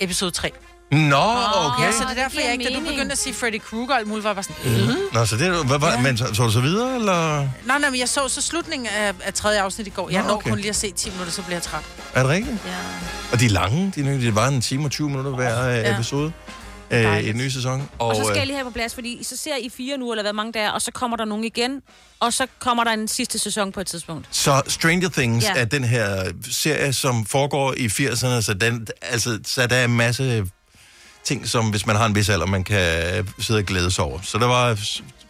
episode 0.00 0.30
3. 0.30 0.50
Nå, 0.90 1.16
okay. 1.66 1.82
Ja, 1.84 1.92
så 1.92 2.04
det 2.10 2.18
er 2.18 2.22
derfor, 2.22 2.40
jeg 2.40 2.52
ikke, 2.52 2.64
da 2.64 2.74
du 2.74 2.80
begyndte 2.80 3.12
at 3.12 3.18
sige 3.18 3.34
Freddy 3.34 3.60
Krueger 3.60 3.92
og 3.92 3.98
alt 3.98 4.08
muligt, 4.08 4.24
var 4.24 4.30
jeg 4.30 4.36
bare 4.36 4.42
sådan, 4.44 4.86
mm. 4.86 4.94
Nå, 5.12 5.24
så 5.24 5.36
det 5.36 5.66
hvad, 5.66 5.78
hvad, 5.78 6.02
men 6.02 6.16
så, 6.16 6.34
så 6.34 6.42
du 6.44 6.50
så 6.50 6.60
videre, 6.60 6.94
eller 6.94 7.36
Nej, 7.66 7.78
nej, 7.78 7.90
men 7.90 8.00
jeg 8.00 8.08
så 8.08 8.28
så 8.28 8.42
slutningen 8.42 8.88
af, 8.88 9.12
af 9.24 9.34
tredje 9.34 9.60
afsnit 9.60 9.86
i 9.86 9.90
går. 9.90 10.10
Jeg 10.10 10.22
Nå, 10.22 10.28
når 10.28 10.34
okay. 10.34 10.50
kun 10.50 10.58
lige 10.58 10.68
at 10.68 10.76
se 10.76 10.90
10 10.92 11.10
minutter, 11.10 11.32
så 11.32 11.42
bliver 11.42 11.56
jeg 11.56 11.62
træt. 11.62 11.82
er 12.14 12.20
det 12.22 12.30
rigtigt? 12.30 12.56
Ja. 12.66 12.70
Og 13.32 13.40
de 13.40 13.46
er 13.46 13.50
lange, 13.50 13.92
de, 13.94 14.00
er- 14.00 14.18
det 14.18 14.34
var 14.34 14.48
en 14.48 14.60
time 14.60 14.84
og 14.84 14.90
20 14.90 15.08
minutter 15.08 15.30
hver 15.34 15.64
ja. 15.64 15.80
Ja. 15.80 15.94
episode. 15.94 16.32
øh, 16.90 17.20
i 17.22 17.26
den 17.28 17.36
nye 17.36 17.50
sæson. 17.50 17.88
Og, 17.98 18.08
og 18.08 18.16
så 18.16 18.22
skal 18.22 18.34
jeg 18.34 18.40
øh, 18.42 18.46
lige 18.46 18.56
have 18.56 18.64
på 18.64 18.70
plads, 18.70 18.94
fordi 18.94 19.24
så 19.24 19.36
ser 19.36 19.56
I 19.60 19.68
fire 19.76 19.96
nu, 19.98 20.12
eller 20.12 20.22
hvad 20.22 20.32
mange 20.32 20.52
der 20.52 20.60
er, 20.60 20.70
og 20.70 20.82
så 20.82 20.92
kommer 20.92 21.16
der 21.16 21.24
nogen 21.24 21.44
igen, 21.44 21.80
og 22.20 22.32
så 22.32 22.46
kommer 22.58 22.84
der 22.84 22.90
en 22.90 23.08
sidste 23.08 23.38
sæson 23.38 23.72
på 23.72 23.80
et 23.80 23.86
tidspunkt. 23.86 24.26
Så 24.30 24.62
Stranger 24.68 25.08
Things 25.08 25.44
Ja. 25.44 25.52
ja. 25.54 25.60
er 25.60 25.64
den 25.64 25.84
her 25.84 26.24
serie, 26.50 26.92
som 26.92 27.24
foregår 27.26 27.74
i 27.76 27.86
80'erne, 27.86 28.40
så, 28.42 28.56
den, 28.60 28.86
altså, 29.02 29.38
så 29.46 29.66
der 29.66 29.76
er 29.76 29.84
en 29.84 29.96
masse 29.96 30.44
ting, 31.24 31.48
som 31.48 31.70
hvis 31.70 31.86
man 31.86 31.96
har 31.96 32.06
en 32.06 32.14
vis 32.14 32.28
alder, 32.28 32.46
man 32.46 32.64
kan 32.64 33.28
sidde 33.38 33.58
og 33.58 33.64
glæde 33.64 33.90
sig 33.90 34.04
over. 34.04 34.18
Så 34.22 34.38
der 34.38 34.46
var 34.46 34.78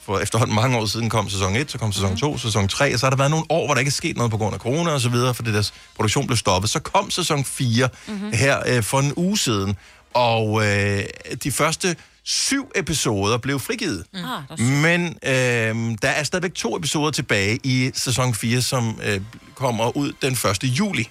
for 0.09 0.19
efterhånden 0.19 0.55
mange 0.57 0.79
år 0.79 0.87
siden 0.87 1.11
kom 1.11 1.31
sæson 1.31 1.57
1, 1.57 1.71
så 1.71 1.79
kom 1.79 1.93
sæson 1.93 2.17
2, 2.17 2.39
sæson 2.39 2.69
3, 2.69 2.95
og 2.95 3.01
så 3.01 3.07
har 3.07 3.11
der 3.11 3.17
været 3.17 3.31
nogle 3.31 3.47
år, 3.49 3.67
hvor 3.67 3.75
der 3.75 3.79
ikke 3.79 3.89
er 3.89 3.93
sket 3.93 4.17
noget 4.17 4.31
på 4.31 4.37
grund 4.37 4.55
af 4.55 4.61
corona 4.61 4.91
og 4.91 5.01
så 5.01 5.09
videre, 5.09 5.35
fordi 5.35 5.53
deres 5.53 5.75
produktion 5.97 6.27
blev 6.27 6.37
stoppet. 6.37 6.71
Så 6.71 6.79
kom 6.81 7.11
sæson 7.11 7.45
4 7.45 7.89
mm-hmm. 8.09 8.33
her 8.33 8.59
øh, 8.67 8.83
for 8.83 8.99
en 9.01 9.13
uge 9.17 9.39
siden, 9.39 9.77
og 10.15 10.67
øh, 10.67 11.03
de 11.45 11.53
første 11.53 11.97
syv 12.25 12.71
episoder 12.77 13.39
blev 13.39 13.61
frigivet. 13.61 14.05
Mm. 14.15 14.19
Ah, 14.25 14.61
Men 14.61 15.07
øh, 15.07 15.97
der 16.03 16.09
er 16.09 16.23
stadigvæk 16.23 16.55
to 16.55 16.77
episoder 16.77 17.11
tilbage 17.11 17.59
i 17.65 17.91
sæson 17.95 18.35
4, 18.35 18.63
som 18.63 19.01
øh, 19.05 19.21
kommer 19.55 19.97
ud 19.97 20.13
den 20.23 20.33
1. 20.33 20.65
juli. 20.65 21.09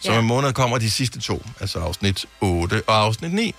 Så 0.00 0.08
Ja. 0.08 0.14
ja. 0.14 0.20
en 0.20 0.26
måned 0.26 0.52
kommer 0.52 0.78
de 0.78 0.90
sidste 0.90 1.20
to, 1.20 1.46
altså 1.60 1.78
afsnit 1.78 2.26
8 2.40 2.82
og 2.86 2.96
afsnit 2.96 3.32
9. 3.32 3.54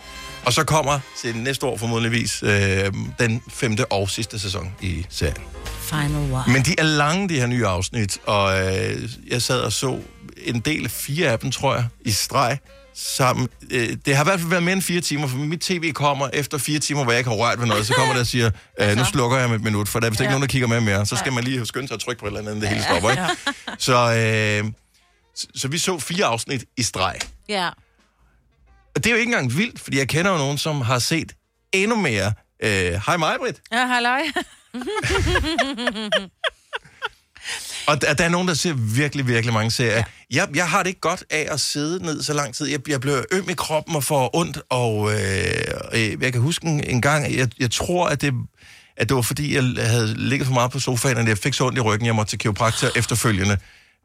Og 0.46 0.54
så 0.54 0.64
kommer 0.64 1.00
til 1.22 1.36
næste 1.36 1.66
år 1.66 1.78
formodentligvis 1.78 2.44
øh, 2.44 2.94
den 3.20 3.44
femte 3.50 3.92
og 3.92 4.10
sidste 4.10 4.40
sæson 4.40 4.72
i 4.82 5.06
serien. 5.10 5.38
Final 5.82 6.32
one. 6.34 6.44
Men 6.48 6.62
de 6.64 6.76
er 6.78 6.84
lange, 6.84 7.30
de 7.30 7.40
her 7.40 7.48
nye 7.48 7.68
afsnit, 7.68 8.18
og 8.26 8.60
øh, 8.60 9.10
jeg 9.28 9.42
sad 9.42 9.60
og 9.62 9.74
så 9.74 10.00
en 10.44 10.60
del 10.60 10.84
af 10.86 10.92
fire 10.92 11.30
af 11.30 11.40
dem, 11.40 11.52
tror 11.52 11.76
jeg, 11.76 11.86
i 12.06 12.12
streg 12.12 12.58
sammen. 12.96 13.48
Øh, 13.72 13.98
det 14.06 14.16
har 14.16 14.24
i 14.24 14.28
hvert 14.28 14.40
fald 14.40 14.50
været 14.50 14.64
mere 14.64 14.74
end 14.74 14.82
fire 14.82 15.02
timer, 15.02 15.28
for 15.28 15.38
mit 15.38 15.60
tv 15.62 15.92
kommer 15.94 16.30
efter 16.34 16.58
fire 16.58 16.80
timer, 16.80 17.04
hvor 17.04 17.12
jeg 17.12 17.20
ikke 17.20 17.30
har 17.30 17.38
rørt 17.38 17.60
ved 17.60 17.68
noget, 17.68 17.88
så 17.88 17.94
kommer 17.94 18.14
der 18.14 18.20
og 18.20 18.28
siger, 18.28 18.50
øh, 18.82 18.98
nu 18.98 19.06
slukker 19.06 19.38
jeg 19.38 19.50
med 19.50 19.56
et 19.58 19.64
minut, 19.64 19.90
for 19.90 20.00
der 20.00 20.06
er 20.08 20.10
vist 20.12 20.22
ikke 20.22 20.28
Ja. 20.30 20.32
nogen, 20.32 20.42
der 20.42 20.48
kigger 20.48 20.68
med 20.68 20.82
mere. 20.82 21.06
Så 21.06 21.16
skal 21.16 21.34
man 21.34 21.44
lige 21.44 21.66
skynde 21.66 21.88
sig 21.88 21.96
at 21.96 22.02
trykke 22.02 22.20
på 22.20 22.26
et 22.26 22.30
eller 22.38 22.50
andet, 22.52 22.62
det 22.62 22.70
hele 22.70 22.84
stopper. 22.84 23.12
Ikke? 23.12 23.24
Så, 23.86 24.14
øh, 24.66 24.72
så, 25.36 25.48
så 25.56 25.68
vi 25.68 25.78
så 25.78 26.00
fire 26.00 26.26
afsnit 26.26 26.64
i 26.78 26.84
streg. 26.84 27.16
Ja. 27.50 27.70
Og 28.96 29.04
det 29.04 29.06
er 29.06 29.12
jo 29.12 29.18
ikke 29.18 29.30
engang 29.30 29.58
vildt, 29.58 29.80
fordi 29.80 29.98
jeg 29.98 30.08
kender 30.08 30.32
jo 30.32 30.38
nogen, 30.38 30.58
som 30.58 30.82
har 30.82 31.00
set 31.00 31.32
endnu 31.72 31.96
mere. 31.96 32.34
Øh, 32.64 33.02
Hej 33.06 33.18
mig, 33.18 33.36
Britt. 33.40 33.62
Ja, 33.72 33.86
halløj. 33.86 34.22
Og 37.88 38.02
der, 38.02 38.14
der 38.14 38.24
er 38.24 38.30
nogen, 38.30 38.48
der 38.48 38.54
ser 38.54 38.74
virkelig, 38.74 39.28
virkelig 39.28 39.54
mange 39.54 39.72
serier. 39.72 39.96
Ja. 39.96 40.04
Jeg, 40.32 40.48
jeg 40.56 40.70
har 40.70 40.84
det 40.84 40.90
ikke 40.90 41.02
godt 41.02 41.24
af 41.30 41.48
at 41.52 41.60
sidde 41.60 42.06
ned 42.06 42.24
så 42.24 42.34
lang 42.34 42.56
tid. 42.56 42.68
Jeg, 42.68 42.90
jeg 42.90 43.02
bliver 43.02 43.24
øm 43.32 43.50
i 43.50 43.54
kroppen 43.54 43.96
og 43.96 44.04
får 44.04 44.36
ondt, 44.36 44.60
og 44.70 45.12
øh, 45.12 45.18
øh, 45.94 46.24
jeg 46.24 46.34
kan 46.34 46.42
huske 46.42 46.66
en, 46.66 46.84
en 46.84 47.02
gang, 47.02 47.36
jeg, 47.38 47.50
jeg 47.60 47.72
tror, 47.72 48.08
at 48.08 48.22
det, 48.22 48.34
at 48.98 49.10
det 49.10 49.16
var 49.16 49.22
fordi, 49.22 49.56
jeg 49.56 49.64
havde 49.88 50.14
ligget 50.18 50.48
for 50.48 50.54
meget 50.54 50.72
på 50.72 50.80
sofaen, 50.80 51.18
og 51.18 51.28
jeg 51.28 51.38
fik 51.38 51.54
så 51.54 51.66
ondt 51.66 51.78
i 51.78 51.82
ryggen, 51.82 52.06
jeg 52.06 52.16
måtte 52.16 52.32
til 52.32 52.40
kiropraktor 52.40 52.88
efterfølgende. 52.96 53.58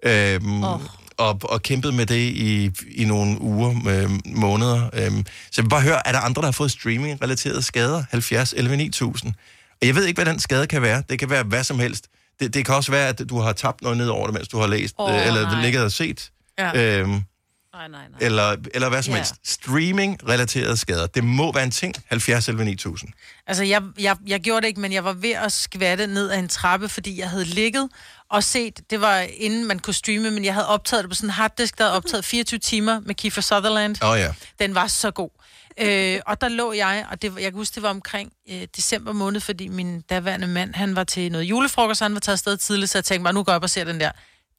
Øhm, 0.04 0.64
oh. 0.64 0.80
Og, 1.18 1.40
og 1.42 1.62
kæmpet 1.62 1.94
med 1.94 2.06
det 2.06 2.18
i, 2.28 2.70
i 2.90 3.04
nogle 3.04 3.40
uger, 3.40 3.70
øh, 3.88 4.10
måneder. 4.26 4.90
Øhm, 4.94 5.26
så 5.50 5.62
jeg 5.62 5.68
bare 5.68 5.80
høre, 5.82 6.08
er 6.08 6.12
der 6.12 6.20
andre, 6.20 6.42
der 6.42 6.46
har 6.46 6.52
fået 6.52 6.70
streaming-relaterede 6.70 7.62
skader? 7.62 8.04
70, 8.10 8.54
11, 8.56 8.76
9000. 8.76 9.32
Og 9.80 9.86
jeg 9.86 9.94
ved 9.94 10.04
ikke, 10.04 10.22
hvad 10.22 10.32
den 10.32 10.40
skade 10.40 10.66
kan 10.66 10.82
være. 10.82 11.02
Det 11.10 11.18
kan 11.18 11.30
være 11.30 11.42
hvad 11.42 11.64
som 11.64 11.78
helst. 11.78 12.06
Det, 12.40 12.54
det 12.54 12.64
kan 12.64 12.74
også 12.74 12.90
være, 12.92 13.08
at 13.08 13.22
du 13.28 13.38
har 13.40 13.52
tabt 13.52 13.82
noget 13.82 13.98
ned 13.98 14.08
over 14.08 14.26
det, 14.26 14.34
mens 14.34 14.48
du 14.48 14.58
har 14.58 14.66
læst, 14.66 14.94
oh, 14.98 15.26
eller 15.26 15.42
nej. 15.42 15.62
ligget 15.62 15.84
og 15.84 15.92
set. 15.92 16.30
Ja. 16.58 16.98
Øhm, 17.00 17.10
Nej, 17.10 17.88
nej, 17.88 18.00
nej. 18.10 18.18
eller, 18.20 18.56
eller 18.74 18.88
hvad 18.88 19.02
som 19.02 19.12
Ja. 19.12 19.16
helst. 19.18 19.34
Streaming-relaterede 19.44 20.76
skader. 20.76 21.06
Det 21.06 21.24
må 21.24 21.52
være 21.52 21.64
en 21.64 21.70
ting. 21.70 21.94
70 22.08 22.48
11 22.48 22.64
9000. 22.64 23.10
Altså, 23.46 23.64
jeg, 23.64 23.82
jeg, 24.00 24.16
jeg 24.26 24.40
gjorde 24.40 24.60
det 24.60 24.68
ikke, 24.68 24.80
men 24.80 24.92
jeg 24.92 25.04
var 25.04 25.12
ved 25.12 25.30
at 25.30 25.52
skvatte 25.52 26.06
ned 26.06 26.30
ad 26.30 26.38
en 26.38 26.48
trappe, 26.48 26.88
fordi 26.88 27.20
jeg 27.20 27.30
havde 27.30 27.44
ligget 27.44 27.88
og 28.30 28.44
set, 28.44 28.80
det 28.90 29.00
var 29.00 29.18
inden 29.18 29.64
man 29.64 29.78
kunne 29.78 29.94
streame, 29.94 30.30
men 30.30 30.44
jeg 30.44 30.54
havde 30.54 30.68
optaget 30.68 31.04
det 31.04 31.10
på 31.10 31.14
sådan 31.14 31.28
en 31.28 31.32
harddisk, 31.32 31.78
der 31.78 31.84
havde 31.84 31.96
optaget 31.96 32.24
24 32.24 32.58
timer 32.58 33.00
med 33.00 33.14
Kiefer 33.14 33.40
Sutherland. 33.42 33.96
Åh 34.02 34.10
oh, 34.10 34.18
ja. 34.18 34.34
Den 34.58 34.74
var 34.74 34.86
så 34.86 35.10
god. 35.10 35.30
Øh, 35.78 36.20
og 36.26 36.40
der 36.40 36.48
lå 36.48 36.72
jeg, 36.72 37.06
og 37.10 37.22
det, 37.22 37.32
jeg 37.34 37.42
kan 37.42 37.52
huske, 37.52 37.74
det 37.74 37.82
var 37.82 37.90
omkring 37.90 38.32
øh, 38.50 38.66
december 38.76 39.12
måned, 39.12 39.40
fordi 39.40 39.68
min 39.68 40.00
daværende 40.00 40.46
mand, 40.46 40.74
han 40.74 40.96
var 40.96 41.04
til 41.04 41.32
noget 41.32 41.44
julefrokost, 41.44 42.00
han 42.00 42.14
var 42.14 42.20
taget 42.20 42.34
afsted 42.34 42.56
tidligt, 42.56 42.90
så 42.90 42.98
jeg 42.98 43.04
tænkte 43.04 43.22
mig, 43.22 43.34
nu 43.34 43.42
går 43.42 43.52
jeg 43.52 43.56
op 43.56 43.62
og 43.62 43.70
ser 43.70 43.84
den 43.84 44.00
der. 44.00 44.10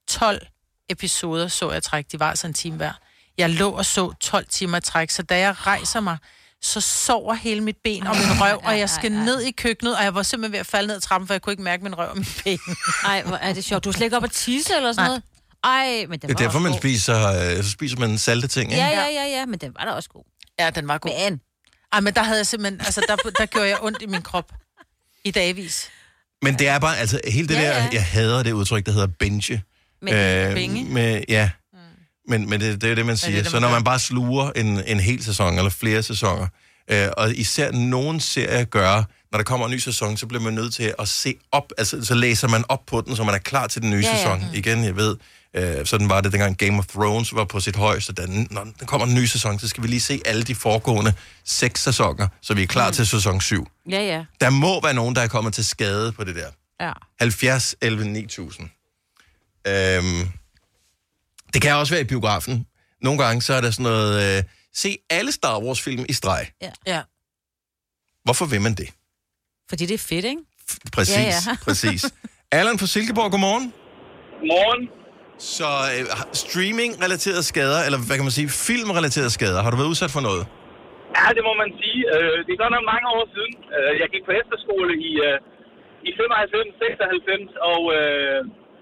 12 0.08 0.48
episoder 0.90 1.48
så 1.48 1.72
jeg 1.72 1.84
træk, 1.84 2.12
de 2.12 2.20
var 2.20 2.30
altså 2.30 2.48
en 2.48 2.54
time 2.54 2.76
hver. 2.78 2.92
Jeg 3.38 3.50
lå 3.50 3.72
og 3.72 3.86
så 3.86 4.14
12 4.20 4.46
timer 4.50 4.80
træk, 4.80 5.10
så 5.10 5.24
da 5.24 5.40
jeg 5.40 5.68
rejser 5.68 6.00
mig, 6.00 6.18
så 6.62 6.82
sover 6.82 7.34
hele 7.34 7.62
mit 7.62 7.76
ben 7.84 8.08
og 8.08 8.16
min 8.16 8.42
røv, 8.42 8.62
og 8.64 8.80
jeg 8.80 8.90
skal 8.90 9.12
ned 9.12 9.42
i 9.42 9.52
køkkenet, 9.52 9.98
og 9.98 10.04
jeg 10.04 10.16
var 10.16 10.24
simpelthen 10.24 10.52
ved 10.52 10.60
at 10.60 10.66
falde 10.66 10.88
ned 10.88 10.96
ad 10.96 11.02
trappen, 11.02 11.28
for 11.28 11.34
jeg 11.34 11.42
kunne 11.42 11.54
ikke 11.54 11.64
mærke 11.64 11.84
min 11.84 11.98
røv 11.98 12.10
og 12.10 12.18
mit 12.18 12.42
ben. 12.44 12.60
Ej, 13.06 13.24
hvor 13.24 13.36
er 13.36 13.54
det 13.54 13.64
sjovt. 13.64 13.84
Du 13.84 13.90
er 13.90 13.94
slet 13.94 14.06
ikke 14.06 14.18
op 14.18 14.24
at 14.24 14.32
tisse 14.32 14.76
eller 14.76 14.92
sådan 14.94 15.02
Nej. 15.02 15.08
noget? 15.08 15.24
Ej, 15.64 16.06
men 16.10 16.20
den 16.20 16.22
Det 16.22 16.28
var 16.30 16.34
er 16.34 16.38
derfor, 16.38 16.46
også 16.58 16.60
man 16.60 16.72
god. 16.72 16.80
spiser, 16.80 17.28
øh, 17.58 17.64
så 17.64 17.70
spiser 17.72 17.98
man 17.98 18.18
salte 18.18 18.48
ting, 18.48 18.72
ikke? 18.72 18.84
Ja, 18.84 18.90
ja, 18.90 19.06
ja, 19.06 19.26
ja, 19.40 19.46
men 19.46 19.60
den 19.60 19.72
var 19.80 19.86
da 19.86 19.92
også 19.92 20.10
god. 20.10 20.24
Ja, 20.60 20.70
den 20.70 20.88
var 20.88 20.98
god. 20.98 21.30
Men, 21.30 21.42
Ej, 21.94 22.00
men 22.00 22.14
der 22.14 22.24
havde 22.24 22.38
jeg 22.38 22.48
simpelthen, 22.48 22.80
altså 22.82 23.02
der, 23.08 23.16
der 23.16 23.46
gjorde 23.46 23.68
jeg 23.68 23.78
ondt 23.82 24.02
i 24.02 24.06
min 24.06 24.22
krop. 24.22 24.52
I 25.24 25.32
dagvis. 25.32 25.90
Men 26.42 26.60
det 26.60 26.68
er 26.68 26.80
bare, 26.80 26.98
altså 26.98 27.20
hele 27.28 27.48
det 27.48 27.54
Ja, 27.56 27.62
ja, 27.62 27.68
der, 27.70 27.90
jeg 27.94 28.06
hader 28.06 28.44
det 28.44 28.52
udtryk, 28.52 28.86
der 28.86 28.92
hedder 28.92 29.08
binge. 29.08 29.64
Med 30.02 30.56
binge? 30.56 30.84
Med, 30.94 31.24
ja, 31.30 31.50
men, 32.28 32.50
men 32.50 32.62
det, 32.62 32.82
det 32.82 32.92
er 32.92 32.96
det, 32.96 33.06
man 33.06 33.18
siger. 33.18 33.36
det, 33.36 33.46
Det, 33.46 33.54
man 33.54 33.62
så 33.62 33.68
når 33.68 33.72
man 33.72 33.84
bare 33.84 34.00
sluger 34.00 34.52
en, 34.52 34.84
en 34.88 35.00
hel 35.00 35.24
sæson, 35.24 35.58
eller 35.58 35.70
flere 35.70 36.04
sæsoner, 36.04 36.48
øh, 36.92 37.08
og 37.18 37.36
især 37.36 37.72
nogen 37.72 38.20
serier 38.20 38.64
gør, 38.64 39.04
når 39.32 39.38
der 39.38 39.44
kommer 39.44 39.66
en 39.68 39.74
ny 39.74 39.78
sæson, 39.78 40.18
så 40.18 40.28
bliver 40.28 40.42
man 40.44 40.54
nødt 40.54 40.74
til 40.74 40.94
at 41.00 41.08
se 41.08 41.36
op, 41.52 41.72
altså 41.78 42.06
så 42.06 42.16
læser 42.16 42.48
man 42.48 42.64
op 42.70 42.86
på 42.88 43.02
den, 43.02 43.16
så 43.16 43.24
man 43.24 43.36
er 43.36 43.40
klar 43.40 43.68
til 43.68 43.82
den 43.82 43.90
nye 43.90 44.02
Ja, 44.04 44.10
ja. 44.10 44.18
sæson. 44.18 44.44
Igen, 44.54 44.84
jeg 44.84 44.96
ved, 44.96 45.16
øh, 45.54 45.86
sådan 45.86 46.10
var 46.10 46.22
det 46.22 46.32
dengang 46.32 46.58
Game 46.58 46.78
of 46.78 46.86
Thrones 46.86 47.36
var 47.36 47.44
på 47.46 47.60
sit 47.60 47.76
højeste, 47.76 48.14
da 48.14 48.26
den, 48.26 48.48
når 48.52 48.68
der 48.80 48.86
kommer 48.86 49.08
en 49.08 49.14
ny 49.16 49.26
sæson, 49.26 49.60
så 49.60 49.68
skal 49.68 49.84
vi 49.84 49.88
lige 49.88 50.02
se 50.02 50.22
alle 50.26 50.44
de 50.44 50.56
foregående 50.56 51.14
seks 51.46 51.84
sæsoner, 51.84 52.28
så 52.42 52.54
vi 52.54 52.64
er 52.64 52.68
klar 52.68 52.88
mm. 52.88 52.94
til 52.94 53.08
sæson 53.08 53.42
7. 53.42 53.68
Ja, 53.90 54.02
ja. 54.02 54.26
Der 54.42 54.50
må 54.50 54.82
være 54.82 54.94
nogen, 54.94 55.16
der 55.16 55.22
er 55.22 55.28
kommet 55.28 55.54
til 55.54 55.66
skade 55.66 56.12
på 56.12 56.24
det 56.24 56.36
der. 56.36 56.48
Ja. 56.86 56.92
70 57.20 57.76
11 57.82 58.06
9000. 58.06 58.70
Øhm, 59.68 60.30
det 61.54 61.62
kan 61.62 61.76
også 61.76 61.94
være 61.94 62.02
i 62.02 62.12
biografen. 62.14 62.56
Nogle 63.02 63.20
gange 63.24 63.42
så 63.42 63.52
er 63.58 63.62
der 63.62 63.72
sådan 63.72 63.84
noget... 63.92 64.38
Øh, 64.38 64.44
se 64.84 64.90
alle 65.10 65.32
Star 65.32 65.56
Wars-film 65.64 66.06
i 66.10 66.14
streg. 66.14 66.44
Ja. 66.62 66.72
ja. 66.94 67.02
Hvorfor 68.26 68.46
vil 68.54 68.62
man 68.68 68.74
det? 68.82 68.90
Fordi 69.70 69.84
det 69.90 69.94
er 70.02 70.06
fedt, 70.12 70.26
ikke? 70.32 70.42
Præcis, 70.98 71.18
Ja, 71.18 71.22
ja. 71.52 71.54
præcis. 71.68 72.02
Allan 72.60 72.78
fra 72.82 72.88
Silkeborg, 72.94 73.30
godmorgen. 73.34 73.66
Morgen. 74.54 74.84
Så 75.56 75.70
øh, 75.94 76.04
streaming-relaterede 76.46 77.44
skader, 77.52 77.80
eller 77.88 78.00
hvad 78.08 78.16
kan 78.18 78.26
man 78.30 78.36
sige, 78.40 78.50
film-relaterede 78.68 79.32
skader, 79.38 79.60
har 79.64 79.70
du 79.72 79.78
været 79.82 79.92
udsat 79.94 80.12
for 80.18 80.24
noget? 80.30 80.44
Ja, 81.18 81.26
det 81.38 81.44
må 81.48 81.54
man 81.64 81.70
sige. 81.82 82.00
Øh, 82.14 82.36
Det 82.46 82.52
er 82.56 82.60
godt 82.64 82.74
nok 82.78 82.86
mange 82.94 83.08
år 83.16 83.24
siden. 83.36 83.54
Øh, 83.76 83.92
Jeg 84.02 84.08
gik 84.14 84.24
på 84.30 84.34
efterskole 84.42 84.92
i, 85.10 85.12
øh, 85.28 85.38
i 86.08 86.10
95, 86.20 86.70
96, 86.82 87.50
og 87.72 87.82
øh, 87.98 88.40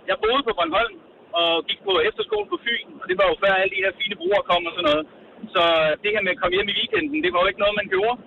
jeg 0.10 0.16
boede 0.24 0.42
på 0.48 0.52
Bornholm 0.60 0.96
og 1.40 1.52
gik 1.70 1.80
på 1.88 1.94
efterskole 2.10 2.48
på 2.52 2.58
Fyn, 2.66 2.88
og 3.02 3.06
det 3.10 3.16
var 3.20 3.28
jo 3.32 3.36
før 3.44 3.54
alle 3.62 3.74
de 3.76 3.84
her 3.86 3.94
fine 4.00 4.16
bruger 4.22 4.42
kom 4.50 4.64
og 4.70 4.74
sådan 4.76 4.88
noget. 4.90 5.06
Så 5.56 5.64
det 6.04 6.14
her 6.14 6.22
med 6.26 6.34
at 6.36 6.40
komme 6.42 6.56
hjem 6.56 6.72
i 6.72 6.78
weekenden, 6.80 7.24
det 7.26 7.32
var 7.34 7.40
jo 7.42 7.50
ikke 7.52 7.64
noget, 7.64 7.80
man 7.82 7.92
gjorde. 7.94 8.18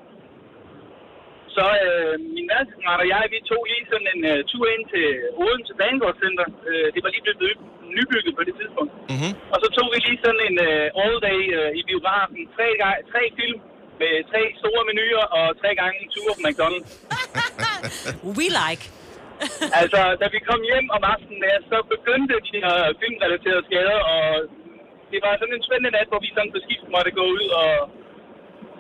Så 1.57 1.65
øh, 1.87 2.15
min 2.37 2.47
værelseskammerat 2.51 3.05
og 3.05 3.09
jeg, 3.15 3.23
vi 3.35 3.39
tog 3.51 3.63
lige 3.73 3.85
sådan 3.93 4.09
en 4.15 4.23
øh, 4.33 4.39
tur 4.51 4.65
ind 4.75 4.85
til 4.93 5.07
Odense 5.43 5.75
Banegård 5.81 6.17
Center. 6.23 6.47
Øh, 6.71 6.87
det 6.95 7.01
var 7.05 7.11
lige 7.15 7.25
blevet 7.27 7.41
ny- 7.47 7.63
nybygget 7.97 8.33
på 8.39 8.43
det 8.49 8.55
tidspunkt. 8.61 8.93
Mm-hmm. 9.13 9.33
Og 9.53 9.59
så 9.63 9.69
tog 9.77 9.87
vi 9.93 9.99
lige 10.07 10.21
sådan 10.25 10.43
en 10.49 10.57
øh, 10.69 11.03
all 11.03 11.17
day 11.29 11.41
øh, 11.59 11.71
i 11.81 11.83
biografen. 11.91 12.41
Tre, 12.57 12.67
tre 13.13 13.23
film 13.39 13.59
med 14.01 14.13
tre 14.31 14.43
store 14.61 14.83
menuer 14.89 15.27
og 15.39 15.47
tre 15.61 15.71
gange 15.81 15.95
en 16.03 16.11
tur 16.15 16.31
på 16.37 16.41
McDonald's. 16.47 16.93
We 18.39 18.47
like. 18.63 18.85
altså, 19.81 20.01
da 20.21 20.27
vi 20.35 20.39
kom 20.49 20.61
hjem 20.71 20.87
om 20.97 21.03
aftenen 21.13 21.41
der, 21.47 21.57
så 21.71 21.77
begyndte 21.95 22.35
de 22.49 22.57
her 22.65 22.77
filmrelaterede 23.01 23.63
skader, 23.69 23.99
og 24.15 24.23
det 25.13 25.19
var 25.25 25.33
sådan 25.41 25.55
en 25.59 25.65
spændende 25.69 25.91
nat, 25.97 26.09
hvor 26.11 26.21
vi 26.25 26.31
sådan 26.37 26.53
beskidt 26.57 26.83
måtte 26.95 27.11
gå 27.19 27.25
ud 27.37 27.45
og 27.63 27.71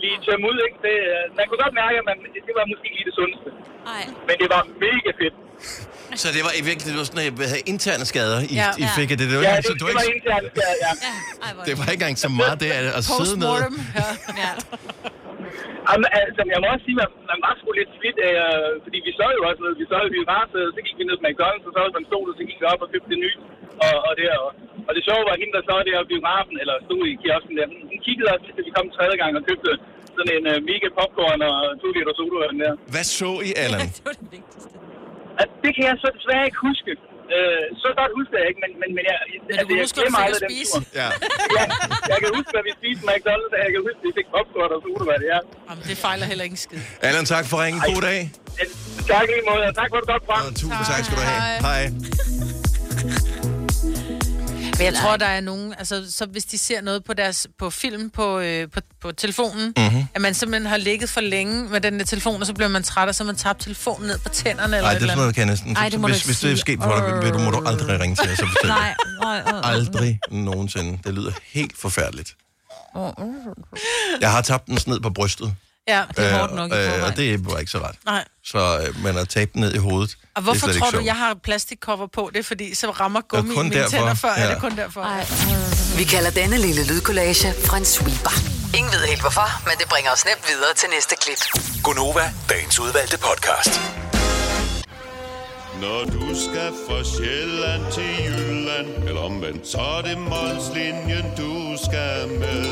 lige 0.02 0.18
tømme 0.26 0.44
ud, 0.50 0.58
ikke? 0.66 0.78
Det, 0.86 0.96
øh, 1.14 1.24
man 1.38 1.44
kunne 1.48 1.62
godt 1.64 1.74
mærke, 1.82 1.96
at 2.02 2.06
man, 2.10 2.16
det 2.48 2.54
var 2.58 2.64
måske 2.72 2.84
ikke 2.88 2.96
lige 3.00 3.08
det 3.10 3.16
sundeste. 3.20 3.48
Nej. 3.90 4.02
Men 4.28 4.34
det 4.42 4.48
var 4.54 4.62
mega 4.86 5.10
fedt. 5.20 5.36
Så 6.22 6.28
det 6.36 6.42
var 6.46 6.52
i 6.60 6.62
virkeligheden 6.68 6.96
det 6.96 7.02
var 7.04 7.08
sådan, 7.10 7.24
at 7.26 7.50
have 7.54 7.64
interne 7.74 8.04
skader, 8.12 8.38
I, 8.52 8.54
Ja. 8.62 8.70
I 8.82 8.84
fik. 8.96 9.08
Det, 9.10 9.18
det, 9.30 9.36
var, 9.38 9.42
Ja, 9.42 9.50
ikke- 9.50 9.56
det, 9.56 9.66
så 9.66 9.72
det 9.74 9.80
du 9.80 9.86
var 9.86 9.92
var 9.98 10.02
ikke, 10.02 10.16
interne 10.20 10.48
skader, 10.54 10.76
ja. 10.86 10.92
det 11.68 11.74
var 11.78 11.84
ikke 11.92 12.00
engang 12.02 12.18
så 12.26 12.30
meget 12.42 12.56
det 12.62 12.70
at, 12.78 12.84
at 12.98 13.04
sidde 13.04 13.38
ned. 13.42 13.48
Postmortem. 13.54 13.76
Ja. 14.00 14.08
ja. 14.44 14.52
Jamen, 15.88 16.06
altså, 16.26 16.40
jeg 16.54 16.60
må 16.62 16.66
også 16.74 16.84
sige, 16.88 16.98
at 17.06 17.12
man 17.30 17.38
var 17.44 17.52
sgu 17.58 17.68
lidt 17.80 17.92
slidt 17.98 18.18
af, 18.28 18.34
øh, 18.44 18.72
fordi 18.84 18.98
vi 19.06 19.12
så 19.20 19.26
jo 19.36 19.40
også 19.48 19.60
ned, 19.64 19.72
vi 19.82 19.86
så 19.92 19.96
jo 20.04 20.08
biografen, 20.16 20.58
så 20.76 20.80
gik 20.86 20.96
vi 20.98 21.04
ned 21.08 21.16
på 21.18 21.24
McDonald's, 21.26 21.66
og 21.68 21.72
så 21.74 21.78
var 21.80 21.88
der 21.94 22.02
en 22.02 22.10
stol, 22.10 22.30
og 22.32 22.36
så 22.38 22.44
gik 22.48 22.58
vi 22.60 22.66
op 22.72 22.82
og 22.84 22.90
købte 22.92 23.10
det 23.12 23.20
nyt. 23.24 23.38
Og, 23.84 23.94
og, 24.08 24.12
det, 24.18 24.26
og, 24.44 24.50
og 24.86 24.92
det 24.96 25.02
sjove 25.08 25.22
var, 25.26 25.34
at 25.36 25.40
hende, 25.42 25.54
der 25.56 25.62
så 25.68 25.74
der 25.88 26.04
i 26.04 26.10
biografen, 26.12 26.56
eller 26.62 26.76
stod 26.86 27.02
i 27.12 27.18
kiosken 27.22 27.54
der, 27.58 27.66
hun, 27.72 27.80
hun 27.90 27.98
kiggede 28.06 28.28
også, 28.34 28.44
da 28.56 28.60
vi 28.68 28.72
kom 28.76 28.86
tredje 28.96 29.16
gang 29.20 29.32
og 29.38 29.44
købte 29.50 29.70
sådan 30.16 30.32
en 30.38 30.44
uh, 30.52 30.58
mega 30.70 30.88
popcorn 30.98 31.40
og 31.50 31.56
to 31.82 31.88
liter 31.96 32.14
sodavand 32.18 32.58
der. 32.64 32.72
Hvad 32.94 33.06
så 33.18 33.30
I, 33.48 33.50
Allan? 33.64 33.88
At 35.42 35.50
det 35.64 35.70
kan 35.76 35.84
jeg 35.90 35.96
så 36.04 36.08
desværre 36.16 36.44
ikke 36.48 36.60
huske. 36.68 36.92
Øh, 37.36 37.64
så 37.82 37.88
godt 37.98 38.10
husker 38.18 38.36
jeg 38.40 38.46
ikke, 38.50 38.60
men, 38.64 38.70
men, 38.80 38.90
men 38.96 39.04
jeg, 39.10 39.16
Men 39.48 39.56
altså, 39.58 39.62
du 39.62 39.68
kan 39.68 39.76
jeg 39.76 39.84
huske, 39.84 39.96
hvad 40.00 40.32
du 40.34 40.40
spise. 40.50 40.78
Ja. 41.00 41.08
ja. 41.58 41.64
Jeg 42.12 42.18
kan 42.22 42.30
huske, 42.38 42.50
hvad 42.56 42.64
vi 42.68 42.72
spiste 42.80 43.02
med 43.06 43.12
McDonald's, 43.16 43.52
og 43.56 43.60
jeg 43.64 43.70
kan 43.74 43.80
huske, 43.86 43.98
at 44.02 44.06
vi 44.08 44.12
fik 44.18 44.28
popcorn 44.34 44.70
og 44.76 44.80
sodavand, 44.84 45.22
ja. 45.32 45.38
Jamen, 45.68 45.82
det 45.90 45.96
fejler 46.06 46.26
heller 46.30 46.44
ikke 46.46 46.56
en 46.58 46.62
skid. 46.66 46.80
Allan, 47.08 47.24
tak 47.34 47.44
for 47.50 47.56
ringen. 47.64 47.80
God 47.90 48.02
dag. 48.10 48.20
Tak 49.12 49.26
lige 49.32 49.44
måde, 49.50 49.64
og 49.70 49.74
tak 49.80 49.88
for 49.92 49.96
det 50.00 50.06
godt 50.12 50.22
program. 50.26 50.42
Tusind 50.62 50.84
tak 50.92 51.00
skal 51.06 51.16
du 51.20 51.22
have. 51.30 51.42
Hej. 51.68 51.82
Men 54.78 54.84
jeg 54.84 54.94
tror, 54.94 55.16
der 55.16 55.26
er 55.26 55.40
nogen, 55.40 55.74
altså 55.78 56.12
så 56.12 56.26
hvis 56.26 56.44
de 56.44 56.58
ser 56.58 56.80
noget 56.80 57.04
på 57.04 57.14
deres 57.14 57.46
på 57.58 57.70
film 57.70 58.10
på, 58.10 58.38
øh, 58.38 58.70
på, 58.70 58.80
på 59.00 59.12
telefonen, 59.12 59.74
Mhm. 59.76 59.84
mm-hmm. 59.84 60.04
at 60.14 60.20
man 60.20 60.34
simpelthen 60.34 60.66
har 60.70 60.76
ligget 60.76 61.10
for 61.10 61.20
længe 61.20 61.64
med 61.68 61.80
den 61.80 61.98
der 61.98 62.04
telefon, 62.04 62.40
og 62.40 62.46
så 62.46 62.52
bliver 62.54 62.68
man 62.68 62.82
træt, 62.82 63.08
og 63.08 63.14
så 63.14 63.22
har 63.24 63.26
man 63.26 63.36
tabt 63.36 63.60
telefonen 63.60 64.06
ned 64.08 64.18
på 64.18 64.28
tænderne 64.28 64.76
eller 64.76 64.80
Nej, 64.88 64.92
et 64.92 65.00
det 65.00 65.02
er 65.02 65.08
sådan 65.08 65.18
noget, 65.18 65.34
kan 65.34 65.40
jeg 65.40 65.50
næsten. 65.50 65.76
Ej, 65.76 65.88
det 65.88 66.00
må 66.00 66.06
du 66.06 66.12
hvis, 66.12 66.24
hvis 66.24 66.40
det 66.40 66.52
er 66.52 66.56
sket 66.56 66.78
for 66.82 66.96
dig, 66.96 67.22
vil 67.22 67.32
du, 67.32 67.38
må 67.38 67.50
du 67.50 67.62
aldrig 67.66 68.00
ringe 68.00 68.16
til 68.16 68.30
os 68.32 68.38
og 68.40 68.48
fortælle. 68.48 68.74
Nej, 68.80 68.94
nej, 69.22 69.42
nej. 69.52 69.60
Aldrig 69.64 70.18
nogensinde. 70.30 70.98
Det 71.04 71.14
lyder 71.14 71.32
helt 71.52 71.78
forfærdeligt. 71.78 72.36
Jeg 74.20 74.30
har 74.32 74.42
tabt 74.42 74.66
en 74.68 74.78
sned 74.78 75.00
på 75.00 75.10
brystet. 75.10 75.54
Ja, 75.88 76.02
det 76.16 76.24
er 76.24 76.32
Øh, 76.32 76.38
hårdt 76.40 76.54
nok 76.54 76.70
i 76.70 76.74
øh, 76.74 76.84
forvejen. 76.84 77.04
Og 77.04 77.16
det 77.16 77.46
var 77.50 77.58
ikke 77.58 77.70
så 77.70 77.78
ret. 77.78 77.94
Nej. 78.04 78.24
Så 78.44 78.58
øh, 78.88 79.02
man 79.04 79.14
har 79.14 79.24
tabt 79.24 79.52
den 79.52 79.60
ned 79.60 79.74
i 79.74 79.78
hovedet. 79.78 80.16
Og 80.36 80.42
hvorfor 80.42 80.66
tror 80.66 80.86
du, 80.86 80.90
sjovt. 80.90 81.04
jeg 81.04 81.16
har 81.16 81.34
plastikcover 81.42 82.06
på? 82.06 82.30
Det 82.32 82.38
er 82.38 82.44
fordi, 82.44 82.74
så 82.74 82.90
rammer 82.90 83.20
gummi 83.20 83.56
mine 83.56 83.70
derfor. 83.74 83.90
tænder 83.90 84.14
før. 84.14 84.32
Ja. 84.36 84.42
Er 84.44 84.48
det 84.52 84.60
kun 84.60 84.76
derfor? 84.76 85.00
Ej. 85.02 85.26
Vi 85.98 86.04
kalder 86.04 86.30
denne 86.30 86.58
lille 86.58 86.86
lydkollage 86.86 87.54
Frans 87.64 87.88
sweeper. 87.88 88.34
Ingen 88.78 88.92
ved 88.92 89.00
helt 89.12 89.20
hvorfor, 89.20 89.48
men 89.68 89.74
det 89.78 89.88
bringer 89.88 90.10
os 90.12 90.24
nemt 90.24 90.44
videre 90.48 90.74
til 90.76 90.88
næste 90.94 91.14
klip. 91.22 91.40
Gonova, 91.82 92.32
dagens 92.50 92.80
udvalgte 92.80 93.18
podcast. 93.18 93.80
Når 95.80 96.04
du 96.04 96.26
skal 96.46 96.70
fra 96.86 96.98
Sjælland 97.04 97.82
til 97.92 98.24
Jylland 98.26 99.08
Eller 99.08 99.20
omvendt, 99.20 99.68
så 99.68 99.78
er 99.78 100.02
det 100.02 100.18
Molslinjen, 100.18 101.26
du 101.36 101.76
skal 101.86 102.28
med 102.28 102.64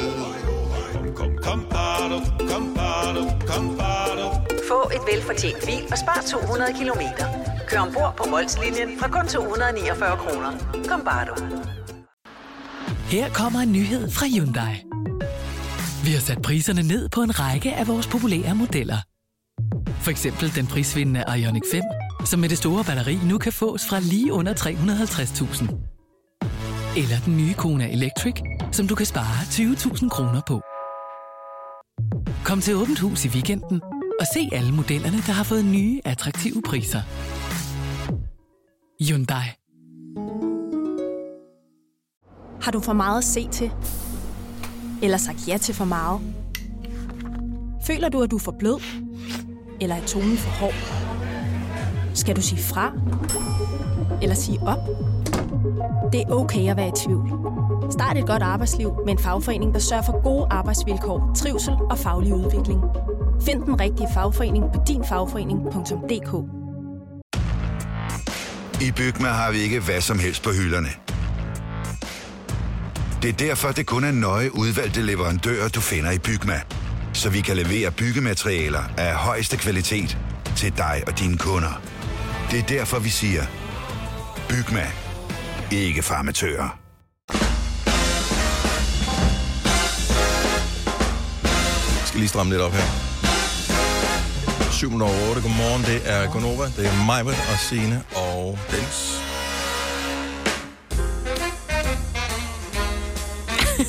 Kom, 1.47 1.67
bado, 1.71 2.19
kom, 2.51 2.75
bado, 2.75 3.23
kom, 3.49 3.77
bado. 3.79 4.27
Få 4.69 4.81
et 4.97 5.03
velfortjent 5.11 5.59
bil 5.67 5.83
og 5.93 5.99
spar 5.99 6.23
200 6.27 6.73
kilometer. 6.79 7.27
Kør 7.69 7.81
ombord 7.81 8.15
på 8.17 8.25
Molslinjen 8.31 8.89
fra 9.01 9.09
kun 9.09 9.29
249 9.29 10.17
kroner. 10.17 10.51
Kom 10.89 11.01
bare 11.05 11.27
du. 11.29 11.35
Her 13.09 13.31
kommer 13.31 13.61
en 13.61 13.73
nyhed 13.73 14.11
fra 14.11 14.27
Hyundai. 14.27 14.75
Vi 16.05 16.11
har 16.11 16.21
sat 16.21 16.43
priserne 16.43 16.83
ned 16.83 17.09
på 17.09 17.23
en 17.23 17.41
række 17.41 17.75
af 17.75 17.89
vores 17.89 18.07
populære 18.07 18.55
modeller. 18.55 18.97
For 20.01 20.11
eksempel 20.11 20.55
den 20.55 20.67
prisvindende 20.67 21.25
Ioniq 21.39 21.63
5, 21.73 21.83
som 22.25 22.41
med 22.41 22.49
det 22.49 22.59
store 22.59 22.85
batteri 22.85 23.19
nu 23.25 23.39
kan 23.39 23.53
fås 23.53 23.83
fra 23.89 24.01
lige 24.01 24.33
under 24.33 24.55
350.000. 24.55 27.01
Eller 27.01 27.17
den 27.25 27.37
nye 27.37 27.55
Kona 27.55 27.93
Electric, 27.93 28.35
som 28.73 28.89
du 28.89 28.95
kan 28.95 29.07
spare 29.07 29.43
20.000 29.43 30.09
kroner 30.09 30.41
på. 30.49 30.63
Kom 32.47 32.61
til 32.61 32.77
Åbent 32.77 32.99
Hus 32.99 33.25
i 33.25 33.29
weekenden 33.29 33.83
og 34.21 34.27
se 34.35 34.49
alle 34.53 34.73
modellerne, 34.73 35.17
der 35.17 35.33
har 35.33 35.45
fået 35.45 35.65
nye, 35.65 36.01
attraktive 36.05 36.63
priser. 36.63 37.01
Hyundai. 39.01 39.47
Har 42.63 42.73
du 42.73 42.81
for 42.81 42.93
meget 42.93 43.19
at 43.19 43.25
se 43.25 43.49
til? 43.49 43.71
Eller 45.03 45.17
sagt 45.17 45.49
ja 45.49 45.59
til 45.59 45.75
for 45.75 45.85
meget? 45.85 46.21
Føler 47.87 48.09
du, 48.09 48.23
at 48.23 48.31
du 48.31 48.37
er 48.37 48.41
for 48.41 48.55
blød? 48.59 48.81
Eller 49.81 49.97
er 49.97 50.07
tonen 50.07 50.37
for 50.37 50.51
hård? 50.51 50.75
Skal 52.15 52.37
du 52.37 52.43
sige 52.43 52.63
fra? 52.63 52.93
Eller 54.23 54.35
sige 54.35 54.61
op? 54.61 54.89
Det 56.13 56.21
er 56.21 56.31
okay 56.31 56.71
at 56.71 56.77
være 56.77 56.89
i 56.89 56.93
tvivl. 57.05 57.29
Start 57.91 58.17
et 58.17 58.27
godt 58.27 58.43
arbejdsliv 58.43 58.93
med 59.05 59.13
en 59.13 59.19
fagforening, 59.19 59.75
der 59.75 59.81
sørger 59.81 60.03
for 60.03 60.23
gode 60.23 60.47
arbejdsvilkår, 60.51 61.33
trivsel 61.37 61.75
og 61.91 61.99
faglig 61.99 62.35
udvikling. 62.35 62.81
Find 63.43 63.63
den 63.63 63.81
rigtige 63.81 64.09
fagforening 64.15 64.65
på 64.75 64.81
dinfagforening.dk 64.89 66.33
I 68.83 68.93
Bygma 68.93 69.29
har 69.29 69.53
vi 69.53 69.59
ikke 69.59 69.81
hvad 69.81 70.01
som 70.01 70.19
helst 70.19 70.43
på 70.43 70.51
hylderne. 70.51 70.89
Det 73.23 73.29
er 73.29 73.37
derfor, 73.49 73.69
det 73.69 73.87
kun 73.87 74.05
er 74.05 74.13
nøje 74.13 74.55
udvalgte 74.55 75.03
leverandører, 75.03 75.69
du 75.69 75.81
finder 75.81 76.11
i 76.11 76.19
Bygma. 76.19 76.61
Så 77.13 77.31
vi 77.31 77.41
kan 77.41 77.57
levere 77.57 77.91
byggematerialer 77.91 78.83
af 78.99 79.15
højeste 79.15 79.57
kvalitet 79.57 80.19
til 80.57 80.77
dig 80.77 81.03
og 81.07 81.19
dine 81.19 81.39
kunder. 81.39 81.81
Det 82.51 82.59
er 82.59 82.67
derfor, 82.67 82.99
vi 82.99 83.09
siger, 83.09 83.43
Bygma. 84.49 85.06
Ikke 85.71 86.03
farmatører. 86.03 86.79
Jeg 91.99 92.07
skal 92.07 92.21
lige 92.21 92.29
stramme 92.29 92.53
lidt 92.53 92.63
op 92.63 92.73
her. 92.73 92.83
7 94.73 95.03
over 95.03 95.29
8. 95.29 95.43
Godmorgen, 95.43 95.83
det 95.83 96.03
er 96.05 96.31
Gonova. 96.31 96.65
Det 96.65 96.87
er 96.87 97.05
mig, 97.07 97.25
og 97.25 97.59
Sine 97.59 98.03
og 98.15 98.59
Dennis. 98.71 99.23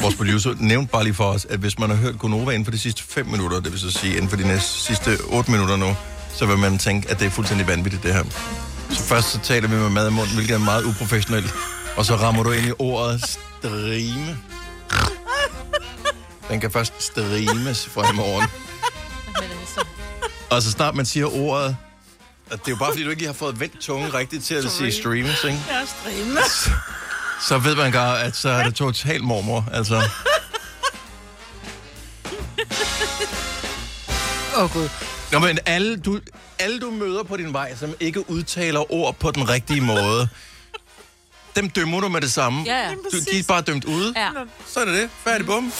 Vores 0.01 0.15
producer 0.15 0.55
nævnte 0.59 0.91
bare 0.91 1.03
lige 1.03 1.13
for 1.13 1.23
os, 1.23 1.45
at 1.45 1.59
hvis 1.59 1.79
man 1.79 1.89
har 1.89 1.97
hørt 1.97 2.19
Gonova 2.19 2.51
inden 2.51 2.65
for 2.65 2.71
de 2.71 2.79
sidste 2.79 3.03
5 3.03 3.25
minutter, 3.25 3.59
det 3.59 3.71
vil 3.71 3.79
så 3.79 3.91
sige 3.91 4.15
inden 4.15 4.29
for 4.29 4.37
de 4.37 4.47
næste 4.47 4.69
sidste 4.69 5.17
8 5.29 5.51
minutter 5.51 5.75
nu, 5.75 5.95
så 6.33 6.45
vil 6.45 6.57
man 6.57 6.77
tænke, 6.77 7.09
at 7.09 7.19
det 7.19 7.25
er 7.25 7.29
fuldstændig 7.29 7.67
vanvittigt, 7.67 8.03
det 8.03 8.13
her. 8.13 8.23
Så 8.91 9.03
først 9.03 9.31
så 9.31 9.39
taler 9.39 9.67
vi 9.67 9.75
med 9.75 9.89
mad 9.89 10.09
i 10.09 10.13
munden, 10.13 10.35
hvilket 10.35 10.53
er 10.53 10.57
meget 10.59 10.83
uprofessionelt. 10.83 11.53
Og 11.97 12.05
så 12.05 12.15
rammer 12.15 12.43
du 12.43 12.51
ind 12.51 12.67
i 12.67 12.71
ordet 12.79 13.23
strime. 13.23 14.37
Den 16.49 16.59
kan 16.59 16.71
først 16.71 16.93
streames 16.99 17.85
fra 17.85 18.11
i 18.11 18.15
morgen. 18.15 18.47
Og 20.49 20.61
så 20.61 20.71
snart 20.71 20.95
man 20.95 21.05
siger 21.05 21.25
ordet, 21.35 21.77
at 22.51 22.59
det 22.59 22.67
er 22.67 22.71
jo 22.71 22.75
bare 22.75 22.91
fordi, 22.91 23.03
du 23.03 23.09
ikke 23.09 23.21
lige 23.21 23.27
har 23.27 23.33
fået 23.33 23.59
vendt 23.59 23.79
tungen 23.79 24.13
rigtigt 24.13 24.45
til 24.45 24.55
at 24.55 24.71
sige 24.71 24.91
streames, 24.91 25.43
ikke? 25.43 25.59
Ja, 25.69 25.85
streame. 25.85 26.39
Så 27.41 27.57
ved 27.57 27.75
man 27.75 27.91
godt, 27.91 28.19
at 28.19 28.35
så 28.35 28.49
er 28.49 28.63
det 28.63 28.75
totalt 28.75 29.23
mormor, 29.23 29.65
altså. 29.73 29.95
Åh, 34.57 34.63
oh, 34.63 34.73
Gud. 34.73 34.89
Nå, 35.31 35.39
men 35.39 35.59
alle 35.65 35.97
du, 35.97 36.19
alle 36.59 36.79
du 36.79 36.91
møder 36.91 37.23
på 37.23 37.37
din 37.37 37.53
vej, 37.53 37.75
som 37.75 37.93
ikke 37.99 38.29
udtaler 38.29 38.91
ord 38.93 39.15
på 39.15 39.31
den 39.31 39.49
rigtige 39.49 39.81
måde, 39.81 40.29
dem 41.55 41.69
dømmer 41.69 41.99
du 42.01 42.09
med 42.09 42.21
det 42.21 42.31
samme. 42.33 42.63
Ja, 42.65 42.87
ja. 42.87 42.89
Du, 43.11 43.19
de 43.31 43.39
er 43.39 43.43
bare 43.47 43.61
dømt 43.61 43.85
ude. 43.85 44.13
Ja. 44.15 44.29
Så 44.67 44.79
er 44.79 44.85
det 44.85 44.93
det. 44.93 45.09
Færdig 45.23 45.45
bum. 45.45 45.71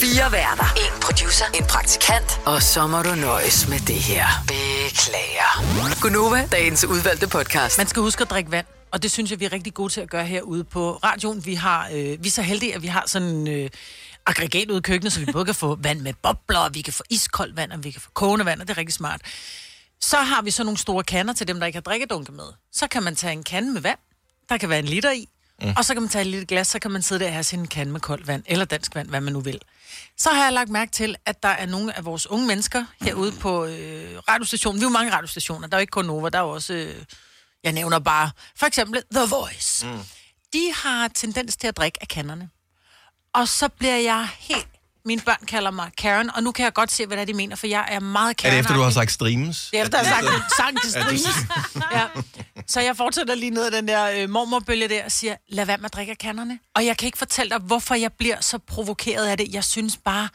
Fire 0.00 0.32
værter. 0.32 0.64
En 0.76 1.00
producer. 1.00 1.44
En 1.54 1.64
praktikant. 1.64 2.40
Og 2.44 2.62
så 2.62 2.86
må 2.86 3.02
du 3.02 3.14
nøjes 3.14 3.68
med 3.68 3.78
det 3.78 3.94
her. 3.96 4.26
Beklager. 4.46 6.00
Gunova, 6.00 6.48
dagens 6.52 6.84
udvalgte 6.84 7.28
podcast. 7.28 7.78
Man 7.78 7.86
skal 7.86 8.02
huske 8.02 8.22
at 8.22 8.30
drikke 8.30 8.50
vand, 8.50 8.66
og 8.90 9.02
det 9.02 9.10
synes 9.10 9.30
jeg, 9.30 9.40
vi 9.40 9.44
er 9.44 9.52
rigtig 9.52 9.74
gode 9.74 9.92
til 9.92 10.00
at 10.00 10.10
gøre 10.10 10.24
herude 10.26 10.64
på 10.64 11.00
radioen. 11.04 11.46
Vi, 11.46 11.54
har, 11.54 11.88
øh, 11.92 12.24
vi 12.24 12.28
er 12.28 12.30
så 12.30 12.42
heldige, 12.42 12.74
at 12.74 12.82
vi 12.82 12.86
har 12.86 13.04
sådan 13.06 13.28
en 13.28 13.48
øh, 13.48 13.70
aggregat 14.26 14.70
ude 14.70 14.78
i 14.78 14.80
køkkenet, 14.80 15.12
så 15.12 15.20
vi 15.20 15.26
både 15.32 15.44
kan 15.44 15.54
få 15.54 15.78
vand 15.82 16.00
med 16.00 16.12
bobler, 16.22 16.58
og 16.58 16.74
vi 16.74 16.82
kan 16.82 16.92
få 16.92 17.02
iskoldt 17.10 17.56
vand, 17.56 17.72
og 17.72 17.84
vi 17.84 17.90
kan 17.90 18.00
få 18.00 18.10
kogende 18.14 18.44
vand, 18.44 18.60
og 18.60 18.68
det 18.68 18.74
er 18.74 18.78
rigtig 18.78 18.94
smart. 18.94 19.20
Så 20.02 20.16
har 20.16 20.42
vi 20.42 20.50
så 20.50 20.64
nogle 20.64 20.78
store 20.78 21.04
kander 21.04 21.34
til 21.34 21.48
dem, 21.48 21.60
der 21.60 21.66
ikke 21.66 21.76
har 21.76 21.80
drikkedunke 21.82 22.32
med. 22.32 22.44
Så 22.72 22.86
kan 22.86 23.02
man 23.02 23.16
tage 23.16 23.32
en 23.32 23.42
kande 23.42 23.72
med 23.72 23.80
vand, 23.80 23.98
der 24.48 24.56
kan 24.58 24.68
være 24.68 24.78
en 24.78 24.84
liter 24.84 25.10
i, 25.10 25.28
mm. 25.62 25.74
og 25.76 25.84
så 25.84 25.94
kan 25.94 26.02
man 26.02 26.08
tage 26.08 26.22
et 26.22 26.26
lille 26.26 26.46
glas, 26.46 26.66
så 26.66 26.78
kan 26.78 26.90
man 26.90 27.02
sidde 27.02 27.20
der 27.20 27.26
og 27.26 27.32
have 27.32 27.44
sin 27.44 27.66
kande 27.66 27.92
med 27.92 28.00
koldt 28.00 28.26
vand, 28.26 28.42
eller 28.46 28.64
dansk 28.64 28.94
vand, 28.94 29.08
hvad 29.08 29.20
man 29.20 29.32
nu 29.32 29.40
vil. 29.40 29.60
Så 30.16 30.30
har 30.30 30.44
jeg 30.44 30.52
lagt 30.52 30.70
mærke 30.70 30.92
til, 30.92 31.16
at 31.26 31.42
der 31.42 31.48
er 31.48 31.66
nogle 31.66 31.96
af 31.96 32.04
vores 32.04 32.26
unge 32.26 32.46
mennesker 32.46 32.84
herude 33.00 33.32
på 33.32 33.64
øh, 33.64 34.18
radiostationen. 34.28 34.80
Vi 34.80 34.84
er 34.84 34.88
jo 34.88 34.92
mange 34.92 35.12
radiostationer, 35.12 35.68
der 35.68 35.76
er 35.76 35.80
jo 35.80 35.82
ikke 35.82 35.90
kun 35.90 36.04
Nova, 36.04 36.28
der 36.28 36.38
er 36.38 36.42
jo 36.42 36.50
også, 36.50 36.74
øh, 36.74 37.04
jeg 37.64 37.72
nævner 37.72 37.98
bare, 37.98 38.30
for 38.56 38.66
eksempel 38.66 39.02
The 39.14 39.24
Voice. 39.30 39.86
Mm. 39.86 40.00
De 40.52 40.72
har 40.74 41.08
tendens 41.08 41.56
til 41.56 41.66
at 41.66 41.76
drikke 41.76 41.98
af 42.00 42.08
kanderne. 42.08 42.50
Og 43.32 43.48
så 43.48 43.68
bliver 43.68 43.96
jeg 43.96 44.28
helt... 44.38 44.68
Mine 45.04 45.20
børn 45.20 45.46
kalder 45.46 45.70
mig 45.70 45.90
Karen, 45.98 46.30
og 46.34 46.42
nu 46.42 46.52
kan 46.52 46.64
jeg 46.64 46.72
godt 46.72 46.92
se, 46.92 47.06
hvad 47.06 47.16
det 47.16 47.22
er, 47.22 47.26
de 47.26 47.34
mener, 47.34 47.56
for 47.56 47.66
jeg 47.66 47.84
er 47.88 48.00
meget 48.00 48.28
Er 48.30 48.32
Karen. 48.32 48.52
det 48.54 48.60
efter, 48.60 48.74
du 48.74 48.80
har 48.80 48.90
sagt 48.90 49.12
streams? 49.12 49.68
Det 49.72 49.78
er 49.80 49.84
efter, 49.84 49.98
jeg 49.98 50.06
har 50.08 50.22
sagt 50.22 50.34
At- 50.34 50.52
sang 50.56 50.80
til 50.82 50.90
streams. 50.90 51.26
ja. 51.92 52.06
Så 52.66 52.80
jeg 52.80 52.96
fortsætter 52.96 53.34
lige 53.34 53.50
ned 53.50 53.64
ad 53.64 53.70
den 53.70 53.88
der 53.88 54.10
øh, 54.22 54.30
mormorbølge 54.30 54.88
der 54.88 55.04
og 55.04 55.12
siger, 55.12 55.36
lad 55.48 55.66
være 55.66 55.76
med 55.78 55.84
at 55.84 55.94
drikke 55.94 56.10
af 56.10 56.18
kanderne. 56.18 56.58
Og 56.74 56.86
jeg 56.86 56.96
kan 56.96 57.06
ikke 57.06 57.18
fortælle 57.18 57.50
dig, 57.50 57.58
hvorfor 57.58 57.94
jeg 57.94 58.12
bliver 58.12 58.36
så 58.40 58.58
provokeret 58.58 59.26
af 59.26 59.36
det. 59.38 59.48
Jeg 59.52 59.64
synes 59.64 59.96
bare, 60.04 60.28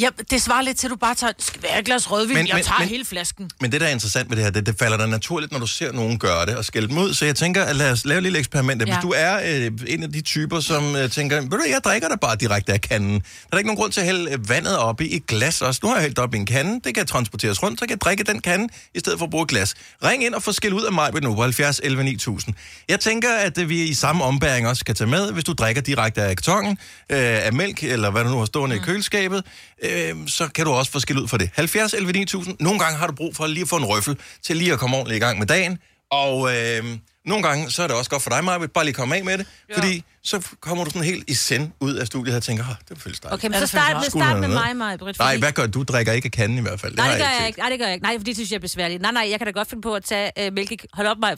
Ja, 0.00 0.08
det 0.30 0.42
svarer 0.42 0.62
lidt 0.62 0.76
til, 0.78 0.86
at 0.86 0.90
du 0.90 0.96
bare 0.96 1.14
tager, 1.14 1.32
et 1.78 1.84
glas 1.84 2.10
rødvin, 2.10 2.36
Men- 2.36 2.46
jeg 2.46 2.54
men- 2.54 2.64
tager 2.64 2.78
men- 2.78 2.88
hele 2.88 3.04
flasken. 3.04 3.50
Men 3.60 3.72
det, 3.72 3.80
der 3.80 3.86
er 3.86 3.90
interessant 3.90 4.30
ved 4.30 4.36
det 4.36 4.44
her, 4.44 4.50
det, 4.50 4.66
det 4.66 4.74
falder 4.78 4.96
dig 4.96 5.08
naturligt, 5.08 5.52
når 5.52 5.58
du 5.58 5.66
ser 5.66 5.92
nogen 5.92 6.18
gøre 6.18 6.46
det 6.46 6.56
og 6.56 6.64
skælde 6.64 6.88
dem 6.88 6.98
ud. 6.98 7.14
Så 7.14 7.24
jeg 7.24 7.36
tænker, 7.36 7.64
at 7.64 7.76
lad 7.76 7.90
os 7.92 8.04
lave 8.04 8.16
et 8.16 8.22
lille 8.22 8.38
eksperiment. 8.38 8.82
Hvis 8.82 8.94
Ja. 8.94 9.00
du 9.02 9.12
er 9.16 9.40
øh, 9.66 9.70
en 9.86 10.02
af 10.02 10.12
de 10.12 10.20
typer, 10.20 10.60
som 10.60 10.96
øh, 10.96 11.10
tænker, 11.10 11.40
ved 11.40 11.48
du, 11.50 11.62
jeg 11.70 11.80
drikker 11.84 12.08
det 12.08 12.20
bare 12.20 12.36
direkte 12.36 12.72
af 12.72 12.80
kanden. 12.80 13.10
Der 13.20 13.20
er 13.52 13.58
ikke 13.58 13.68
nogen 13.68 13.78
grund 13.78 13.92
til 13.92 14.00
at 14.00 14.06
hælde 14.06 14.30
øh, 14.32 14.48
vandet 14.48 14.78
op 14.78 15.00
i 15.00 15.16
et 15.16 15.26
glas 15.26 15.62
også. 15.62 15.80
Nu 15.82 15.88
har 15.88 15.96
jeg 15.96 16.02
hældt 16.02 16.18
op 16.18 16.34
i 16.34 16.36
en 16.36 16.46
kande, 16.46 16.80
det 16.84 16.94
kan 16.94 17.06
transporteres 17.06 17.62
rundt, 17.62 17.80
så 17.80 17.86
kan 17.86 17.90
jeg 17.90 18.00
drikke 18.00 18.24
den 18.24 18.40
kande, 18.40 18.68
i 18.94 18.98
stedet 18.98 19.18
for 19.18 19.26
at 19.26 19.30
bruge 19.30 19.42
et 19.42 19.48
glas. 19.48 19.74
Ring 20.04 20.24
ind 20.24 20.34
og 20.34 20.42
få 20.42 20.52
skæld 20.52 20.72
ud 20.72 20.82
af 20.82 20.92
mig 20.92 21.22
nu 21.22 21.34
på 21.34 21.42
70 21.42 21.80
11 21.84 22.04
9000. 22.04 22.54
Jeg 22.88 23.00
tænker, 23.00 23.34
at 23.34 23.58
øh, 23.58 23.68
vi 23.68 23.82
i 23.82 23.94
samme 23.94 24.24
ombæring 24.24 24.68
også 24.68 24.80
skal 24.80 24.94
tage 24.94 25.10
med, 25.10 25.32
hvis 25.32 25.44
du 25.44 25.52
drikker 25.52 25.82
direkte 25.82 26.22
af 26.22 26.36
kartongen, 26.36 26.78
øh, 27.10 27.18
af 27.18 27.52
mælk, 27.52 27.82
eller 27.82 28.10
hvad 28.10 28.24
du 28.24 28.30
nu 28.30 28.38
har 28.38 28.44
stående 28.44 28.76
mm. 28.76 28.82
i 28.82 28.84
køleskabet, 28.84 29.44
øh, 29.90 30.28
så 30.28 30.48
kan 30.54 30.64
du 30.64 30.72
også 30.72 30.92
få 30.92 31.00
skæld 31.00 31.18
ud 31.18 31.28
for 31.28 31.36
det. 31.36 31.50
70 31.54 31.94
11 31.94 32.12
9000. 32.12 32.56
Nogle 32.60 32.78
gange 32.78 32.98
har 32.98 33.06
du 33.06 33.12
brug 33.12 33.36
for 33.36 33.46
lige 33.46 33.62
at 33.62 33.68
få 33.68 33.76
en 33.76 33.84
røffel 33.84 34.18
til 34.42 34.56
lige 34.56 34.72
at 34.72 34.78
komme 34.78 34.96
ordentligt 34.96 35.16
i 35.16 35.20
gang 35.20 35.38
med 35.38 35.46
dagen. 35.46 35.78
Og 36.10 36.56
øh, 36.56 36.84
nogle 37.26 37.48
gange, 37.48 37.70
så 37.70 37.82
er 37.82 37.86
det 37.86 37.96
også 37.96 38.10
godt 38.10 38.22
for 38.22 38.30
dig, 38.30 38.44
Maja, 38.44 38.66
bare 38.66 38.84
lige 38.84 38.94
komme 38.94 39.16
af 39.16 39.24
med 39.24 39.38
det. 39.38 39.46
Ja. 39.68 39.76
Fordi 39.76 40.04
så 40.22 40.46
kommer 40.60 40.84
du 40.84 40.90
sådan 40.90 41.04
helt 41.04 41.24
i 41.30 41.34
send 41.34 41.72
ud 41.80 41.94
af 41.94 42.06
studiet 42.06 42.36
og 42.36 42.42
tænker, 42.42 42.64
oh, 42.64 42.74
det 42.88 43.02
føles 43.02 43.20
dejligt. 43.20 43.34
Okay, 43.34 43.48
men 43.48 43.60
så 43.60 43.66
start, 43.66 43.96
med, 43.96 44.10
start 44.10 44.40
med 44.40 44.48
mig, 44.48 44.76
Maja, 44.76 44.96
Britt. 44.96 45.18
Nej, 45.18 45.36
hvad 45.36 45.52
gør 45.52 45.66
du? 45.66 45.82
Drikker 45.82 46.12
ikke 46.12 46.26
af 46.26 46.32
kanden 46.32 46.58
i 46.58 46.60
hvert 46.60 46.80
fald. 46.80 46.94
Nej, 46.94 47.08
det 47.10 47.18
gør 47.18 47.24
har 47.24 47.38
jeg 47.38 47.46
ikke. 47.46 47.58
Nej, 47.58 47.68
det 47.68 47.78
gør 47.78 47.86
jeg 47.86 47.94
ikke. 47.94 48.02
Nej, 48.06 48.18
for 48.18 48.24
det 48.24 48.36
synes 48.36 48.50
jeg 48.50 48.56
er 48.56 48.60
besværligt. 48.60 49.02
Nej, 49.02 49.12
nej, 49.12 49.26
jeg 49.30 49.38
kan 49.40 49.46
da 49.46 49.50
godt 49.52 49.68
finde 49.70 49.82
på 49.82 49.94
at 49.94 50.04
tage 50.04 50.32
øh, 50.38 50.52
mælke... 50.52 50.78
Hold 50.92 51.06
op, 51.06 51.16
mig. 51.20 51.36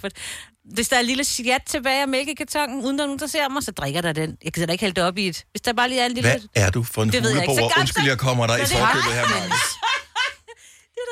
Hvis 0.74 0.88
der 0.88 0.96
er 0.96 1.00
en 1.00 1.06
lille 1.06 1.24
sjat 1.24 1.62
tilbage 1.66 2.02
af 2.02 2.08
mælkekartongen, 2.08 2.84
uden 2.84 2.98
der 2.98 3.04
er 3.04 3.06
nogen, 3.06 3.18
der 3.20 3.26
ser 3.26 3.48
mig, 3.48 3.62
så 3.62 3.70
drikker 3.72 4.00
der 4.00 4.12
den. 4.12 4.36
Jeg 4.44 4.52
kan 4.52 4.66
da 4.66 4.72
ikke 4.72 4.82
hælde 4.82 4.94
det 4.94 5.04
op 5.04 5.18
i 5.18 5.28
et. 5.28 5.44
Hvis 5.50 5.60
der 5.60 5.72
bare 5.72 5.88
lige 5.88 6.00
er 6.00 6.06
en 6.06 6.12
lille... 6.12 6.30
Hvad 6.30 6.40
er 6.54 6.70
du 6.70 6.82
for 6.84 7.02
en 7.02 7.12
Det 7.12 7.22
ved 7.22 7.30
jeg 7.30 7.42
ikke. 7.42 7.54
Så 7.54 7.60
huleboer? 7.60 7.80
Undskyld, 7.80 8.06
jeg 8.06 8.18
kommer 8.18 8.46
dig 8.46 8.58
i 8.58 8.62
det 8.64 8.72
er 8.72 8.86
forkøbet 8.86 9.12
her, 9.14 9.22
bare- 9.22 9.48
Maja. 9.48 9.48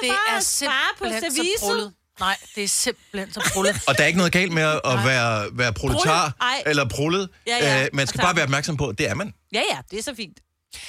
Det 0.03 0.09
bare 0.09 0.35
er 0.35 0.37
at 0.39 0.45
spare 0.45 0.91
på 0.99 1.05
simpelthen 1.05 1.31
så 1.31 1.37
service. 1.37 1.65
brullet. 1.67 1.93
Nej, 2.21 2.37
det 2.55 2.65
er 2.65 2.69
simpelthen 2.69 3.33
så 3.33 3.51
brullet. 3.55 3.77
Og 3.89 3.97
der 3.97 4.03
er 4.03 4.07
ikke 4.07 4.17
noget 4.17 4.33
galt 4.33 4.53
med 4.53 4.63
at 4.63 4.81
at 4.85 5.05
være, 5.05 5.47
være 5.53 5.73
proletar 5.73 6.33
Prullet? 6.41 6.71
Eller 6.71 6.89
prullet. 6.89 7.29
Ja, 7.47 7.57
ja. 7.61 7.85
Øh, 7.85 7.89
man 7.93 8.07
skal 8.07 8.21
Og 8.21 8.25
bare 8.25 8.37
være 8.37 8.45
opmærksom 8.45 8.77
på, 8.77 8.89
at 8.89 8.99
det 8.99 9.09
er 9.09 9.15
man. 9.15 9.35
Ja, 9.53 9.63
ja, 9.71 9.79
det 9.91 9.99
er 9.99 10.03
så 10.03 10.15
fint. 10.15 10.39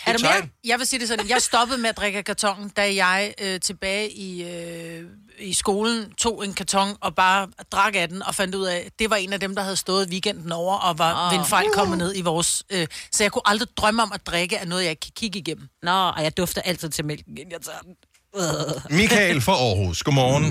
Er 0.05 0.13
du 0.13 0.19
mere? 0.21 0.49
Jeg 0.63 0.79
vil 0.79 0.87
sige 0.87 0.99
det 0.99 1.07
sådan, 1.07 1.29
jeg 1.29 1.41
stoppede 1.41 1.77
med 1.77 1.89
at 1.89 1.97
drikke 1.97 2.17
af 2.17 2.25
kartongen, 2.25 2.69
da 2.69 2.95
jeg 2.95 3.33
øh, 3.41 3.59
tilbage 3.59 4.11
i, 4.11 4.43
øh, 4.43 5.03
i 5.39 5.53
skolen 5.53 6.13
tog 6.13 6.45
en 6.45 6.53
karton 6.53 6.97
og 7.01 7.15
bare 7.15 7.47
drak 7.71 7.95
af 7.95 8.09
den 8.09 8.23
og 8.23 8.35
fandt 8.35 8.55
ud 8.55 8.65
af, 8.65 8.83
at 8.85 8.91
det 8.99 9.09
var 9.09 9.15
en 9.15 9.33
af 9.33 9.39
dem, 9.39 9.55
der 9.55 9.63
havde 9.63 9.75
stået 9.75 10.09
weekenden 10.09 10.51
over 10.51 10.77
og 10.77 10.97
var 10.97 11.27
oh. 11.27 11.33
ved 11.33 11.39
en 11.39 11.45
fejl 11.45 11.67
kommet 11.73 11.97
ned 11.97 12.15
i 12.15 12.21
vores... 12.21 12.63
Øh, 12.69 12.87
så 13.11 13.23
jeg 13.23 13.31
kunne 13.31 13.41
aldrig 13.45 13.67
drømme 13.77 14.03
om 14.03 14.11
at 14.13 14.27
drikke 14.27 14.59
af 14.59 14.67
noget, 14.67 14.83
jeg 14.83 14.89
ikke 14.89 14.99
kan 14.99 15.11
kigge 15.15 15.39
igennem. 15.39 15.67
Nå, 15.83 15.91
og 15.91 16.23
jeg 16.23 16.37
dufter 16.37 16.61
altid 16.61 16.89
til 16.89 17.05
mælken, 17.05 17.37
inden 17.37 17.51
jeg 17.51 17.61
tager 17.61 17.79
den. 17.79 17.95
Øh. 18.35 18.97
Michael 18.99 19.37
fra 19.47 19.55
Aarhus, 19.65 19.97
godmorgen. 20.07 20.45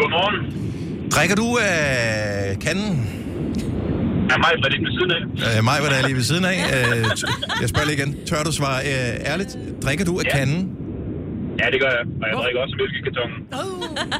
Godmorgen. 0.00 0.36
Drikker 1.14 1.36
du 1.42 1.46
af 1.70 2.58
kanden? 2.66 2.92
Er 4.34 4.38
mig 4.46 4.52
fra 4.62 4.68
lige 4.72 4.82
ved 4.86 4.92
siden 4.98 5.10
af? 5.16 5.22
Øh, 5.46 5.58
mig 5.70 5.78
var 5.84 5.88
der 5.94 5.98
lige 6.08 6.18
ved 6.20 6.26
siden 6.32 6.44
af. 6.52 6.58
Øh, 6.76 7.04
jeg 7.62 7.68
spørger 7.72 7.86
lige 7.90 7.98
igen. 8.00 8.10
Tør 8.28 8.40
du 8.48 8.52
svare 8.60 8.80
øh, 8.92 9.30
ærligt? 9.32 9.52
Drikker 9.84 10.04
du 10.10 10.14
af 10.22 10.24
Ja. 10.26 10.32
kanden? 10.36 10.60
Ja, 11.60 11.66
det 11.72 11.78
gør 11.84 11.92
jeg. 11.98 12.04
Og 12.22 12.26
jeg 12.30 12.36
drikker 12.42 12.60
også 12.64 12.76
mælk 12.80 12.92
i 13.00 13.02
kartongen. 13.06 13.40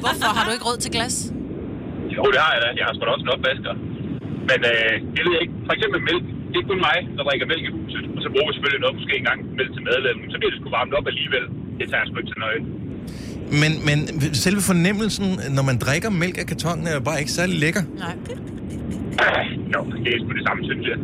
Hvorfor 0.02 0.28
har 0.36 0.42
du 0.46 0.50
ikke 0.56 0.66
råd 0.70 0.78
til 0.84 0.90
glas? 0.96 1.16
Jo, 2.16 2.22
det 2.34 2.38
har 2.44 2.52
jeg 2.56 2.60
da. 2.64 2.68
Jeg 2.78 2.84
har 2.86 2.92
sgu 2.94 3.02
da 3.08 3.12
også 3.16 3.24
en 3.28 3.32
opvasker. 3.36 3.72
Men 4.50 4.58
øh, 4.72 4.92
det 5.14 5.20
ved 5.24 5.32
jeg 5.36 5.42
ikke. 5.44 5.56
For 5.68 5.72
eksempel 5.76 6.00
mælk. 6.10 6.24
Det 6.52 6.58
er 6.62 6.66
kun 6.70 6.80
mig, 6.88 6.98
der 7.16 7.22
drikker 7.28 7.46
mælk 7.52 7.64
i 7.68 7.72
huset. 7.78 8.04
Og 8.16 8.20
så 8.24 8.28
bruger 8.32 8.48
vi 8.50 8.54
selvfølgelig 8.56 8.82
noget, 8.84 8.94
måske 8.98 9.12
en 9.20 9.26
gang 9.30 9.38
mælk 9.58 9.70
til 9.76 9.82
madlavning. 9.88 10.26
Så 10.32 10.36
bliver 10.40 10.52
det 10.52 10.58
sgu 10.60 10.68
varmt 10.78 10.92
op 10.98 11.06
alligevel. 11.12 11.44
Det 11.80 11.86
tager 11.92 12.04
sgu 12.08 12.16
ikke 12.22 12.30
til 12.34 12.40
nøje. 12.46 12.60
Men, 13.62 13.72
men 13.88 13.98
selve 14.44 14.60
fornemmelsen, 14.70 15.28
når 15.56 15.64
man 15.70 15.76
drikker 15.86 16.10
mælk 16.22 16.36
af 16.42 16.46
kartongen, 16.52 16.84
er 16.90 16.94
jo 16.98 17.02
bare 17.08 17.18
ikke 17.22 17.32
særlig 17.38 17.56
lækker. 17.64 17.82
Nej. 18.04 18.14
Jo, 19.74 19.80
det 20.04 20.10
er 20.14 20.18
sgu 20.22 20.30
det 20.40 20.44
samme, 20.48 20.60
synes 20.70 20.84
jeg. 20.90 20.98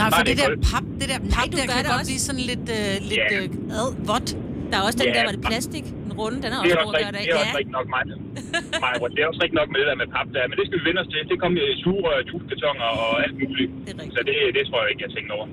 Nej, 0.00 0.08
for 0.10 0.16
Bare 0.16 0.24
det 0.30 0.36
der 0.42 0.48
pap, 0.70 0.84
det 1.00 1.06
der 1.12 1.18
pap, 1.34 1.46
du 1.52 1.56
der 1.60 1.66
kan 1.72 1.78
det 1.82 1.88
godt 1.90 1.98
også. 2.00 2.10
blive 2.10 2.22
sådan 2.28 2.44
lidt, 2.52 2.66
øh, 2.78 2.92
lidt 3.10 3.24
Ja. 3.34 3.38
øh, 3.42 3.78
ad, 3.80 3.88
vådt. 4.10 4.28
Der 4.70 4.76
er 4.80 4.84
også 4.88 4.98
den 5.02 5.08
Ja, 5.10 5.14
der, 5.16 5.22
hvor 5.26 5.34
det 5.38 5.42
plastik. 5.50 5.84
Den 6.06 6.12
runde, 6.20 6.38
den 6.44 6.50
er 6.56 6.60
Det 6.64 6.70
også 6.72 6.84
god 6.86 6.94
også, 6.94 7.06
at 7.08 7.14
rigtig, 7.16 7.16
gøre 7.16 7.22
det 7.24 7.30
er 7.30 7.36
det 7.36 7.42
også 7.44 7.54
af. 7.56 7.60
rigtig 7.60 7.74
nok 7.78 7.86
mig. 7.94 8.02
mig. 9.02 9.10
Det 9.14 9.20
er 9.24 9.28
også 9.32 9.40
rigtig 9.44 9.58
nok 9.60 9.68
med 9.72 9.78
det 9.82 9.86
der 9.90 9.96
med 10.02 10.08
pap 10.16 10.28
der. 10.36 10.42
Men 10.50 10.56
det 10.58 10.64
skal 10.68 10.76
vi 10.80 10.84
vende 10.88 11.00
os 11.04 11.08
til. 11.12 11.20
Det 11.32 11.36
kommer 11.42 11.56
i 11.72 11.74
sugerør, 11.84 12.18
juicekartoner 12.28 12.88
og 13.04 13.10
alt 13.24 13.36
muligt. 13.42 13.70
Så 14.16 14.20
det, 14.28 14.34
det 14.56 14.62
tror 14.68 14.78
jeg 14.82 14.88
ikke, 14.92 15.02
jeg 15.06 15.12
tænker 15.16 15.32
over. 15.38 15.46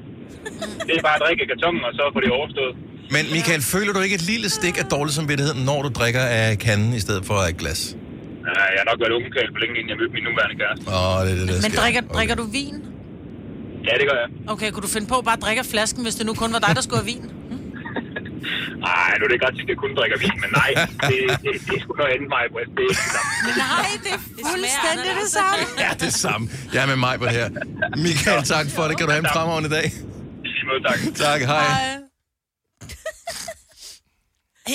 Det 0.87 0.93
er 0.99 1.03
bare 1.09 1.17
at 1.19 1.23
drikke 1.25 1.43
kartongen, 1.51 1.83
og 1.89 1.93
så 1.97 2.03
får 2.13 2.21
det 2.25 2.31
overstået. 2.39 2.73
Men 3.15 3.23
Michael, 3.31 3.61
føler 3.61 3.93
du 3.93 3.99
ikke 3.99 4.15
et 4.15 4.21
lille 4.21 4.49
stik 4.49 4.75
af 4.77 4.85
dårlig 4.85 5.13
samvittighed, 5.13 5.53
når 5.69 5.81
du 5.81 5.89
drikker 5.99 6.21
af 6.21 6.59
kanden 6.59 6.93
i 6.93 6.99
stedet 6.99 7.25
for 7.25 7.33
af 7.33 7.49
et 7.49 7.57
glas? 7.57 7.81
Ja, 8.47 8.61
jeg 8.73 8.79
har 8.81 8.87
nok 8.91 8.99
været 9.03 9.13
ungekald 9.19 9.47
for 9.53 9.59
længe, 9.63 9.75
inden 9.79 9.89
jeg 9.91 9.97
mødte 10.01 10.13
min 10.17 10.23
nuværende 10.29 10.55
kæreste. 10.61 10.83
Åh, 10.87 11.15
oh, 11.17 11.19
det 11.25 11.31
er 11.33 11.37
det, 11.39 11.47
der 11.47 11.53
Men 11.65 11.71
sker. 11.71 11.81
drikker, 11.81 12.01
drikker 12.15 12.35
du 12.41 12.45
vin? 12.57 12.75
Ja, 13.87 13.93
det 13.99 14.05
gør 14.09 14.17
jeg. 14.23 14.29
Okay, 14.53 14.67
kunne 14.71 14.85
du 14.87 14.91
finde 14.97 15.07
på 15.13 15.17
at 15.21 15.25
bare 15.31 15.39
drikke 15.45 15.59
af 15.65 15.69
flasken, 15.73 16.01
hvis 16.05 16.15
det 16.19 16.25
nu 16.29 16.33
kun 16.43 16.49
var 16.55 16.61
dig, 16.65 16.71
der 16.77 16.83
skulle 16.87 16.99
have 17.03 17.09
vin? 17.13 17.23
Nej, 18.87 19.09
nu 19.17 19.21
er 19.25 19.27
det 19.29 19.35
ikke 19.37 19.47
ret 19.47 19.55
tit, 19.59 19.67
at 19.67 19.69
jeg 19.73 19.79
kun 19.85 19.91
drikker 19.99 20.17
vin, 20.25 20.35
men 20.43 20.49
nej, 20.61 20.69
det, 21.09 21.17
det, 21.43 21.51
det 21.67 21.73
er 21.77 21.81
sgu 21.83 21.91
noget 22.01 22.11
andet 22.15 22.29
mig, 22.35 22.43
Britt. 22.53 22.69
Det 22.77 22.81
er 22.85 22.89
ikke 22.93 23.03
det 23.07 23.13
samme. 23.17 23.29
Nej, 23.67 23.89
det 24.05 24.11
er 24.17 24.21
fuldstændig 24.51 25.11
det 25.23 25.29
samme. 25.39 25.61
Ja, 25.83 25.89
det 26.01 26.07
er 26.13 26.17
samme. 26.27 26.43
Jeg 26.73 26.81
er 26.85 26.89
med 26.93 26.99
mig 27.07 27.15
på 27.21 27.25
det 27.29 27.35
her. 27.41 27.47
Michael, 28.07 28.41
tak 28.55 28.67
for 28.75 28.83
det. 28.89 28.93
Kan 28.97 29.03
du 29.07 29.11
have 29.15 29.23
en 29.27 29.31
fremragende 29.35 29.69
dag? 29.77 29.85
I 30.47 30.47
lige 30.55 30.65
måde, 30.69 30.81
tak. 30.89 30.99
Tak, 31.25 31.39
hej. 31.53 31.65
Ja, 31.65 32.06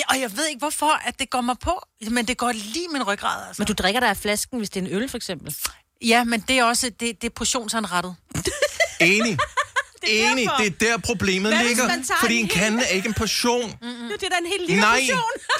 og 0.09 0.19
jeg 0.19 0.37
ved 0.37 0.47
ikke, 0.47 0.59
hvorfor 0.59 1.07
at 1.07 1.19
det 1.19 1.29
går 1.29 1.41
mig 1.41 1.55
på, 1.59 1.81
men 2.11 2.27
det 2.27 2.37
går 2.37 2.51
lige 2.51 2.87
min 2.87 3.03
ryggrad. 3.03 3.47
Altså. 3.47 3.61
Men 3.61 3.67
du 3.67 3.73
drikker 3.73 3.99
der 3.99 4.09
af 4.09 4.17
flasken, 4.17 4.57
hvis 4.57 4.69
det 4.69 4.83
er 4.83 4.85
en 4.85 4.93
øl, 4.93 5.09
for 5.09 5.17
eksempel. 5.17 5.55
Ja, 6.01 6.23
men 6.23 6.39
det 6.47 6.59
er 6.59 6.63
også 6.63 6.89
det, 6.99 7.21
det 7.21 7.23
er 7.23 7.33
portionsanrettet. 7.35 8.15
Enig. 9.01 9.37
Enig, 10.07 10.49
det 10.57 10.65
er 10.65 10.69
der 10.79 10.97
problemet 10.97 11.55
Hvad 11.55 11.65
ligger. 11.65 11.83
Fordi 12.19 12.35
en 12.35 12.43
en 12.43 12.49
kande 12.49 12.83
er 12.83 12.87
ikke 12.87 13.07
en 13.07 13.13
portion. 13.13 13.69
Mm-hmm. 13.81 14.09
Det 14.19 14.23
er 14.23 14.29
da 14.29 14.35
en 14.41 14.45
helt 14.45 14.67
lille 14.67 14.81
Nej, 14.81 14.99
portion. 14.99 15.19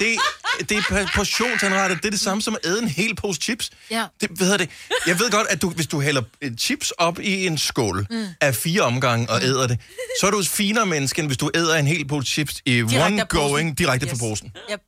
det, 0.60 0.68
det 0.68 0.76
er 0.78 1.06
portionsanrettet. 1.14 1.98
Det 1.98 2.06
er 2.06 2.10
det 2.10 2.20
samme 2.20 2.42
som 2.42 2.54
at 2.54 2.66
æde 2.70 2.78
en 2.82 2.88
hel 2.88 3.14
pose 3.16 3.40
chips. 3.40 3.70
Ja. 3.90 4.04
Det, 4.20 4.30
hvad 4.30 4.46
hedder 4.46 4.58
det? 4.64 4.70
Jeg 5.06 5.18
ved 5.20 5.30
godt, 5.30 5.46
at 5.50 5.62
du, 5.62 5.70
hvis 5.70 5.86
du 5.86 6.00
hælder 6.00 6.22
chips 6.58 6.90
op 6.90 7.20
i 7.20 7.46
en 7.46 7.58
skål 7.58 8.06
Mm. 8.10 8.26
af 8.40 8.54
fire 8.54 8.82
omgange 8.82 9.30
og 9.30 9.42
æder 9.42 9.66
det, 9.66 9.78
så 10.20 10.26
er 10.26 10.30
du 10.30 10.38
et 10.38 10.48
finere 10.48 10.86
menneske, 10.86 11.18
end 11.20 11.28
hvis 11.28 11.36
du 11.38 11.50
æder 11.54 11.76
en 11.76 11.86
hel 11.86 12.08
pose 12.08 12.26
chips 12.32 12.54
i 12.66 12.70
Direkte 12.70 12.96
one 13.00 13.24
going 13.26 13.78
direkte 13.78 14.06
yes. 14.06 14.10
fra 14.18 14.26
posen. 14.28 14.52
Yep. 14.72 14.80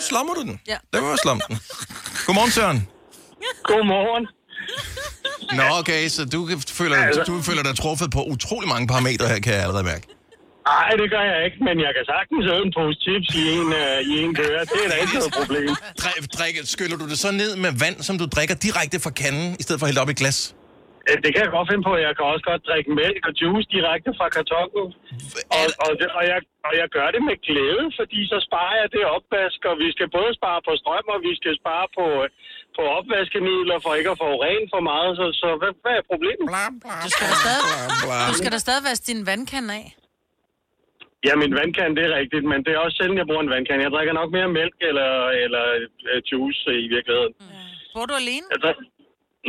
Så 0.00 0.06
slummer 0.08 0.34
du 0.34 0.42
den. 0.42 0.60
Ja. 0.66 0.76
Lad 0.92 1.00
mig 1.02 1.18
slumme 1.22 1.42
den. 1.48 1.58
Godmorgen, 2.26 2.50
Søren. 2.50 2.88
Godmorgen. 3.64 4.26
Nå, 5.58 5.64
okay, 5.80 6.02
så 6.16 6.20
du 6.34 6.40
føler, 6.80 6.98
du 7.30 7.34
føler 7.48 7.62
dig 7.68 7.74
truffet 7.82 8.08
på 8.16 8.20
utrolig 8.34 8.68
mange 8.74 8.86
parametre 8.92 9.26
her, 9.32 9.38
kan 9.44 9.52
jeg 9.56 9.62
allerede 9.66 9.86
mærke. 9.92 10.06
Nej, 10.72 10.90
det 11.00 11.08
gør 11.14 11.24
jeg 11.32 11.40
ikke, 11.46 11.58
men 11.68 11.76
jeg 11.86 11.92
kan 11.96 12.04
sagtens 12.14 12.44
æde 12.52 12.62
en 12.68 12.72
pose 12.78 12.98
chips 13.04 13.28
i 13.42 13.44
en, 13.58 13.68
øh, 13.82 14.12
i 14.12 14.14
en 14.24 14.32
dør. 14.40 14.58
Det 14.72 14.78
er 14.84 14.88
da 14.92 14.96
ikke 15.04 15.14
noget 15.20 15.34
problem. 15.40 15.70
Drik, 16.02 16.22
drik, 16.36 16.54
skyller 16.74 16.96
du 17.02 17.06
det 17.12 17.18
så 17.26 17.30
ned 17.42 17.52
med 17.64 17.72
vand, 17.84 17.96
som 18.08 18.14
du 18.20 18.26
drikker 18.36 18.56
direkte 18.66 18.96
fra 19.04 19.12
kanden, 19.22 19.48
i 19.60 19.62
stedet 19.64 19.78
for 19.78 19.84
at 19.86 19.90
hælde 19.90 20.02
op 20.04 20.10
i 20.12 20.14
et 20.16 20.22
glas? 20.22 20.38
Øh, 21.08 21.16
Det 21.24 21.30
kan 21.32 21.40
jeg 21.44 21.50
godt 21.56 21.68
finde 21.70 21.84
på. 21.88 21.92
Jeg 22.06 22.12
kan 22.16 22.24
også 22.32 22.44
godt 22.50 22.62
drikke 22.68 22.90
mælk 23.00 23.22
og 23.28 23.32
juice 23.40 23.68
direkte 23.76 24.10
fra 24.18 24.26
kartongen. 24.36 24.86
Og, 25.58 25.66
og, 25.84 25.90
det, 26.00 26.08
og, 26.18 26.24
jeg, 26.32 26.40
og 26.68 26.72
jeg 26.80 26.88
gør 26.96 27.08
det 27.14 27.22
med 27.28 27.36
glæde, 27.48 27.84
fordi 27.98 28.20
så 28.32 28.38
sparer 28.48 28.76
jeg 28.82 28.88
det 28.96 29.04
opvask, 29.16 29.60
og 29.70 29.74
vi 29.82 29.88
skal 29.94 30.08
både 30.18 30.30
spare 30.38 30.60
på 30.66 30.72
strøm, 30.82 31.06
og 31.14 31.18
vi 31.28 31.32
skal 31.40 31.52
spare 31.62 31.86
på, 31.98 32.04
øh, 32.24 32.28
på 32.78 32.82
opvaskemidler 32.98 33.76
for 33.84 33.92
ikke 33.98 34.10
at 34.14 34.18
forurene 34.24 34.66
for 34.74 34.82
meget. 34.90 35.10
Så, 35.18 35.24
så 35.42 35.48
hvad, 35.60 35.72
hvad 35.84 35.94
er 36.00 36.04
problemet? 36.12 36.46
Du 37.06 37.08
skal 37.14 37.26
da 37.32 37.36
stadig, 37.44 37.64
du 38.30 38.34
skal 38.40 38.50
da 38.54 38.58
stadig 38.66 38.82
vaske 38.88 39.04
din 39.12 39.20
vandkande 39.30 39.70
af. 39.80 39.86
Ja, 41.26 41.32
min 41.42 41.52
vandkande, 41.60 41.92
det 41.98 42.04
er 42.10 42.14
rigtigt, 42.20 42.44
men 42.52 42.58
det 42.64 42.70
er 42.76 42.80
også 42.84 42.96
sjældent, 42.98 43.18
jeg 43.22 43.28
bruger 43.30 43.44
en 43.46 43.52
vandkande. 43.56 43.80
Jeg 43.86 43.92
drikker 43.96 44.14
nok 44.20 44.30
mere 44.36 44.48
mælk 44.58 44.76
eller, 44.90 45.10
eller 45.44 45.64
øh, 46.10 46.18
juice 46.30 46.70
i 46.84 46.86
virkeligheden. 46.96 47.32
Bor 47.94 48.04
du 48.10 48.14
alene? 48.22 48.46
Drik... 48.64 48.78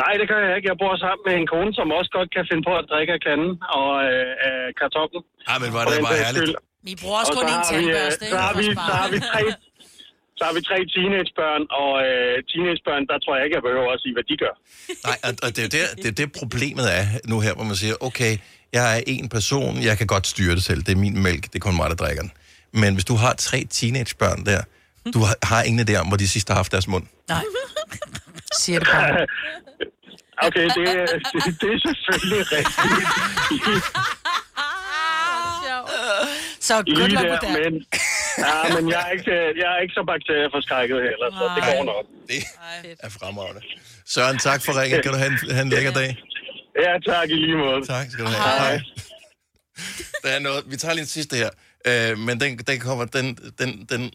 Nej, 0.04 0.14
det 0.20 0.26
gør 0.32 0.40
jeg 0.48 0.54
ikke. 0.58 0.68
Jeg 0.72 0.78
bor 0.84 0.94
sammen 1.06 1.24
med 1.28 1.34
en 1.42 1.48
kone, 1.54 1.72
som 1.80 1.88
også 2.00 2.12
godt 2.18 2.30
kan 2.36 2.44
finde 2.50 2.64
på 2.70 2.74
at 2.82 2.86
drikke 2.92 3.12
af 3.18 3.22
kanden 3.28 3.52
og 3.80 3.90
øh, 4.12 4.48
af 4.50 4.58
kartoflen. 4.80 5.24
Ja, 5.50 5.56
men 5.64 5.70
var 5.78 5.84
det 5.90 5.94
bare 6.08 6.18
herligt. 6.26 6.50
Vi 6.90 6.94
bruger 7.02 7.18
også 7.22 7.34
Og 7.34 7.38
kun 7.40 7.48
en 7.56 7.56
vi, 7.56 7.64
øh, 7.64 7.70
tandbørste, 7.72 8.26
Så 8.34 8.38
har 8.46 8.54
vi, 8.60 8.64
ikke? 8.70 8.88
så 8.90 8.94
har 9.02 9.08
vi 9.14 9.18
tre, 9.32 9.42
så 10.40 10.44
har 10.48 10.54
vi 10.58 10.62
tre 10.70 10.78
teenagebørn, 10.94 11.64
og 11.82 11.92
øh, 12.08 12.34
teenagebørn, 12.50 13.04
der 13.12 13.18
tror 13.24 13.34
jeg 13.38 13.44
ikke, 13.46 13.56
jeg 13.60 13.64
behøver 13.70 13.92
at 13.98 14.02
sige, 14.04 14.14
hvad 14.18 14.26
de 14.30 14.36
gør. 14.44 14.54
Nej, 15.08 15.18
og, 15.28 15.32
og 15.46 15.50
det, 15.56 15.62
er 15.66 15.70
det 16.04 16.08
er 16.12 16.16
det 16.22 16.28
problemet 16.42 16.86
er 17.00 17.06
nu 17.32 17.36
her, 17.46 17.54
hvor 17.58 17.64
man 17.72 17.76
siger, 17.84 17.96
okay, 18.10 18.34
jeg 18.78 18.86
er 18.98 19.02
en 19.08 19.30
person, 19.30 19.72
jeg 19.90 19.96
kan 20.00 20.08
godt 20.08 20.26
styre 20.34 20.56
det 20.58 20.64
selv, 20.70 20.82
det 20.86 20.92
er 20.98 21.02
min 21.06 21.18
mælk, 21.28 21.44
det 21.52 21.56
er 21.56 21.60
kun 21.68 21.76
mig, 21.76 21.90
der 21.90 21.96
drikker 22.04 22.22
den. 22.26 22.32
Men 22.82 22.94
hvis 22.94 23.06
du 23.12 23.16
har 23.24 23.34
tre 23.48 23.60
teenagebørn 23.78 24.46
der, 24.46 24.62
du 25.14 25.20
har, 25.28 25.36
har 25.52 25.62
ingen 25.64 25.90
idé 25.90 25.94
om, 26.02 26.08
hvor 26.08 26.18
de 26.18 26.28
sidst 26.28 26.48
har 26.50 26.56
haft 26.56 26.72
deres 26.72 26.88
mund. 26.88 27.06
Nej. 27.30 27.44
Siger 28.62 28.80
det 28.80 28.88
bare. 28.88 29.28
Okay, 30.48 30.64
det, 30.64 30.88
er- 30.90 31.06
det, 31.06 31.62
det 31.62 31.70
er 31.74 31.80
selvfølgelig 31.96 32.46
rigtigt. 32.52 33.86
Så 36.60 36.74
good 36.76 37.10
luck 37.10 37.24
der, 37.24 37.32
with 37.32 37.44
that. 37.44 37.74
men, 37.74 37.86
Ja, 38.38 38.76
men 38.76 38.90
jeg 38.90 39.02
er 39.08 39.12
ikke, 39.18 39.32
jeg 39.62 39.68
er 39.76 39.80
ikke 39.84 39.94
så 39.94 40.04
bakterieforskrækket 40.12 40.98
heller, 41.10 41.28
så 41.40 41.44
det 41.56 41.64
går 41.70 41.84
nok. 41.94 42.06
Det 42.28 42.40
er 43.00 43.10
fremragende. 43.10 43.62
Søren, 44.06 44.38
tak 44.38 44.62
for 44.66 44.82
ringen. 44.82 45.02
Kan 45.04 45.12
du 45.12 45.18
have 45.18 45.32
en, 45.32 45.52
have 45.52 45.62
en 45.62 45.70
lækker 45.70 45.94
dag? 45.94 46.18
Ja, 46.86 47.12
tak 47.12 47.30
i 47.30 47.34
lige 47.34 47.58
måde. 47.58 47.86
Tak 47.88 48.06
skal 48.12 48.26
du 48.26 48.30
have. 48.30 48.44
Hej. 48.44 48.80
Der 50.24 50.30
er 50.30 50.40
noget, 50.40 50.64
vi 50.68 50.78
tager 50.78 50.94
lige 50.94 51.02
en 51.02 51.08
sidste 51.08 51.36
her, 51.36 51.50
øh, 51.88 52.18
men 52.18 52.40
den, 52.40 52.58
den 52.58 52.80
kommer, 52.80 53.06
den, 53.06 53.36
den, 53.60 53.86
den 53.90 54.12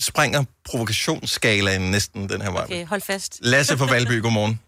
springer 0.00 0.44
provokationsskalaen 0.64 1.90
næsten 1.90 2.28
den 2.28 2.40
her 2.42 2.50
vej. 2.50 2.64
Okay, 2.64 2.86
hold 2.86 3.00
fast. 3.00 3.38
Lasse 3.42 3.78
fra 3.78 3.86
Valby, 3.86 4.22
godmorgen. 4.22 4.60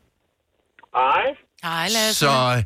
Hej. 0.97 1.23
Hej, 1.63 1.89
Lasse. 1.89 2.15
Så 2.15 2.63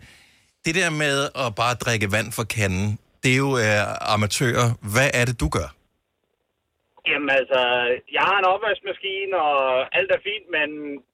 det 0.65 0.75
der 0.75 0.91
med 0.91 1.29
at 1.39 1.55
bare 1.55 1.75
drikke 1.75 2.13
vand 2.13 2.33
fra 2.33 2.45
kanden, 2.45 2.99
det 3.23 3.33
er 3.33 3.37
jo 3.37 3.59
øh, 3.59 4.13
amatører. 4.15 4.73
Hvad 4.81 5.11
er 5.15 5.25
det, 5.25 5.41
du 5.41 5.49
gør? 5.49 5.75
Jamen 7.11 7.31
altså, 7.39 7.61
jeg 8.17 8.25
har 8.29 8.37
en 8.39 8.51
opvaskemaskine, 8.55 9.35
og 9.49 9.61
alt 9.99 10.11
er 10.17 10.27
fint, 10.29 10.47
men 10.57 10.69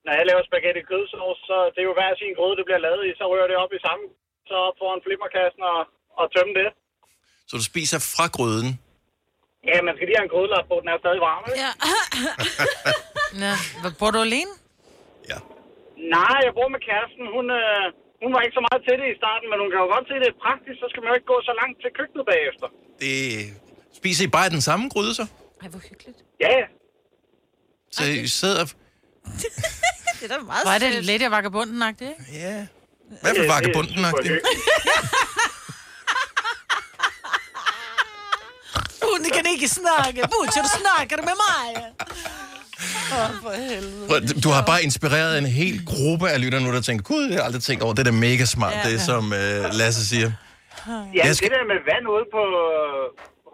når 0.04 0.12
jeg 0.18 0.24
laver 0.26 0.42
spaghetti 0.48 0.82
kødsovs, 0.90 1.40
så 1.48 1.56
det 1.72 1.80
er 1.82 1.88
jo 1.90 1.98
hver 1.98 2.12
sin 2.20 2.36
gryde, 2.38 2.56
det 2.58 2.66
bliver 2.68 2.84
lavet 2.86 3.02
i, 3.08 3.10
så 3.18 3.24
rører 3.32 3.48
det 3.50 3.62
op 3.64 3.72
i 3.78 3.84
samme, 3.86 4.04
så 4.48 4.54
op 4.68 4.76
foran 4.80 5.04
flimmerkassen 5.06 5.62
og, 5.72 5.80
og 6.20 6.24
tømme 6.34 6.54
det. 6.60 6.68
Så 7.48 7.52
du 7.60 7.64
spiser 7.72 7.98
fra 8.14 8.26
gryden? 8.36 8.70
Ja, 9.70 9.76
man 9.86 9.94
skal 9.94 10.06
lige 10.06 10.18
have 10.20 10.28
en 10.28 10.34
grydelap 10.34 10.66
på, 10.70 10.76
den 10.82 10.88
er 10.92 10.98
stadig 11.04 11.20
varm, 11.28 11.44
ikke? 11.48 11.60
Ja. 11.64 11.72
ja. 13.44 13.54
Hvad, 13.80 13.92
Bor 14.00 14.10
du 14.16 14.20
alene? 14.28 14.52
Nej, 16.16 16.36
jeg 16.46 16.52
bor 16.58 16.68
med 16.74 16.80
kæresten. 16.88 17.24
Hun, 17.36 17.46
øh, 17.60 17.84
hun 18.22 18.30
var 18.34 18.40
ikke 18.44 18.56
så 18.58 18.64
meget 18.68 18.80
til 18.86 18.96
det 19.00 19.08
i 19.14 19.18
starten, 19.22 19.46
men 19.50 19.58
hun 19.62 19.70
kan 19.72 19.80
jo 19.84 19.88
godt 19.94 20.06
se, 20.08 20.14
at 20.18 20.22
det 20.24 20.30
er 20.34 20.42
praktisk, 20.46 20.76
så 20.82 20.86
skal 20.90 21.00
man 21.00 21.08
jo 21.10 21.16
ikke 21.18 21.30
gå 21.34 21.38
så 21.48 21.54
langt 21.60 21.76
til 21.82 21.90
køkkenet 21.98 22.24
bagefter. 22.32 22.66
Det... 23.02 23.14
Spiser 24.00 24.22
I 24.26 24.30
bare 24.36 24.46
i 24.50 24.54
den 24.56 24.64
samme 24.68 24.84
gryde, 24.94 25.14
så? 25.20 25.24
Ej, 25.62 25.68
hvor 25.68 25.78
hyggeligt. 25.90 26.18
Ja, 26.40 26.48
Så 27.92 28.04
I 28.04 28.26
sidder... 28.26 28.64
det 30.20 30.30
er 30.32 30.36
da 30.36 30.42
meget 30.42 30.66
er 30.74 30.78
det 30.78 31.04
lidt 31.04 31.22
af 31.22 31.30
vagabunden-agtigt, 31.30 32.10
ikke? 32.10 32.24
Ja. 32.32 32.66
Hvad 33.22 33.34
for 33.36 33.46
vagabunden 33.54 34.04
Hun 39.02 39.20
kan 39.34 39.44
ikke 39.54 39.68
snakke. 39.68 40.20
Butcher, 40.32 40.62
du 40.62 40.68
snakker 40.80 41.16
med 41.16 41.36
mig. 41.46 41.68
Åh, 43.12 43.30
for 43.42 43.50
helvede. 43.50 44.40
Du 44.40 44.48
har 44.50 44.62
bare 44.66 44.82
inspireret 44.82 45.38
en 45.38 45.46
hel 45.46 45.86
gruppe 45.86 46.30
af 46.30 46.40
lyttere 46.40 46.60
nu, 46.62 46.72
der 46.72 46.80
tænker, 46.80 47.04
gud, 47.04 47.24
jeg 47.30 47.36
har 47.38 47.44
aldrig 47.44 47.62
tænkt 47.62 47.82
over, 47.82 47.92
det 47.94 48.00
er 48.06 48.10
da 48.12 48.16
mega 48.28 48.44
smart, 48.44 48.72
Ja. 48.72 48.80
ja. 48.84 48.90
det 48.90 49.00
som 49.00 49.32
øh, 49.32 49.64
Lasse 49.72 50.08
siger. 50.08 50.30
Ja, 50.88 50.92
Jeg 51.24 51.36
skal- 51.36 51.50
det 51.50 51.56
der 51.60 51.66
med 51.72 51.80
vand 51.90 52.04
ude 52.14 52.24
på, 52.36 52.42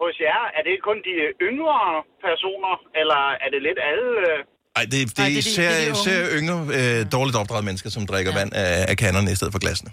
hos 0.01 0.15
jer, 0.27 0.41
er 0.57 0.61
det 0.67 0.73
kun 0.87 0.97
de 1.07 1.13
yngre 1.49 1.79
personer, 2.27 2.73
eller 3.01 3.21
er 3.45 3.49
det 3.53 3.61
lidt 3.67 3.79
alle... 3.91 4.09
øh, 4.31 4.39
Ej, 4.79 4.83
det, 4.93 4.99
det, 5.07 5.17
Nej, 5.19 5.27
er 5.27 5.31
det 5.35 5.41
er 5.41 5.47
de- 5.47 5.51
især, 5.53 5.71
det 5.73 5.85
de 5.87 5.91
unge. 5.93 6.01
især 6.01 6.19
yngre, 6.39 6.59
øh, 6.77 6.99
dårligt 7.15 7.37
opdraget 7.41 7.65
mennesker, 7.69 7.89
som 7.95 8.03
drikker 8.11 8.31
ja. 8.33 8.37
vand 8.39 8.51
af, 8.63 8.71
af 8.91 8.95
kanderne 9.03 9.29
i 9.33 9.37
stedet 9.39 9.53
for 9.55 9.61
glasene. 9.65 9.91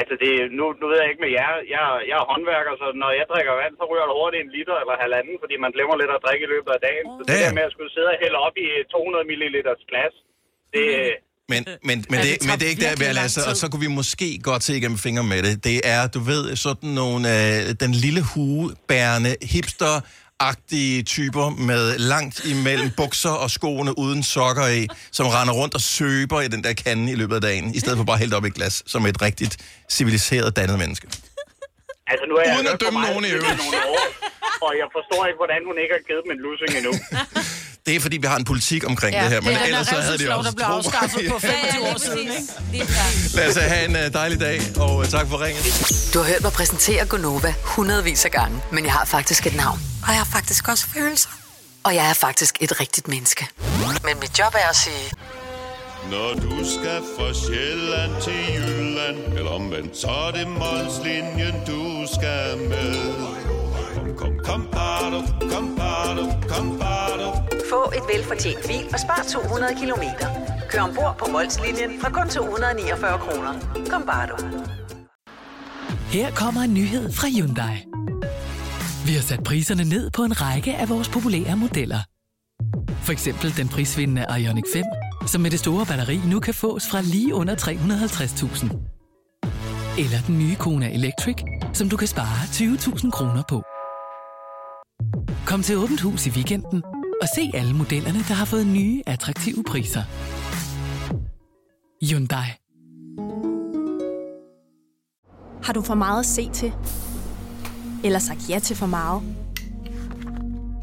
Altså, 0.00 0.14
det, 0.22 0.30
nu, 0.58 0.64
nu 0.80 0.84
ved 0.90 0.98
jeg 1.02 1.08
ikke 1.12 1.24
med 1.26 1.32
jer. 1.38 1.52
Jeg, 1.74 1.82
jeg 2.10 2.16
er 2.22 2.26
håndværker, 2.32 2.72
så 2.82 2.86
når 3.02 3.10
jeg 3.18 3.26
drikker 3.32 3.52
vand, 3.62 3.74
så 3.80 3.84
ryger 3.90 4.06
det 4.10 4.14
hurtigt 4.20 4.42
en 4.44 4.52
liter 4.56 4.76
eller 4.82 4.94
halvanden, 5.04 5.34
fordi 5.42 5.54
man 5.64 5.72
glemmer 5.76 5.96
lidt 6.00 6.12
at 6.16 6.22
drikke 6.26 6.44
i 6.48 6.50
løbet 6.54 6.70
af 6.76 6.80
dagen. 6.88 7.06
Så 7.16 7.20
det 7.28 7.36
der 7.44 7.52
med 7.58 7.64
at 7.68 7.72
skulle 7.74 7.92
sidde 7.96 8.10
og 8.14 8.18
hælde 8.22 8.38
op 8.46 8.56
i 8.66 8.68
200 8.94 9.24
ml 9.30 9.44
glas, 9.90 10.14
det... 10.74 10.86
Men, 11.50 11.64
men, 11.84 12.04
men, 12.10 12.20
det, 12.20 12.36
men 12.46 12.58
det 12.58 12.62
er 12.62 12.70
ikke 12.70 12.82
der, 12.82 12.96
vi 12.96 13.04
lang 13.04 13.12
Lasse, 13.12 13.46
og 13.46 13.56
så 13.56 13.68
kunne 13.68 13.80
vi 13.80 13.86
måske 13.86 14.38
godt 14.42 14.64
se 14.64 14.76
igennem 14.76 14.98
fingre 14.98 15.24
med 15.24 15.42
det. 15.42 15.64
Det 15.64 15.80
er, 15.84 16.06
du 16.06 16.20
ved, 16.20 16.56
sådan 16.56 16.90
nogle, 16.90 17.56
øh, 17.58 17.74
den 17.80 17.92
lille 17.92 18.22
huebærende 18.22 19.36
hipster 19.42 20.00
agtige 20.40 21.02
typer 21.02 21.50
med 21.50 21.98
langt 21.98 22.44
imellem 22.44 22.90
bukser 22.96 23.30
og 23.30 23.50
skoene 23.50 23.98
uden 23.98 24.22
sokker 24.22 24.66
i, 24.66 24.86
som 25.12 25.26
render 25.26 25.54
rundt 25.54 25.74
og 25.74 25.80
søber 25.80 26.40
i 26.40 26.48
den 26.48 26.64
der 26.64 26.72
kande 26.72 27.12
i 27.12 27.14
løbet 27.14 27.34
af 27.34 27.40
dagen, 27.40 27.74
i 27.74 27.80
stedet 27.80 27.96
for 27.96 28.04
bare 28.04 28.18
det 28.18 28.32
op 28.32 28.44
i 28.44 28.48
et 28.48 28.54
glas, 28.54 28.82
som 28.86 29.06
et 29.06 29.22
rigtigt 29.22 29.56
civiliseret 29.90 30.56
dannet 30.56 30.78
menneske. 30.78 31.06
Altså, 32.10 32.24
nu 32.30 32.34
er 32.40 32.42
jeg 32.48 32.54
Uden 32.56 32.66
at 32.66 32.72
hørt 32.72 32.80
for 32.82 32.86
dømme 32.86 33.00
nogen 33.08 33.24
i 33.28 33.30
øvrigt. 33.36 33.58
nogle 33.64 33.78
år, 33.92 34.00
og 34.66 34.72
jeg 34.80 34.88
forstår 34.96 35.20
ikke, 35.28 35.38
hvordan 35.42 35.60
hun 35.68 35.76
ikke 35.82 35.92
har 35.98 36.02
givet 36.08 36.22
dem 36.24 36.30
en 36.36 36.40
lussing 36.46 36.70
endnu. 36.80 36.92
Det 37.86 37.96
er, 37.96 38.00
fordi 38.00 38.16
vi 38.16 38.26
har 38.26 38.36
en 38.36 38.44
politik 38.44 38.82
omkring 38.86 39.12
Ja, 39.14 39.22
det 39.22 39.30
her, 39.30 39.40
det 39.40 39.46
men 39.48 39.54
er 39.54 39.58
der 39.58 39.66
ellers 39.66 39.86
så 39.86 39.94
havde 39.94 40.18
de 40.18 40.34
revselslov, 40.34 40.38
også... 40.38 40.50
der 40.50 40.56
blev 40.56 40.66
afskaffet 40.66 41.30
på 41.30 41.38
25 41.78 41.82
år 41.92 41.98
siden, 41.98 42.18
ikke? 42.18 42.92
Lad 43.36 43.48
os 43.48 43.56
have 43.56 43.84
en 43.84 43.96
uh, 43.96 44.12
dejlig 44.20 44.40
dag, 44.40 44.60
og 44.84 44.96
uh, 44.96 45.04
tak 45.06 45.26
for 45.30 45.38
ringen. 45.44 45.62
Du 46.14 46.18
har 46.18 46.26
hørt 46.32 46.42
mig 46.42 46.52
præsentere 46.52 47.06
Gonova 47.06 47.54
hundredvis 47.62 48.24
af 48.24 48.30
gange, 48.30 48.56
men 48.72 48.84
jeg 48.84 48.92
har 48.92 49.04
faktisk 49.04 49.46
et 49.46 49.56
navn. 49.56 49.78
Og 50.02 50.08
jeg 50.08 50.16
har 50.24 50.28
faktisk 50.32 50.68
også 50.68 50.86
følelser. 50.94 51.28
Og 51.84 51.94
jeg 51.94 52.10
er 52.10 52.14
faktisk 52.14 52.56
et 52.60 52.80
rigtigt 52.80 53.08
menneske. 53.08 53.48
Men 54.04 54.14
mit 54.20 54.38
job 54.38 54.54
er 54.54 54.68
at 54.68 54.76
sige... 54.76 55.10
Når 56.10 56.30
du 56.34 56.64
skal 56.64 57.00
fra 57.16 57.28
Sjælland 57.34 58.12
til 58.22 58.40
Jylland 58.54 59.38
Eller 59.38 59.50
omvendt, 59.50 59.96
så 59.96 60.08
er 60.08 60.30
det 60.30 60.48
Molslinjen, 60.48 61.54
du 61.66 61.82
skal 62.14 62.58
med 62.70 62.96
Kom, 63.96 64.16
kom, 64.16 64.38
kom, 64.44 64.68
bado, 64.72 65.20
kom, 65.52 65.76
bado, 65.76 66.24
kom, 66.48 66.78
bado. 66.78 67.28
Få 67.70 67.92
et 67.96 68.02
velfortjent 68.14 68.66
bil 68.66 68.84
og 68.92 69.00
spar 69.00 69.24
200 69.28 69.74
kilometer. 69.80 70.28
Kør 70.70 70.80
ombord 70.80 71.16
på 71.18 71.26
Molslinjen 71.32 72.00
fra 72.00 72.10
kun 72.10 72.28
249 72.28 73.18
kroner. 73.18 73.52
Kom 73.90 74.02
bare 74.06 74.26
du. 74.26 74.36
Her 76.08 76.30
kommer 76.30 76.60
en 76.60 76.74
nyhed 76.74 77.12
fra 77.12 77.28
Hyundai. 77.28 77.76
Vi 79.06 79.12
har 79.12 79.22
sat 79.22 79.42
priserne 79.44 79.84
ned 79.84 80.10
på 80.10 80.22
en 80.22 80.40
række 80.40 80.76
af 80.76 80.88
vores 80.88 81.08
populære 81.08 81.56
modeller. 81.56 81.98
For 83.02 83.12
eksempel 83.12 83.56
den 83.56 83.68
prisvindende 83.68 84.24
Ioniq 84.38 84.64
5, 84.72 84.84
som 85.26 85.40
med 85.40 85.50
det 85.50 85.58
store 85.58 85.86
batteri 85.86 86.20
nu 86.26 86.40
kan 86.40 86.54
fås 86.54 86.88
fra 86.90 87.00
lige 87.00 87.34
under 87.34 87.54
350.000. 87.54 88.96
Eller 89.98 90.18
den 90.26 90.38
nye 90.38 90.54
Kona 90.54 90.94
Electric, 90.94 91.36
som 91.72 91.88
du 91.88 91.96
kan 91.96 92.08
spare 92.08 92.44
20.000 92.44 93.10
kroner 93.10 93.42
på. 93.48 93.62
Kom 95.46 95.62
til 95.62 95.76
Åbent 95.76 96.00
Hus 96.00 96.26
i 96.26 96.30
weekenden 96.30 96.82
og 97.22 97.28
se 97.34 97.50
alle 97.54 97.74
modellerne, 97.74 98.18
der 98.18 98.34
har 98.34 98.44
fået 98.44 98.66
nye, 98.66 99.02
attraktive 99.06 99.64
priser. 99.64 100.02
Hyundai. 102.02 102.48
Har 105.62 105.72
du 105.72 105.82
for 105.82 105.94
meget 105.94 106.20
at 106.20 106.26
se 106.26 106.50
til? 106.50 106.72
Eller 108.04 108.18
sagt 108.18 108.50
ja 108.50 108.58
til 108.58 108.76
for 108.76 108.86
meget? 108.86 109.22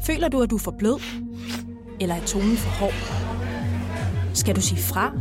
Føler 0.06 0.28
du, 0.28 0.42
at 0.42 0.50
du 0.50 0.54
er 0.54 0.60
for 0.60 0.74
blød? 0.78 1.00
Eller 2.00 2.14
er 2.14 2.24
tonen 2.26 2.56
for 2.56 2.70
hård? 2.70 3.23
Skal 4.34 4.56
du 4.56 4.60
sige 4.60 4.82
fra? 4.82 5.12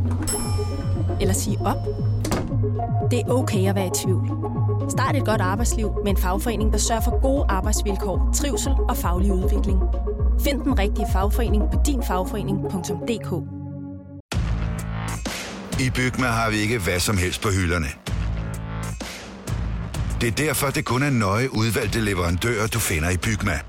Eller 1.22 1.34
sige 1.34 1.58
op? 1.66 1.78
Det 3.12 3.20
er 3.20 3.30
okay 3.30 3.70
at 3.70 3.76
være 3.76 3.88
i 3.88 3.92
tvivl. 4.04 4.30
Start 4.90 5.16
et 5.16 5.26
godt 5.26 5.42
arbejdsliv 5.42 5.92
med 6.04 6.12
en 6.12 6.18
fagforening, 6.18 6.72
der 6.72 6.78
sørger 6.78 7.02
for 7.02 7.22
gode 7.22 7.46
arbejdsvilkår, 7.50 8.32
trivsel 8.36 8.72
og 8.90 8.98
faglig 8.98 9.32
udvikling. 9.32 9.80
Find 10.44 10.62
den 10.62 10.80
rigtige 10.80 11.08
fagforening 11.14 11.64
på 11.72 11.80
dinfagforening.dk 11.86 13.32
I 15.82 15.90
Bygma 15.90 16.28
har 16.28 16.50
vi 16.50 16.58
ikke 16.58 16.80
hvad 16.80 17.00
som 17.00 17.18
helst 17.18 17.42
på 17.42 17.50
hylderne. 17.50 17.88
Det 20.22 20.28
er 20.28 20.46
derfor, 20.48 20.68
det 20.68 20.86
kun 20.86 21.04
er 21.04 21.10
nøje 21.10 21.54
udvalgte 21.54 22.02
leverandører, 22.02 22.68
du 22.68 22.80
finder 22.80 23.10
i 23.10 23.18
Bygma. 23.18 23.60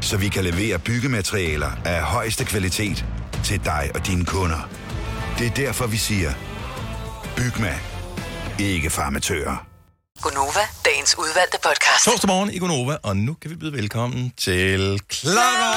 Så 0.00 0.16
vi 0.16 0.28
kan 0.28 0.44
levere 0.44 0.78
byggematerialer 0.78 1.70
af 1.84 2.02
højeste 2.02 2.44
kvalitet 2.44 3.06
til 3.44 3.64
dig 3.64 3.90
og 3.94 4.06
dine 4.06 4.24
kunder. 4.24 4.81
Det 5.38 5.46
er 5.46 5.50
derfor, 5.50 5.86
vi 5.86 5.96
siger, 5.96 6.32
Bygma. 7.36 7.74
Ikke 8.58 8.90
farmatører. 8.90 9.66
Gonova, 10.22 10.60
dagens 10.84 11.18
udvalgte 11.18 11.58
podcast. 11.62 12.04
Torsdag 12.04 12.28
morgen 12.28 12.50
i 12.50 12.58
Gonova, 12.58 12.96
og 13.02 13.16
nu 13.16 13.34
kan 13.34 13.50
vi 13.50 13.56
byde 13.56 13.72
velkommen 13.72 14.32
til 14.36 15.00
Clara! 15.12 15.72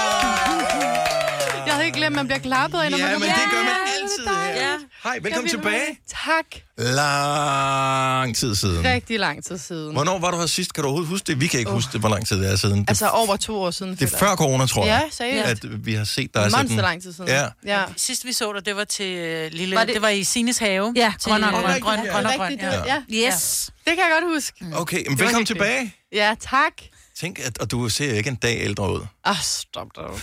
Jeg 1.65 1.73
havde 1.73 1.85
ikke 1.85 1.97
glemt, 1.97 2.13
at 2.13 2.17
man 2.19 2.27
bliver 2.27 2.39
klappet 2.39 2.79
af, 2.81 2.91
når 2.91 2.97
Ja, 2.97 3.03
man 3.03 3.11
men 3.11 3.21
kommer 3.21 3.35
det 3.35 3.51
gør 3.51 3.63
man 3.63 3.77
altid 4.05 4.27
her. 4.61 4.77
Hej, 5.03 5.19
velkommen 5.21 5.49
tilbage. 5.49 5.99
Tak. 6.25 6.45
Lang 6.77 8.35
tid 8.35 8.55
siden. 8.55 8.85
Rigtig 8.85 9.19
lang 9.19 9.43
tid 9.45 9.57
siden. 9.57 9.93
Hvornår 9.93 10.19
var 10.19 10.31
du 10.31 10.37
her 10.39 10.45
sidst? 10.45 10.73
Kan 10.73 10.81
du 10.81 10.87
overhovedet 10.87 11.09
huske 11.09 11.25
det? 11.27 11.41
Vi 11.41 11.47
kan 11.47 11.59
ikke 11.59 11.71
huske 11.71 11.91
det, 11.93 11.99
hvor 11.99 12.09
lang 12.09 12.27
tid 12.27 12.39
det 12.39 12.51
er 12.51 12.55
siden. 12.55 12.79
Det, 12.81 12.89
Altså 12.89 13.09
over 13.09 13.35
to 13.37 13.55
år 13.61 13.71
siden. 13.71 13.91
det 13.95 14.13
er 14.13 14.17
før 14.17 14.35
corona, 14.35 14.65
tror 14.65 14.85
jeg. 14.85 15.01
Ja, 15.03 15.09
seriøst. 15.11 15.63
At 15.65 15.85
vi 15.85 15.93
har 15.93 16.03
set 16.03 16.33
dig 16.33 16.41
Monster 16.41 16.59
sådan... 16.61 16.77
lang 16.77 17.01
tid 17.01 17.13
siden. 17.13 17.29
Ja. 17.29 17.45
ja. 17.65 17.83
Sidst 17.97 18.25
vi 18.25 18.33
så 18.33 18.53
dig, 18.53 18.65
det 18.65 18.75
var 18.75 18.83
til 18.83 19.05
øh, 19.17 19.51
lille... 19.51 19.75
Var 19.75 19.83
det- 19.83 19.93
det... 19.93 20.01
var 20.01 20.09
i 20.09 20.23
Sines 20.23 20.57
have. 20.57 20.93
Ja, 20.95 21.13
til, 21.21 21.29
grøn 21.31 21.43
og 21.43 21.51
grøn. 21.51 21.81
grøn, 21.81 21.99
og 21.99 22.33
grøn. 22.37 22.59
Ja. 22.61 23.01
ja. 23.11 23.27
Yes. 23.27 23.69
Det 23.85 23.93
kan 23.95 23.97
jeg 23.97 24.19
godt 24.21 24.33
huske. 24.33 24.65
Okay, 24.75 25.03
men 25.09 25.19
velkommen 25.19 25.45
tilbage. 25.45 25.95
Ja, 26.13 26.35
tak. 26.41 26.73
Tænk, 27.19 27.39
at, 27.43 27.57
og 27.57 27.71
du 27.71 27.89
ser 27.89 28.13
ikke 28.13 28.29
en 28.29 28.35
dag 28.35 28.57
ældre 28.61 28.93
ud. 28.93 28.99
Ah, 29.25 29.35
stop 29.41 29.87
dog. 29.95 30.19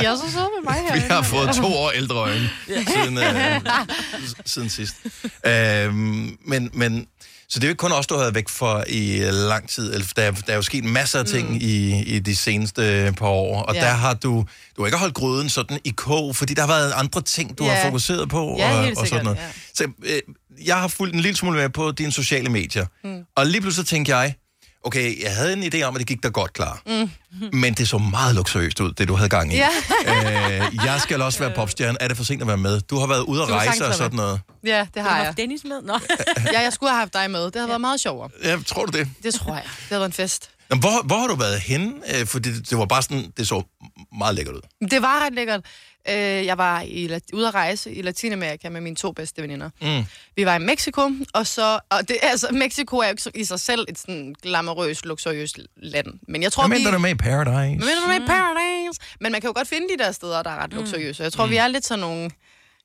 I 0.00 0.04
er 0.04 0.16
så 0.16 0.32
søde 0.32 0.48
med 0.56 0.64
mig 0.64 0.74
her. 0.74 0.94
Vi 0.94 1.00
har 1.10 1.22
fået 1.22 1.50
to 1.56 1.66
år 1.74 1.90
ældre 1.90 2.16
øjne 2.16 2.50
siden, 2.66 3.18
øh, 3.18 3.60
siden 4.46 4.68
sidst. 4.70 4.94
Øhm, 5.46 6.38
men, 6.46 6.70
men 6.72 7.06
Så 7.48 7.58
det 7.58 7.64
er 7.64 7.68
jo 7.68 7.70
ikke 7.70 7.78
kun 7.80 7.92
os, 7.92 8.06
du 8.06 8.14
har 8.14 8.20
været 8.20 8.34
væk 8.34 8.48
for 8.48 8.84
i 8.88 9.16
øh, 9.22 9.32
lang 9.32 9.68
tid. 9.68 9.92
Eller, 9.94 10.06
Der, 10.16 10.22
er- 10.22 10.30
der 10.30 10.52
er 10.52 10.56
jo 10.56 10.62
sket 10.62 10.84
masser 10.84 11.18
af 11.18 11.26
ting 11.26 11.50
mm. 11.50 11.56
i, 11.60 12.02
i 12.02 12.18
de 12.18 12.36
seneste 12.36 13.14
par 13.16 13.26
år, 13.28 13.62
og 13.62 13.74
Ja. 13.74 13.80
der 13.80 13.90
har 13.92 14.14
du, 14.14 14.44
du 14.76 14.82
har 14.82 14.86
ikke 14.86 14.98
holdt 14.98 15.14
gryden 15.14 15.48
sådan 15.48 15.78
i 15.84 15.90
kog, 15.90 16.36
fordi 16.36 16.54
der 16.54 16.60
har 16.62 16.68
været 16.68 16.92
andre 16.96 17.22
ting, 17.22 17.58
du 17.58 17.64
Ja. 17.64 17.74
har 17.74 17.84
fokuseret 17.84 18.28
på. 18.28 18.54
Ja, 18.58 18.76
og, 18.78 18.84
helt 18.84 18.98
og 18.98 19.06
sådan 19.06 19.08
sikkert, 19.08 19.24
noget. 19.24 19.38
ja. 19.38 19.50
Så 19.74 19.86
øh, 20.04 20.20
jeg 20.66 20.76
har 20.80 20.88
fulgt 20.88 21.14
en 21.14 21.20
lille 21.20 21.36
smule 21.36 21.56
med 21.58 21.68
på 21.68 21.92
dine 21.92 22.12
sociale 22.12 22.48
medier, 22.48 22.86
Mm. 23.04 23.20
og 23.36 23.46
lige 23.46 23.60
pludselig 23.60 23.86
tænkte 23.86 24.16
jeg, 24.16 24.34
okay, 24.84 25.22
jeg 25.22 25.34
havde 25.36 25.52
en 25.52 25.62
idé 25.62 25.82
om, 25.82 25.94
at 25.94 25.98
det 25.98 26.06
gik 26.06 26.22
da 26.22 26.28
godt 26.28 26.52
klar. 26.52 26.82
Mm. 26.86 27.10
Men 27.52 27.74
det 27.74 27.88
så 27.88 27.98
meget 27.98 28.34
luksuriøst 28.34 28.80
ud, 28.80 28.92
det 28.92 29.08
du 29.08 29.14
havde 29.14 29.28
gang 29.28 29.52
i. 29.52 29.56
Ja. 29.56 29.68
øh, 30.06 30.74
jeg 30.84 31.00
skal 31.00 31.22
også 31.22 31.38
være 31.38 31.52
popstjerne. 31.54 31.98
Er 32.00 32.08
det 32.08 32.16
for 32.16 32.24
sent 32.24 32.42
at 32.42 32.48
være 32.48 32.56
med? 32.56 32.80
Du 32.80 32.98
har 32.98 33.06
været 33.06 33.20
ude 33.20 33.42
at 33.42 33.48
Du 33.48 33.52
har 33.52 33.60
rejse 33.60 33.86
og 33.86 33.94
sådan 33.94 34.16
noget. 34.16 34.40
Ja, 34.64 34.86
det 34.94 35.02
har 35.02 35.24
jeg. 35.24 35.36
Dennis 35.36 35.64
med? 35.64 35.82
Nå. 35.82 35.98
ja, 36.52 36.60
jeg 36.60 36.72
skulle 36.72 36.90
have 36.90 36.98
haft 36.98 37.12
dig 37.14 37.30
med. 37.30 37.44
Det 37.44 37.54
havde 37.54 37.68
været 37.68 37.80
meget 37.80 38.00
sjovere. 38.00 38.30
Ja, 38.44 38.56
tror 38.66 38.84
du 38.86 38.98
det? 38.98 39.08
Det 39.22 39.34
tror 39.34 39.54
jeg. 39.54 39.62
Det 39.64 39.88
havde 39.88 40.00
været 40.00 40.08
en 40.08 40.12
fest. 40.12 40.50
Nå, 40.70 40.76
Hvor, 40.76 41.06
hvor 41.06 41.16
har 41.16 41.26
du 41.26 41.34
været 41.34 41.60
henne? 41.60 41.92
Øh, 42.20 42.26
Fordi 42.26 42.52
det, 42.52 42.70
det 42.70 42.78
var 42.78 42.86
bare 42.86 43.02
sådan, 43.02 43.32
det 43.36 43.48
så 43.48 43.62
meget 44.18 44.34
lækkert 44.34 44.54
ud. 44.56 44.88
Det 44.88 45.02
var 45.02 45.26
ret 45.26 45.34
lækkert. 45.34 45.60
Øh, 46.08 46.14
Jeg 46.46 46.58
var 46.58 46.80
i, 46.80 47.18
ude 47.32 47.48
at 47.48 47.54
rejse 47.54 47.92
i 47.94 48.02
Latinamerika 48.02 48.68
med 48.68 48.80
mine 48.80 48.96
to 48.96 49.12
bedste 49.12 49.42
veninder. 49.42 49.70
Mm. 49.82 50.04
Vi 50.36 50.46
var 50.46 50.54
i 50.56 50.58
Mexico, 50.58 51.10
og 51.34 51.46
så... 51.46 51.78
Og 51.90 52.08
det, 52.08 52.16
altså, 52.22 52.48
Mexico 52.52 52.96
er 52.98 53.06
jo 53.08 53.10
ikke 53.26 53.38
i 53.40 53.44
sig 53.44 53.60
selv 53.60 53.84
et 53.88 53.98
sådan 53.98 54.34
glamourøst, 54.42 55.06
luksuriøst 55.06 55.58
land. 55.76 56.06
Men 56.28 56.42
jeg 56.42 56.52
tror, 56.52 56.66
Hvad 56.66 56.76
vi... 56.78 56.84
mener 56.84 56.96
du 56.96 56.98
med 57.02 57.10
i 57.10 57.14
Paradise? 57.14 57.78
Men 57.78 57.78
mener 57.78 58.00
du 58.00 58.06
med 58.08 58.16
i 58.16 58.26
Paradise? 58.26 59.00
Men 59.20 59.32
man 59.32 59.40
kan 59.40 59.48
jo 59.48 59.52
godt 59.56 59.68
finde 59.68 59.86
de 59.98 60.04
der 60.04 60.12
steder, 60.12 60.42
der 60.42 60.50
er 60.50 60.62
ret 60.62 60.72
luksuriøse. 60.72 61.22
Jeg 61.22 61.32
tror, 61.32 61.44
Mm. 61.46 61.50
vi 61.50 61.56
er 61.56 61.68
lidt 61.68 61.86
sådan 61.86 62.00
nogle 62.00 62.30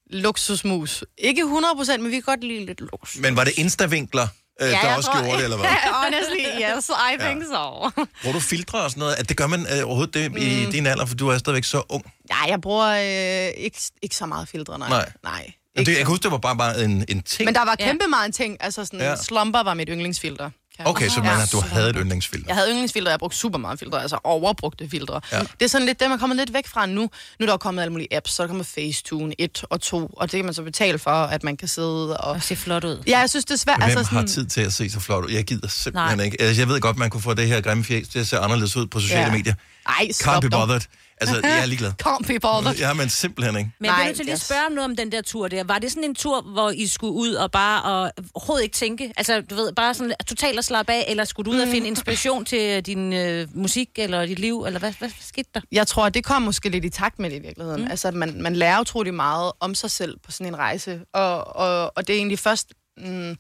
luksusmus. 0.10 1.04
Ikke 1.18 1.42
100 1.42 1.76
procent, 1.76 2.02
men 2.04 2.12
vi 2.12 2.16
kan 2.16 2.22
godt 2.24 2.44
lide 2.44 2.66
lidt 2.66 2.82
luksus. 2.82 3.22
Men 3.22 3.36
var 3.36 3.44
det 3.44 3.54
instavinkler, 3.58 4.28
øh, 4.62 4.68
der 4.70 4.80
jeg 4.88 4.96
også 4.98 5.10
tror- 5.12 5.22
gjorde 5.24 5.38
det, 5.38 5.44
eller 5.44 5.58
hvad? 5.58 5.70
Honestly, 6.04 6.46
yes, 6.78 6.90
I 6.90 6.94
Ja. 7.20 7.26
think 7.30 7.44
so. 7.44 7.90
Bruger 8.24 8.34
du 8.34 8.40
filtre 8.40 8.80
og 8.84 8.90
sådan 8.90 9.00
noget? 9.00 9.16
At 9.16 9.30
det 9.30 9.38
gør 9.38 9.48
man 9.48 9.60
øh, 9.60 9.86
overhovedet 9.88 10.14
det 10.14 10.38
i 10.42 10.66
Mm. 10.66 10.72
din 10.72 10.86
alder, 10.88 11.06
for 11.06 11.16
du 11.16 11.28
er 11.28 11.38
stadigvæk 11.38 11.64
så 11.64 11.82
ung. 11.90 12.04
Nej, 12.30 12.46
jeg 12.50 12.62
bruger 12.62 12.88
øh, 12.88 13.64
ikke, 13.64 13.78
ikke 14.02 14.16
så 14.16 14.26
meget 14.26 14.48
filtre, 14.48 14.80
nej. 14.80 14.90
Nej. 14.90 15.12
nej. 15.24 15.52
Men 15.76 15.86
det, 15.86 15.92
jeg 15.92 15.98
kan 15.98 16.08
huske, 16.08 16.24
det 16.24 16.32
var 16.32 16.38
bare, 16.38 16.58
bare 16.58 16.84
en, 16.84 17.06
en 17.10 17.24
ting. 17.24 17.46
Men 17.46 17.56
der 17.56 17.66
var 17.66 17.76
kæmpe 17.76 18.08
meget 18.08 18.26
en 18.26 18.32
ting. 18.32 18.58
Altså 18.60 18.86
sådan, 18.86 19.00
Ja. 19.00 19.10
ja. 19.10 19.16
slumber 19.16 19.64
var 19.64 19.74
mit 19.74 19.90
yndlingsfilter. 19.92 20.50
Okay, 20.80 21.10
så 21.10 21.20
man, 21.22 21.48
du 21.52 21.62
havde 21.62 21.90
et 21.90 21.96
yndlingsfilter. 22.00 22.48
Jeg 22.48 22.56
havde 22.56 22.70
yndlingsfiltre, 22.70 23.12
jeg 23.12 23.20
brugte 23.20 23.38
super 23.38 23.58
meget 23.60 23.80
filtre, 23.80 24.02
altså 24.02 24.20
overbrugte 24.24 24.90
filtre. 24.90 25.22
Ja. 25.32 25.38
Ja. 25.38 25.44
Det 25.44 25.62
er 25.66 25.68
sådan 25.70 25.88
lidt, 25.88 26.00
det 26.00 26.10
man 26.10 26.20
kommet 26.20 26.38
lidt 26.38 26.54
væk 26.54 26.68
fra 26.68 26.86
nu. 26.86 27.02
Nu 27.02 27.10
er 27.40 27.46
der 27.46 27.58
kommet 27.58 27.82
alle 27.82 27.92
mulige 27.92 28.16
apps, 28.16 28.32
så 28.32 28.44
er 28.44 28.48
der 28.48 28.50
kommet 28.50 28.66
Facetune 28.66 29.42
1 29.42 29.64
og 29.70 29.82
2, 29.82 30.06
og 30.08 30.32
det 30.32 30.38
kan 30.38 30.46
man 30.46 30.54
så 30.54 30.64
betale 30.64 31.00
for, 31.00 31.12
at 31.12 31.44
man 31.44 31.58
kan 31.58 31.68
sidde 31.68 32.18
og... 32.18 32.32
Og 32.32 32.44
se 32.44 32.56
flot 32.56 32.84
ud. 32.84 33.04
Ja, 33.08 33.20
jeg 33.20 33.30
synes, 33.30 33.46
det 33.46 33.54
er 33.54 33.58
svært. 33.58 33.78
Hvem 33.78 33.84
altså 33.84 34.04
har 34.04 34.20
sådan, 34.22 34.28
tid 34.28 34.46
til 34.46 34.62
at 34.62 34.74
se 34.74 34.90
så 34.90 35.00
flot 35.00 35.26
ud? 35.26 35.32
Jeg 35.32 35.44
gider 35.44 35.68
simpelthen 35.68 36.18
Nej. 36.18 36.26
ikke. 36.26 36.42
Altså, 36.42 36.62
jeg 36.62 36.68
ved 36.70 36.82
godt, 36.82 36.98
man 36.98 37.10
kunne 37.10 37.22
få 37.22 37.34
det 37.34 37.48
her 37.48 37.62
grimme 37.62 37.84
fjes 37.84 38.08
til 38.08 38.20
at 38.20 38.28
se 38.28 38.38
anderledes 38.38 38.76
ud 38.76 38.88
på 38.88 39.00
sociale 39.00 39.26
Ja. 39.26 39.32
medier. 39.32 39.54
Ej, 39.88 39.94
Can't 40.10 40.12
stop 40.12 40.42
be 40.42 40.50
dog. 40.50 40.82
Altså, 41.30 41.48
jeg 41.48 41.62
er 41.62 41.66
ligeglad. 41.66 41.92
Be 42.28 42.40
bothered. 42.40 42.76
Ja, 42.76 42.94
men 42.94 43.10
simpelthen 43.10 43.58
ikke. 43.58 43.72
Men 43.80 43.86
jeg 43.86 43.94
bliver 43.96 44.06
nødt 44.06 44.16
til 44.16 44.26
lige 44.26 44.34
at 44.34 44.40
yes. 44.40 44.46
spørge 44.46 44.66
om 44.66 44.72
noget 44.72 44.90
om 44.90 44.96
den 44.96 45.12
der 45.12 45.22
tur 45.22 45.48
der. 45.48 45.64
Var 45.64 45.80
det 45.80 45.92
sådan 45.92 46.04
en 46.04 46.16
tur, 46.16 46.42
hvor 46.42 46.70
I 46.70 46.88
skulle 46.88 47.14
ud 47.14 47.34
og 47.34 47.52
bare 47.52 47.82
og 47.82 48.12
overhovedet 48.34 48.64
ikke 48.64 48.76
tænke? 48.76 49.14
Altså, 49.18 49.42
du 49.42 49.56
ved, 49.56 49.74
bare 49.74 49.94
sådan 49.94 50.14
totalt 50.28 50.60
at 50.60 50.66
slappe 50.66 50.94
af, 50.94 51.06
eller 51.08 51.24
skulle 51.24 51.52
du 51.52 51.58
ud 51.58 51.62
og 51.62 51.68
finde 51.68 51.88
inspiration 51.88 52.46
til 52.46 52.86
din 52.86 53.14
øh, 53.14 53.48
musik 53.56 53.90
eller 53.96 54.26
dit 54.26 54.40
liv, 54.40 54.64
eller 54.66 54.80
hvad, 54.80 54.94
hvad 55.00 55.10
skete 55.22 55.50
der? 55.54 55.62
Jeg 55.72 55.88
tror, 55.88 56.10
det 56.10 56.24
kom 56.24 56.42
måske 56.42 56.70
lidt 56.70 56.86
i 56.86 56.90
takt 56.90 57.20
med 57.20 57.30
det 57.30 57.36
i 57.36 57.40
virkeligheden. 57.40 57.82
Mm. 57.82 57.88
Altså, 57.92 58.12
man, 58.12 58.42
man 58.42 58.56
lærer 58.56 58.82
utrolig 58.82 59.14
meget 59.14 59.52
om 59.60 59.76
sig 59.76 59.92
selv 59.92 60.18
på 60.26 60.32
sådan 60.32 60.48
en 60.48 60.58
rejse. 60.58 61.02
Og, 61.14 61.56
og, 61.56 61.92
og 61.96 62.08
det 62.08 62.14
er 62.14 62.18
egentlig 62.18 62.40
først 62.40 62.74
mm, 62.98 63.36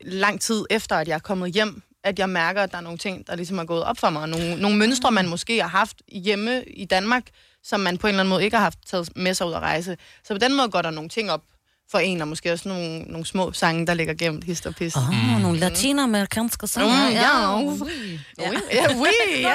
lang 0.00 0.40
tid 0.40 0.64
efter, 0.70 0.96
at 0.96 1.08
jeg 1.08 1.14
er 1.14 1.18
kommet 1.18 1.52
hjem, 1.52 1.82
at 2.06 2.18
jeg 2.18 2.28
mærker, 2.28 2.62
at 2.62 2.70
der 2.72 2.78
er 2.78 2.82
nogle 2.82 2.98
ting, 2.98 3.26
der 3.26 3.36
ligesom 3.36 3.58
er 3.58 3.64
gået 3.64 3.84
op 3.84 3.98
for 3.98 4.10
mig. 4.10 4.28
Nogle, 4.28 4.56
nogle 4.56 4.76
mønstre, 4.76 5.10
man 5.10 5.28
måske 5.28 5.62
har 5.62 5.68
haft 5.68 5.96
hjemme 6.12 6.64
i 6.64 6.84
Danmark, 6.84 7.22
som 7.62 7.80
man 7.80 7.98
på 7.98 8.06
en 8.06 8.08
eller 8.08 8.20
anden 8.20 8.30
måde 8.30 8.44
ikke 8.44 8.56
har 8.56 8.64
haft 8.64 8.78
taget 8.86 9.16
med 9.16 9.34
sig 9.34 9.46
ud 9.46 9.52
at 9.52 9.60
rejse. 9.60 9.96
Så 10.24 10.34
på 10.34 10.38
den 10.38 10.56
måde 10.56 10.68
går 10.68 10.82
der 10.82 10.90
nogle 10.90 11.08
ting 11.08 11.30
op 11.30 11.42
for 11.90 11.98
en, 11.98 12.20
og 12.20 12.28
måske 12.28 12.52
også 12.52 12.68
nogle, 12.68 12.98
nogle 12.98 13.26
små 13.26 13.52
sange, 13.52 13.86
der 13.86 13.94
ligger 13.94 14.14
gemt 14.14 14.44
hist 14.44 14.66
og 14.66 14.74
pis. 14.74 14.96
Åh, 14.96 15.08
oh, 15.08 15.14
mm. 15.14 15.40
nogle 15.40 15.58
latinamerikanske 15.58 16.66
sange. 16.66 17.08
Mm, 17.08 17.14
ja. 17.14 17.60
oui. 17.60 18.20
Ja, 18.38 18.50
ja, 18.72 18.94
oui, 18.94 19.08
ja. 19.40 19.54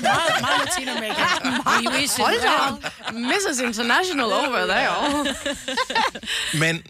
meget, 0.00 0.40
meget. 0.40 2.10
Hold 2.18 2.42
da 2.42 2.48
op. 2.70 3.12
Mrs. 3.12 3.60
International 3.60 4.24
over 4.24 4.66
there. 4.66 5.34
Men 6.62 6.82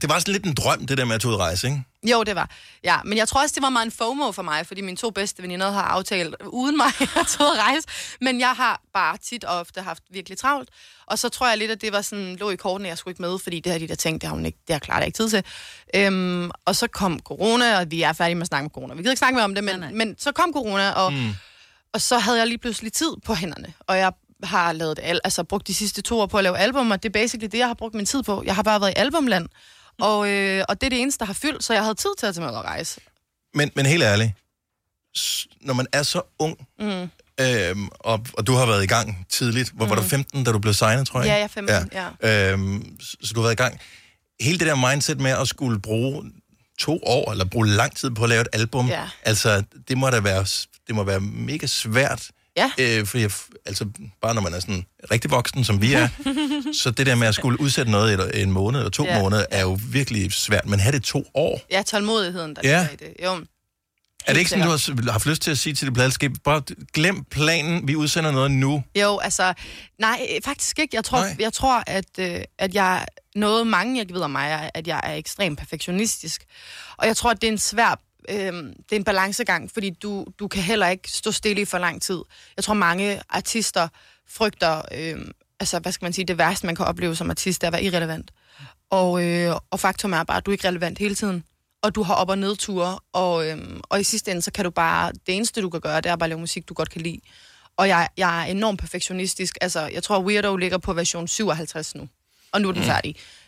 det 0.00 0.08
var 0.08 0.18
sådan 0.18 0.32
lidt 0.32 0.44
en 0.44 0.54
drøm, 0.54 0.86
det 0.86 0.98
der 0.98 1.04
med 1.04 1.14
at 1.14 1.20
tage 1.20 1.28
ud 1.28 1.34
at 1.34 1.40
rejse, 1.40 1.66
ikke? 1.66 1.82
Jo, 2.10 2.22
det 2.22 2.34
var. 2.34 2.50
Ja, 2.84 2.96
men 3.04 3.18
jeg 3.18 3.28
tror 3.28 3.42
også, 3.42 3.54
det 3.54 3.62
var 3.62 3.70
meget 3.70 3.86
en 3.86 3.92
FOMO 3.92 4.32
for 4.32 4.42
mig, 4.42 4.66
fordi 4.66 4.80
mine 4.80 4.96
to 4.96 5.10
bedste 5.10 5.42
veninder 5.42 5.70
har 5.70 5.82
aftalt 5.82 6.34
uden 6.46 6.76
mig 6.76 6.86
at 7.20 7.26
tage 7.26 7.50
rejse. 7.50 7.88
Men 8.20 8.40
jeg 8.40 8.50
har 8.50 8.80
bare 8.94 9.16
tit 9.16 9.44
og 9.44 9.58
ofte 9.58 9.80
haft 9.80 10.02
virkelig 10.10 10.38
travlt. 10.38 10.68
Og 11.06 11.18
så 11.18 11.28
tror 11.28 11.48
jeg 11.48 11.58
lidt, 11.58 11.70
at 11.70 11.80
det 11.80 11.92
var 11.92 12.00
sådan, 12.00 12.36
lå 12.36 12.50
i 12.50 12.56
kortene, 12.56 12.88
jeg 12.88 12.98
skulle 12.98 13.12
ikke 13.12 13.22
med, 13.22 13.38
fordi 13.38 13.60
det 13.60 13.72
har 13.72 13.78
de 13.78 13.88
der 13.88 13.94
tænkt, 13.94 14.22
det 14.22 14.28
har 14.28 14.36
hun 14.36 14.46
ikke, 14.46 14.58
det 14.66 14.74
har 14.74 14.80
klart 14.80 15.04
ikke 15.06 15.16
tid 15.16 15.30
til. 15.30 15.44
Øhm, 15.94 16.50
og 16.64 16.76
så 16.76 16.86
kom 16.86 17.20
corona, 17.20 17.78
og 17.78 17.90
vi 17.90 18.02
er 18.02 18.12
færdige 18.12 18.34
med 18.34 18.42
at 18.42 18.48
snakke 18.48 18.64
om 18.64 18.70
corona. 18.70 18.94
Vi 18.94 19.02
gider 19.02 19.10
ikke 19.10 19.18
snakke 19.18 19.34
mere 19.34 19.44
om 19.44 19.54
det, 19.54 19.64
men, 19.64 19.78
nej, 19.78 19.90
nej. 19.90 20.04
men 20.04 20.14
så 20.18 20.32
kom 20.32 20.52
corona, 20.52 20.90
og, 20.90 21.12
mm. 21.12 21.30
og 21.92 22.00
så 22.00 22.18
havde 22.18 22.38
jeg 22.38 22.46
lige 22.46 22.58
pludselig 22.58 22.92
tid 22.92 23.10
på 23.24 23.34
hænderne. 23.34 23.72
Og 23.80 23.98
jeg 23.98 24.12
har 24.42 24.72
lavet 24.72 24.98
al, 25.02 25.20
altså 25.24 25.44
brugt 25.44 25.66
de 25.66 25.74
sidste 25.74 26.02
to 26.02 26.20
år 26.20 26.26
på 26.26 26.38
at 26.38 26.44
lave 26.44 26.58
album, 26.58 26.90
og 26.90 27.02
det 27.02 27.08
er 27.08 27.12
basically 27.12 27.48
det, 27.52 27.58
jeg 27.58 27.66
har 27.66 27.74
brugt 27.74 27.94
min 27.94 28.06
tid 28.06 28.22
på. 28.22 28.42
Jeg 28.46 28.54
har 28.54 28.62
bare 28.62 28.80
været 28.80 28.90
i 28.90 28.94
albumland, 28.96 29.48
og, 30.10 30.28
øh, 30.28 30.64
og 30.68 30.80
det 30.80 30.86
er 30.86 30.90
det 30.90 31.00
eneste, 31.00 31.18
der 31.18 31.24
har 31.24 31.32
fyldt, 31.34 31.64
så 31.64 31.72
jeg 31.74 31.82
havde 31.82 31.94
tid 31.94 32.10
til 32.18 32.26
at 32.26 32.34
tage 32.34 32.46
med 32.46 32.54
og 32.54 32.64
rejse. 32.64 33.00
Men, 33.54 33.70
men 33.76 33.86
helt 33.86 34.02
ærligt, 34.02 34.32
når 35.60 35.74
man 35.74 35.86
er 35.92 36.02
så 36.02 36.22
ung, 36.38 36.66
Mm. 36.80 37.10
øhm, 37.40 37.88
og, 38.00 38.26
og 38.32 38.46
du 38.46 38.52
har 38.54 38.66
været 38.66 38.84
i 38.84 38.86
gang 38.86 39.26
tidligt, 39.28 39.70
hvor 39.70 39.84
mm. 39.84 39.90
var 39.90 39.96
du 39.96 40.02
15, 40.02 40.44
da 40.44 40.52
du 40.52 40.58
blev 40.58 40.74
signet, 40.74 41.06
tror 41.06 41.20
jeg? 41.20 41.26
Ja, 41.26 41.34
jeg 41.34 41.42
er 41.42 41.48
15, 41.48 41.90
ja. 42.22 42.52
Øhm, 42.52 42.96
så, 43.00 43.16
så 43.22 43.32
du 43.34 43.40
har 43.40 43.42
været 43.46 43.52
i 43.54 43.62
gang. 43.62 43.80
Hele 44.40 44.58
det 44.58 44.66
der 44.66 44.90
mindset 44.90 45.20
med 45.20 45.30
at 45.30 45.48
skulle 45.48 45.80
bruge 45.80 46.32
to 46.78 47.00
år, 47.02 47.30
eller 47.32 47.44
bruge 47.44 47.66
lang 47.68 47.96
tid 47.96 48.10
på 48.10 48.22
at 48.22 48.28
lave 48.28 48.40
et 48.40 48.48
album, 48.52 48.88
Ja. 48.88 49.08
altså, 49.22 49.62
det 49.88 49.98
må 49.98 50.10
da 50.10 50.20
være, 50.20 50.46
det 50.86 50.94
må 50.94 51.04
være 51.04 51.20
mega 51.20 51.66
svært. 51.66 52.30
Ja. 52.56 52.70
Øh, 52.78 53.06
fordi 53.06 53.22
jeg, 53.22 53.30
altså, 53.66 53.86
bare 54.22 54.34
når 54.34 54.42
man 54.42 54.54
er 54.54 54.60
sådan 54.60 54.86
rigtig 55.10 55.30
voksen, 55.30 55.64
som 55.64 55.82
vi 55.82 55.92
er, 55.92 56.08
så 56.82 56.90
det 56.90 57.06
der 57.06 57.14
med 57.14 57.26
at 57.28 57.34
skulle 57.34 57.60
udsætte 57.60 57.90
noget 57.90 58.30
i 58.34 58.42
en 58.42 58.50
måned 58.52 58.80
eller 58.80 58.90
to 58.90 59.04
Ja. 59.04 59.22
måneder, 59.22 59.44
er 59.50 59.62
jo 59.62 59.78
virkelig 59.90 60.32
svært. 60.32 60.66
Men 60.66 60.80
have 60.80 60.92
det 60.92 61.02
to 61.04 61.24
år, 61.34 61.60
Ja, 61.70 61.82
tålmodigheden, 61.82 62.56
der 62.56 62.60
Ja. 62.64 62.88
ligger 62.90 63.06
i 63.06 63.08
det. 63.10 63.24
Jo. 63.24 63.44
er 64.26 64.32
det 64.32 64.38
ikke 64.38 64.50
sådan, 64.50 64.64
du 64.64 64.70
har 64.70 65.12
haft 65.12 65.26
lyst 65.26 65.42
til 65.42 65.50
at 65.50 65.58
sige 65.58 65.74
til 65.74 65.86
dit 65.86 65.94
pladskab, 65.94 66.30
bare 66.44 66.62
glem 66.92 67.24
planen, 67.24 67.88
vi 67.88 67.96
udsender 67.96 68.30
noget 68.30 68.50
nu? 68.50 68.84
Jo, 69.00 69.18
altså, 69.18 69.54
nej, 69.98 70.28
faktisk 70.44 70.78
ikke. 70.78 70.96
Jeg 70.96 71.04
tror, 71.04 71.18
Nej. 71.20 71.36
jeg 71.38 71.52
tror 71.52 71.82
at, 71.86 72.04
øh, 72.18 72.40
at 72.58 72.74
jeg, 72.74 73.06
noget 73.34 73.66
mange, 73.66 73.98
jeg 73.98 74.06
ved 74.14 74.20
om 74.20 74.30
mig, 74.30 74.48
er, 74.50 74.70
at 74.74 74.86
jeg 74.86 75.00
er 75.04 75.14
ekstremt 75.14 75.58
perfektionistisk. 75.58 76.44
Og 76.96 77.06
jeg 77.06 77.16
tror, 77.16 77.30
at 77.30 77.40
det 77.40 77.48
er 77.48 77.52
en 77.52 77.58
svær, 77.58 78.00
øh, 78.28 78.52
det 78.62 78.92
er 78.92 78.96
en 78.96 79.04
balancegang, 79.04 79.70
fordi 79.70 79.90
du, 79.90 80.26
du 80.38 80.48
kan 80.48 80.62
heller 80.62 80.88
ikke 80.88 81.10
stå 81.10 81.32
stille 81.32 81.62
i 81.62 81.64
for 81.64 81.78
lang 81.78 82.02
tid. 82.02 82.20
Jeg 82.56 82.64
tror, 82.64 82.74
mange 82.74 83.20
artister 83.28 83.88
frygter, 84.28 84.82
øh, 84.94 85.26
altså, 85.60 85.78
hvad 85.78 85.92
skal 85.92 86.04
man 86.04 86.12
sige, 86.12 86.24
det 86.24 86.38
værste, 86.38 86.66
man 86.66 86.74
kan 86.74 86.86
opleve 86.86 87.16
som 87.16 87.30
artist, 87.30 87.62
er 87.62 87.66
at 87.66 87.72
være 87.72 87.82
irrelevant. 87.82 88.30
Og, 88.90 89.24
øh, 89.24 89.54
og 89.70 89.80
faktum 89.80 90.12
er 90.12 90.24
bare, 90.24 90.36
at 90.36 90.46
du 90.46 90.50
er 90.50 90.54
ikke 90.54 90.68
relevant 90.68 90.98
hele 90.98 91.14
tiden. 91.14 91.44
Og 91.82 91.94
du 91.94 92.02
har 92.02 92.14
op- 92.14 92.30
og 92.30 92.38
nedture, 92.38 92.98
og, 93.12 93.48
øhm, 93.48 93.80
og 93.82 94.00
i 94.00 94.04
sidste 94.04 94.30
ende, 94.30 94.42
så 94.42 94.52
kan 94.52 94.64
du 94.64 94.70
bare, 94.70 95.12
det 95.26 95.34
eneste 95.36 95.62
du 95.62 95.70
kan 95.70 95.80
gøre, 95.80 96.00
det 96.00 96.10
er 96.10 96.16
bare 96.16 96.26
at 96.26 96.28
lave 96.28 96.40
musik, 96.40 96.68
du 96.68 96.74
godt 96.74 96.90
kan 96.90 97.00
lide. 97.00 97.20
Og 97.76 97.88
jeg, 97.88 98.08
jeg 98.16 98.42
er 98.42 98.50
enormt 98.50 98.80
perfektionistisk. 98.80 99.58
Altså, 99.60 99.80
jeg 99.86 100.02
tror, 100.02 100.20
Weirdo 100.20 100.56
ligger 100.56 100.78
på 100.78 100.92
version 100.92 101.28
57 101.28 101.94
nu. 101.94 102.08
Og 102.52 102.60
nu 102.60 102.68
er 102.68 102.72
den 102.72 102.82
mm. 102.82 102.86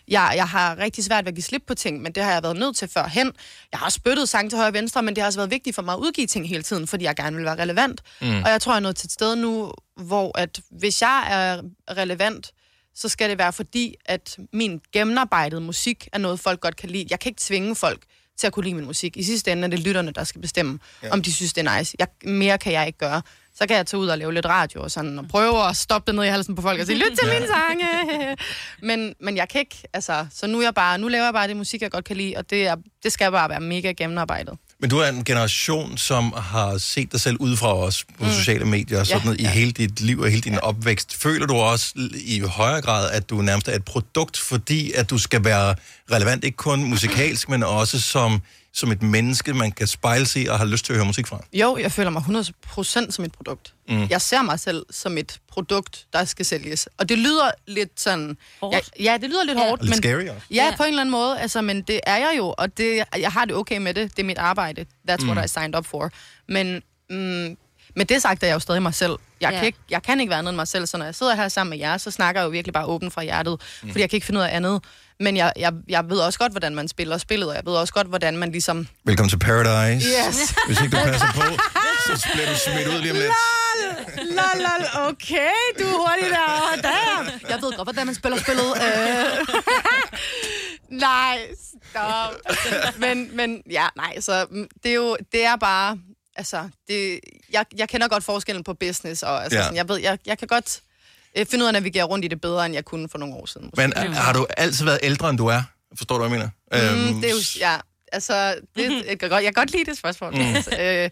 Jeg, 0.09 0.33
jeg 0.37 0.49
har 0.49 0.79
rigtig 0.79 1.05
svært 1.05 1.25
ved 1.25 1.29
at 1.29 1.35
give 1.35 1.45
slip 1.45 1.63
på 1.67 1.75
ting, 1.75 2.03
men 2.03 2.13
det 2.13 2.23
har 2.23 2.33
jeg 2.33 2.43
været 2.43 2.57
nødt 2.57 2.77
til 2.77 2.89
førhen. 2.89 3.33
Jeg 3.73 3.81
har 3.81 3.91
spyttet 3.91 4.29
sang 4.29 4.51
til 4.51 4.57
højre 4.57 4.71
og 4.71 4.75
venstre, 4.75 5.03
men 5.03 5.17
det 5.17 5.23
har 5.23 5.27
også 5.27 5.39
været 5.39 5.51
vigtigt 5.51 5.75
for 5.75 5.83
mig 5.83 5.95
at 5.95 5.99
udgive 5.99 6.27
ting 6.27 6.49
hele 6.49 6.63
tiden, 6.63 6.87
fordi 6.87 7.05
jeg 7.05 7.17
gerne 7.17 7.37
vil 7.37 7.45
være 7.45 7.59
relevant. 7.63 8.01
Mm. 8.21 8.43
Og 8.43 8.51
jeg 8.51 8.61
tror, 8.61 8.73
jeg 8.73 8.77
er 8.77 8.81
nået 8.81 8.97
til 8.97 9.07
et 9.07 9.13
sted 9.13 9.37
nu, 9.37 9.73
hvor 9.97 10.39
at 10.39 10.61
hvis 10.71 11.03
jeg 11.03 11.27
er 11.31 11.63
relevant, 11.97 12.53
så 12.95 13.09
skal 13.09 13.31
det 13.31 13.39
være 13.39 13.53
fordi, 13.53 13.95
at 14.05 14.39
min 14.53 14.81
gennemarbejdede 14.93 15.61
musik 15.61 16.09
er 16.13 16.19
noget, 16.19 16.41
folk 16.41 16.61
godt 16.61 16.77
kan 16.77 16.91
lide. 16.91 17.07
Jeg 17.11 17.21
kan 17.21 17.31
ikke 17.31 17.41
tvinge 17.41 17.75
folk 17.75 18.03
til 18.39 18.47
at 18.47 18.53
kunne 18.53 18.65
lide 18.65 18.75
min 18.75 18.85
musik. 18.85 19.17
I 19.17 19.23
sidste 19.23 19.53
ende 19.53 19.65
er 19.65 19.69
det 19.69 19.79
lytterne, 19.79 20.11
der 20.11 20.25
skal 20.25 20.41
bestemme, 20.41 20.79
ja. 21.03 21.11
om 21.11 21.23
de 21.23 21.33
synes, 21.33 21.53
det 21.53 21.67
er 21.67 21.79
nice. 21.79 21.97
Jeg, 21.99 22.07
mere 22.25 22.59
kan 22.59 22.73
jeg 22.73 22.87
ikke 22.87 22.99
gøre. 22.99 23.23
Så 23.59 23.67
kan 23.67 23.77
jeg 23.77 23.87
tage 23.87 24.01
ud 24.01 24.09
og 24.09 24.19
lave 24.19 24.35
lidt 24.35 24.47
radio 24.47 24.83
og 24.83 24.91
sådan, 24.91 25.19
og 25.19 25.29
prøve 25.29 25.69
at 25.69 25.77
stoppe 25.77 26.07
det 26.07 26.15
ned 26.15 26.25
i 26.25 26.29
halsen 26.29 26.55
på 26.55 26.63
folk 26.63 26.81
og 26.81 26.87
sige, 26.87 26.99
lyt 26.99 27.19
til 27.19 27.29
mine 27.29 27.47
sange. 27.47 27.87
men, 28.89 29.15
men 29.21 29.37
jeg 29.37 29.49
kan 29.49 29.61
ikke, 29.61 29.77
altså, 29.93 30.27
så 30.35 30.47
nu, 30.47 30.63
jeg 30.63 30.75
bare, 30.75 30.99
nu 30.99 31.09
laver 31.09 31.25
jeg 31.25 31.35
bare 31.35 31.49
det 31.49 31.57
musik, 31.57 31.83
jeg 31.83 31.91
godt 31.91 32.05
kan 32.05 32.17
lide, 32.17 32.35
og 32.37 32.51
det, 32.51 32.67
er, 32.67 32.77
det 33.03 33.13
skal 33.13 33.31
bare 33.31 33.49
være 33.49 33.61
mega 33.61 33.93
gennemarbejdet. 33.93 34.59
Men 34.81 34.91
du 34.91 34.99
er 34.99 35.09
en 35.09 35.25
generation, 35.25 35.99
som 35.99 36.33
har 36.37 36.79
set 36.79 37.13
dig 37.13 37.21
selv 37.21 37.37
udefra 37.41 37.75
os 37.75 38.05
på 38.19 38.25
mm. 38.25 38.31
sociale 38.31 38.65
medier 38.65 39.01
og 39.01 39.07
sådan 39.07 39.21
Ja, 39.21 39.25
noget, 39.25 39.41
i 39.41 39.43
ja. 39.43 39.51
hele 39.51 39.73
dit 39.73 40.01
liv 40.01 40.19
og 40.21 40.29
hele 40.29 40.41
din 40.41 40.53
ja. 40.53 40.59
opvækst. 40.59 41.17
Føler 41.17 41.47
du 41.47 41.55
også 41.55 41.93
i 42.15 42.41
højere 42.41 42.81
grad, 42.81 43.11
at 43.11 43.31
du 43.31 43.43
nærmest 43.43 43.69
er 43.69 43.73
et 43.77 43.85
produkt, 43.85 44.37
fordi 44.37 44.93
at 44.93 45.11
du 45.11 45.19
skal 45.19 45.45
være 45.45 45.75
relevant, 46.13 46.45
ikke 46.45 46.57
kun 46.57 46.85
musikalsk, 46.85 47.49
men 47.49 47.63
også 47.63 48.01
som 48.01 48.43
som 48.73 48.93
et 48.93 49.03
menneske, 49.03 49.55
man 49.55 49.73
kan 49.73 49.87
spejle 49.87 50.27
sig 50.27 50.51
og 50.51 50.59
har 50.59 50.65
lyst 50.67 50.85
til 50.85 50.93
at 50.93 50.97
høre 50.97 51.07
musik 51.07 51.27
fra? 51.27 51.45
Jo, 51.53 51.77
jeg 51.77 51.93
føler 51.93 52.11
mig 52.11 52.23
100% 52.23 53.11
som 53.11 53.25
et 53.25 53.33
produkt. 53.33 53.75
Mm. 53.89 54.07
Jeg 54.11 54.21
ser 54.23 54.43
mig 54.43 54.61
selv 54.61 54.87
som 54.91 55.19
et 55.19 55.39
produkt, 55.49 56.07
der 56.13 56.25
skal 56.25 56.45
sælges. 56.47 56.89
Og 56.99 57.09
det 57.09 57.19
lyder 57.19 57.51
lidt 57.67 58.01
sådan... 58.01 58.37
Ja, 58.63 58.79
ja, 59.01 59.19
det 59.21 59.31
lyder 59.31 59.45
lidt 59.45 59.59
Ja. 59.59 59.65
hårdt. 59.69 59.81
Og 59.81 59.87
lidt 59.87 59.97
men, 59.97 60.03
scary 60.03 60.29
også. 60.37 60.47
Ja, 60.51 60.75
på 60.77 60.83
en 60.83 60.89
eller 60.89 61.01
anden 61.01 61.11
måde. 61.11 61.41
Altså, 61.41 61.63
men 61.63 61.83
det 61.83 62.01
er 62.07 62.17
jeg 62.17 62.35
jo, 62.37 62.55
og 62.59 62.79
det, 62.79 63.05
jeg 63.19 63.33
har 63.33 63.45
det 63.45 63.55
okay 63.57 63.79
med 63.79 63.95
det. 63.95 64.17
Det 64.17 64.23
er 64.23 64.27
mit 64.27 64.39
arbejde. 64.39 64.85
That's 65.11 65.25
Mm. 65.25 65.31
what 65.31 65.45
I 65.45 65.49
signed 65.49 65.75
up 65.79 65.87
for. 65.87 66.11
Men 66.49 66.83
mm, 67.11 67.57
med 67.97 68.05
det 68.05 68.23
sagt 68.23 68.43
er 68.43 68.47
jeg 68.47 68.55
jo 68.55 68.59
stadig 68.61 68.83
mig 68.83 68.95
selv. 68.95 69.13
Jeg, 69.41 69.51
Ja. 69.53 69.59
kan 69.59 69.67
ikke, 69.67 69.79
jeg 69.91 70.03
kan 70.03 70.21
ikke 70.21 70.31
være 70.31 70.39
andet 70.39 70.51
end 70.51 70.57
mig 70.57 70.69
selv, 70.69 70.87
så 70.87 70.99
når 70.99 71.05
jeg 71.05 71.15
sidder 71.15 71.35
her 71.35 71.49
sammen 71.49 71.71
med 71.71 71.79
jer, 71.79 71.97
så 71.97 72.11
snakker 72.11 72.41
jeg 72.41 72.47
jo 72.47 72.51
virkelig 72.51 72.73
bare 72.73 72.85
åbent 72.87 73.13
fra 73.13 73.23
hjertet, 73.23 73.53
Mm. 73.53 73.87
mm. 73.87 73.91
fordi 73.93 74.01
jeg 74.01 74.11
kan 74.11 74.17
ikke 74.17 74.27
finde 74.27 74.41
ud 74.41 74.45
af 74.45 74.57
andet. 74.57 74.83
Men 75.21 75.37
jeg, 75.37 75.53
jeg, 75.57 75.73
jeg 75.89 76.11
ved 76.11 76.19
også 76.19 76.39
godt, 76.39 76.53
hvordan 76.53 76.75
man 76.75 76.89
spiller 76.89 77.19
spillet, 77.19 77.49
og 77.49 77.55
jeg 77.55 77.63
ved 77.67 77.73
også 77.75 77.93
godt, 77.93 78.07
hvordan 78.07 78.37
man 78.37 78.51
ligesom... 78.51 78.89
Velkommen 79.05 79.31
til 79.31 79.39
Paradise. 79.39 80.09
Yes. 80.09 80.55
Hvis 80.67 80.81
ikke 80.81 80.97
du 80.97 81.03
passer 81.05 81.29
på, 81.35 81.43
så 82.07 82.29
bliver 82.33 82.47
du 82.47 82.59
smidt 82.59 82.89
ud 82.89 83.01
lige 83.01 83.11
om 83.11 83.17
lidt. 83.17 83.33
Lol, 84.17 84.57
lol, 84.57 85.09
okay, 85.09 85.51
du 85.79 85.85
er 85.85 85.99
hurtig 85.99 86.31
der. 86.31 86.83
Damn. 86.83 87.41
Jeg 87.49 87.59
ved 87.63 87.73
godt, 87.77 87.87
hvordan 87.87 88.07
man 88.07 88.15
spiller 88.15 88.39
spillet. 88.39 88.73
Øh. 88.77 89.47
nej, 91.07 91.39
stop. 91.91 92.35
Men, 92.99 93.37
men 93.37 93.63
ja, 93.71 93.87
nej, 93.97 94.21
så 94.21 94.47
mm, 94.51 94.69
det 94.83 94.91
er 94.91 94.95
jo, 94.95 95.17
det 95.33 95.45
er 95.45 95.57
bare, 95.57 95.99
altså, 96.37 96.69
det, 96.89 97.21
jeg, 97.53 97.65
jeg 97.77 97.89
kender 97.89 98.09
godt 98.09 98.25
forskellen 98.25 98.65
på 98.65 98.75
business, 98.75 99.23
og 99.23 99.43
altså, 99.43 99.59
ja. 99.59 99.65
sådan, 99.65 99.77
jeg 99.77 99.89
ved, 99.89 99.99
jeg, 99.99 100.19
jeg 100.27 100.39
kan 100.39 100.49
godt 100.49 100.81
øh, 101.39 101.47
finde 101.47 101.63
ud 101.63 101.67
af 101.67 101.71
at 101.71 101.73
navigere 101.73 102.05
rundt 102.05 102.25
i 102.25 102.29
det 102.29 102.41
bedre, 102.41 102.67
end 102.67 102.75
jeg 102.75 102.85
kunne 102.85 103.09
for 103.09 103.19
nogle 103.19 103.35
år 103.35 103.47
siden. 103.47 103.67
måske. 103.67 103.95
Men 103.97 104.07
øh, 104.07 104.15
har 104.17 104.33
du 104.33 104.47
altid 104.57 104.85
været 104.85 104.99
ældre, 105.03 105.31
end 105.31 105.39
du 105.39 105.47
er? 105.47 105.63
Forstår 105.97 106.19
du, 106.19 106.29
hvad 106.29 106.39
jeg 106.39 106.49
mener? 106.73 106.99
Mm, 106.99 107.09
Øhm, 107.11 107.21
det 107.21 107.31
er 107.31 107.35
jo, 107.35 107.41
ja, 107.61 107.77
altså, 108.13 108.55
det, 108.77 109.05
jeg, 109.09 109.19
kan 109.19 109.31
godt, 109.31 109.45
jeg 109.45 109.55
kan 109.55 109.61
godt 109.63 109.71
lide 109.73 109.85
det 109.85 109.99
spørgsmål. 109.99 110.33
Mm. 110.33 110.39
Mm. 110.39 110.55
øh, 110.81 111.11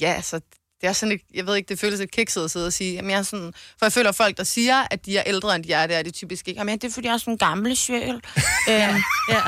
ja, 0.00 0.12
altså, 0.12 0.40
det 0.80 0.88
er 0.88 0.92
sådan 0.92 1.08
lidt, 1.10 1.22
jeg 1.34 1.46
ved 1.46 1.56
ikke, 1.56 1.68
det 1.68 1.78
føles 1.78 1.98
lidt 2.00 2.10
kikset 2.10 2.44
at 2.44 2.50
sidde 2.50 2.66
og 2.66 2.72
sige, 2.72 2.94
jamen 2.94 3.10
jeg 3.10 3.18
er 3.18 3.22
sådan, 3.22 3.52
for 3.78 3.86
jeg 3.86 3.92
føler 3.92 4.08
at 4.08 4.14
folk, 4.16 4.36
der 4.36 4.44
siger, 4.44 4.86
at 4.90 5.06
de 5.06 5.16
er 5.18 5.22
ældre, 5.26 5.54
end 5.56 5.64
de 5.64 5.72
er, 5.72 5.86
det 5.86 5.96
er 5.96 6.02
det 6.02 6.14
typisk 6.14 6.48
ikke. 6.48 6.60
Jamen 6.60 6.78
det 6.78 6.88
er, 6.88 6.92
fordi 6.92 7.06
jeg 7.06 7.14
er 7.14 7.18
sådan 7.18 7.34
en 7.34 7.38
gammel 7.38 7.76
sjæl. 7.76 8.10
øhm, 8.70 9.02
ja. 9.28 9.42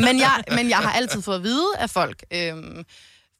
men, 0.00 0.18
jeg, 0.18 0.42
men 0.50 0.68
jeg 0.68 0.78
har 0.78 0.92
altid 0.92 1.22
fået 1.22 1.36
at 1.36 1.42
vide 1.42 1.68
af 1.78 1.90
folk, 1.90 2.24
øhm, 2.32 2.84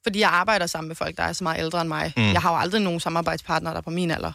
fordi 0.03 0.19
jeg 0.19 0.29
arbejder 0.29 0.65
sammen 0.67 0.87
med 0.87 0.95
folk, 0.95 1.17
der 1.17 1.23
er 1.23 1.33
så 1.33 1.43
meget 1.43 1.59
ældre 1.59 1.81
end 1.81 1.87
mig. 1.87 2.13
Mm. 2.17 2.23
Mm. 2.23 2.31
Jeg 2.31 2.41
har 2.41 2.51
jo 2.51 2.57
aldrig 2.59 2.81
nogen 2.81 2.99
samarbejdspartnere, 2.99 3.73
der 3.73 3.77
er 3.77 3.81
på 3.81 3.89
min 3.89 4.11
alder. 4.11 4.31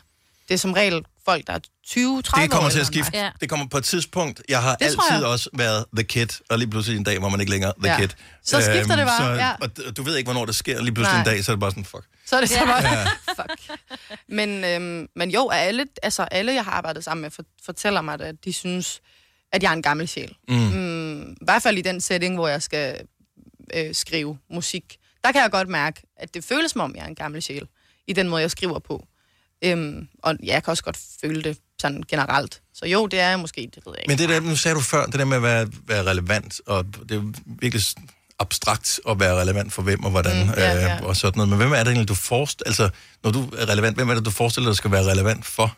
Det 0.49 0.55
er 0.55 0.59
som 0.59 0.73
regel 0.73 1.05
folk, 1.25 1.47
der 1.47 1.53
er 1.53 1.59
20, 1.87 2.23
30 2.23 2.43
det 2.43 2.51
kommer 2.51 2.67
år 2.67 2.71
til 2.71 2.81
at 2.81 2.87
skifte. 2.87 3.11
Ja. 3.19 3.31
Det 3.41 3.49
kommer 3.51 3.67
på 3.69 3.79
et 3.79 3.85
tidspunkt. 3.85 4.43
Jeg 4.49 4.63
har 4.63 4.75
Det 4.75 4.85
altid 4.85 4.99
jeg. 5.11 5.25
også 5.25 5.51
været 5.53 5.85
the 5.97 6.05
kid, 6.05 6.27
og 6.51 6.59
lige 6.59 6.71
pludselig 6.71 6.99
en 6.99 7.05
dag 7.05 7.23
var 7.23 7.29
man 7.29 7.41
ikke 7.41 7.51
længere 7.53 7.73
the 7.85 7.93
Ja. 7.93 7.99
kid. 8.01 8.09
Så 8.45 8.61
skifter 8.61 8.97
det 8.97 9.07
bare, 9.07 9.37
så, 9.37 9.43
ja. 9.43 9.53
Og 9.89 9.97
du 9.97 10.03
ved 10.03 10.17
ikke, 10.17 10.27
hvornår 10.27 10.45
det 10.47 10.55
sker. 10.55 10.83
Lige 10.83 10.95
pludselig 10.95 11.15
Nej. 11.15 11.21
en 11.21 11.27
dag, 11.37 11.45
så 11.45 11.53
er 11.53 11.57
det 11.57 11.61
bare 11.61 11.71
sådan, 11.71 11.85
fuck. 11.85 12.05
Så 12.27 12.37
er 12.37 12.41
det 12.41 12.49
så 12.51 12.55
Ja. 12.59 12.65
bare, 12.67 12.83
Ja. 12.99 13.05
fuck. 13.43 13.79
Men, 14.29 14.65
øhm, 14.65 15.09
men 15.17 15.31
jo, 15.31 15.49
alle, 15.49 15.87
altså 16.03 16.23
alle, 16.23 16.53
jeg 16.55 16.65
har 16.65 16.73
arbejdet 16.73 17.05
sammen 17.05 17.23
med, 17.23 17.31
for, 17.31 17.43
fortæller 17.65 18.01
mig, 18.01 18.21
at 18.21 18.35
de 18.45 18.53
synes, 18.53 19.01
at 19.53 19.63
jeg 19.63 19.69
er 19.69 19.73
en 19.73 19.83
gammel 19.83 20.09
sjæl. 20.09 20.37
Mm. 20.49 20.55
Mm, 20.57 21.31
I 21.33 21.37
hvert 21.45 21.63
fald 21.63 21.79
i 21.79 21.83
den 21.83 22.01
setting, 22.01 22.35
hvor 22.35 22.49
jeg 22.49 22.63
skal 22.63 23.01
øh, 23.75 23.95
skrive 23.95 24.39
musik. 24.51 24.97
Der 25.25 25.33
kan 25.33 25.43
jeg 25.43 25.51
godt 25.51 25.69
mærke, 25.69 26.03
at 26.17 26.35
det 26.35 26.45
føles 26.45 26.71
som 26.71 26.81
om, 26.81 26.95
jeg 26.97 27.03
er 27.03 27.09
en 27.09 27.15
gammel 27.15 27.43
sjæl. 27.43 27.67
I 28.07 28.13
den 28.13 28.29
måde, 28.29 28.43
jeg 28.43 28.51
skriver 28.51 28.79
på. 28.79 29.07
Øhm, 29.65 30.09
og 30.23 30.35
ja, 30.45 30.53
jeg 30.53 30.65
kan 30.65 30.71
også 30.71 30.83
godt 30.85 30.99
føle 31.21 31.43
det 31.43 31.59
sådan 31.81 32.03
generelt. 32.09 32.61
Så 32.75 32.87
jo, 32.87 33.07
det 33.07 33.21
er 33.21 33.29
jeg 33.29 33.39
måske, 33.39 33.61
det 33.75 33.83
ved 33.87 33.93
jeg 33.97 34.01
ikke. 34.03 34.11
Men 34.11 34.19
det 34.19 34.29
der, 34.29 34.41
nu 34.51 34.57
sagde 34.57 34.75
du 34.75 34.81
før, 34.81 35.07
det 35.07 35.15
der 35.15 35.25
med 35.25 35.37
at 35.37 35.43
være, 35.43 35.69
være 35.87 36.03
relevant, 36.03 36.61
og 36.67 36.87
det 37.09 37.17
er 37.17 37.33
virkelig 37.61 37.83
abstrakt 38.39 39.01
at 39.09 39.21
være 39.21 39.41
relevant 39.41 39.73
for 39.73 39.83
hvem 39.83 40.05
og 40.05 40.11
hvordan, 40.11 40.47
Mm, 40.47 40.53
ja, 40.57 40.73
ja. 40.73 40.97
øh, 40.97 41.03
og 41.03 41.17
sådan 41.17 41.37
noget. 41.37 41.49
Men 41.49 41.57
hvem 41.59 41.73
er 41.73 41.77
det 41.77 41.87
egentlig, 41.87 42.09
du 42.09 42.15
forestiller, 42.15 42.69
altså, 42.69 42.91
når 43.25 43.31
du 43.31 43.51
er 43.59 43.69
relevant, 43.69 43.97
hvem 43.97 44.09
er 44.11 44.15
det, 44.15 44.25
du 44.25 44.31
forestiller 44.31 44.71
dig 44.71 44.77
skal 44.77 44.91
være 44.91 45.11
relevant 45.11 45.45
for? 45.47 45.77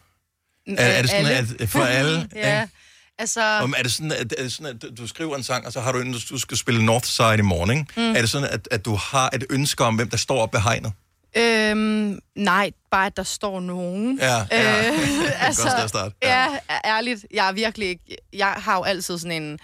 Er, 0.69 0.85
er 0.85 1.03
det 1.03 1.11
sådan, 1.11 1.27
Alle. 1.27 1.57
at 1.61 1.69
for 1.69 1.81
alle? 1.85 2.29
ja, 2.35 2.63
ikke? 2.63 2.73
altså... 3.19 3.43
Om, 3.63 3.75
er 3.79 3.83
det 3.83 3.93
sådan, 3.93 4.13
at, 4.13 4.35
er 4.39 4.43
det 4.43 4.53
sådan, 4.53 4.67
at 4.67 4.99
du 4.99 5.07
skriver 5.07 5.37
en 5.37 5.43
sang, 5.43 5.67
og 5.67 5.73
så 5.73 5.81
har 5.81 5.93
du 5.93 5.99
en, 5.99 6.13
du 6.31 6.39
skal 6.39 6.57
spille 6.57 6.85
Northside 6.85 7.39
i 7.39 7.41
morgen? 7.43 7.89
Mm. 7.97 8.03
Er 8.17 8.21
det 8.21 8.31
sådan, 8.31 8.49
at, 8.51 8.69
at 8.71 8.85
du 8.85 8.95
har 8.95 9.31
et 9.35 9.45
ønske 9.51 9.85
om, 9.85 9.95
hvem 9.97 10.11
der 10.11 10.17
står 10.17 10.43
op 10.43 10.55
ved 10.55 10.61
hegnet? 10.61 10.93
Øhm, 11.37 12.19
nej, 12.37 12.71
bare 12.91 13.07
at 13.07 13.17
der 13.17 13.23
står 13.23 13.61
nogen. 13.61 14.19
Ja, 14.19 14.47
ja. 14.51 14.89
Øh, 14.89 14.95
et 15.51 15.77
godt 15.79 15.89
starte. 15.89 16.15
Ja. 16.23 16.47
ja, 16.71 16.79
ærligt. 16.85 17.27
Jeg 17.35 17.49
er 17.49 17.53
virkelig 17.53 17.89
ikke... 17.89 18.17
Jeg 18.33 18.49
har 18.49 18.77
jo 18.77 18.83
altid 18.83 19.19
sådan 19.19 19.43
en... 19.43 19.59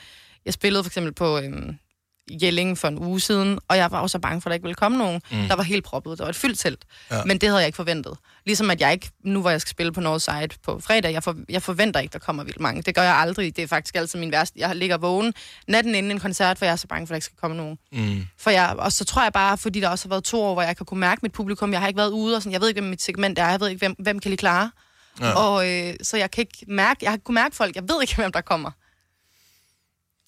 Jeg 0.45 0.53
spillede 0.55 0.85
for 0.85 0.89
eksempel 0.89 1.15
på 1.15 1.39
øhm, 1.39 1.79
Jelling 2.31 2.79
for 2.79 2.89
en 2.89 2.99
uge 2.99 3.21
siden, 3.21 3.59
og 3.69 3.77
jeg 3.77 3.91
var 3.91 4.01
også 4.01 4.13
så 4.13 4.19
bange 4.19 4.41
for, 4.41 4.49
at 4.49 4.51
der 4.51 4.55
ikke 4.55 4.65
ville 4.65 4.75
komme 4.75 4.99
nogen. 4.99 5.23
Mm. 5.31 5.49
Der 5.49 5.57
var 5.57 5.63
helt 5.63 5.85
proppet. 5.85 6.19
Der 6.19 6.25
var 6.25 6.29
et 6.29 6.37
fyldt 6.37 6.59
telt. 6.59 6.85
Ja. 7.11 7.25
Men 7.25 7.39
det 7.39 7.49
havde 7.49 7.61
jeg 7.61 7.67
ikke 7.67 7.77
forventet. 7.77 8.17
Ligesom 8.47 8.71
at 8.71 8.81
jeg 8.81 8.93
ikke... 8.93 9.11
Nu 9.25 9.41
hvor 9.41 9.51
jeg 9.51 9.61
skal 9.61 9.71
spille 9.71 9.93
på 9.93 10.01
Northside 10.01 10.49
på 10.65 10.81
fredag, 10.81 11.13
jeg, 11.13 11.23
for, 11.23 11.37
jeg 11.49 11.63
forventer 11.63 12.01
ikke, 12.01 12.13
der 12.13 12.19
kommer 12.19 12.45
vildt 12.45 12.61
mange. 12.61 12.83
Det 12.83 12.95
gør 12.95 13.03
jeg 13.03 13.15
aldrig. 13.15 13.57
Det 13.57 13.63
er 13.65 13.69
faktisk 13.69 13.97
altid 13.97 14.19
min 14.19 14.33
værste. 14.33 14.59
Jeg 14.61 14.77
ligger 14.77 14.97
vågen 14.97 15.35
natten 15.69 15.95
inden 15.95 16.13
en 16.13 16.21
koncert, 16.21 16.59
for 16.59 16.65
jeg 16.65 16.73
er 16.73 16.77
så 16.77 16.87
bange 16.87 17.07
for, 17.07 17.11
at 17.11 17.15
der 17.15 17.17
ikke 17.17 17.25
skal 17.25 17.39
komme 17.41 17.57
nogen. 17.57 17.79
Mm. 17.93 18.27
For 18.39 18.51
jeg, 18.51 18.75
og 18.79 18.93
så 18.93 19.05
tror 19.05 19.23
jeg 19.23 19.33
bare, 19.33 19.59
fordi 19.59 19.81
der 19.81 19.89
også 19.89 20.09
har 20.09 20.11
været 20.11 20.25
to 20.25 20.43
år, 20.43 20.53
hvor 20.53 20.63
jeg 20.63 20.77
kan 20.77 20.87
kunne 20.87 21.01
mærke 21.01 21.21
mit 21.23 21.33
publikum. 21.33 21.73
Jeg 21.73 21.81
har 21.81 21.89
ikke 21.89 21.99
været 21.99 22.11
ude, 22.11 22.37
og 22.37 22.43
sådan, 22.43 22.53
jeg 22.53 22.61
ved 22.61 22.69
ikke, 22.69 22.81
hvem 22.81 22.91
mit 22.91 23.03
segment 23.03 23.39
er. 23.39 23.49
Jeg 23.49 23.61
ved 23.61 23.69
ikke, 23.69 23.79
hvem, 23.79 23.95
hvem 23.99 24.19
kan 24.19 24.29
lide 24.29 24.41
klare. 24.41 24.71
Ja. 25.21 25.33
Og 25.33 25.69
øh, 25.71 25.95
så 26.03 26.17
jeg 26.17 26.31
kan 26.31 26.43
ikke 26.43 26.65
mærke, 26.69 26.99
jeg 27.03 27.11
har 27.11 27.17
kunne 27.17 27.35
mærke 27.35 27.57
folk. 27.57 27.75
Jeg 27.77 27.83
ved 27.89 28.03
ikke, 28.03 28.17
hvem 28.23 28.33
der 28.33 28.41
kommer. 28.41 28.71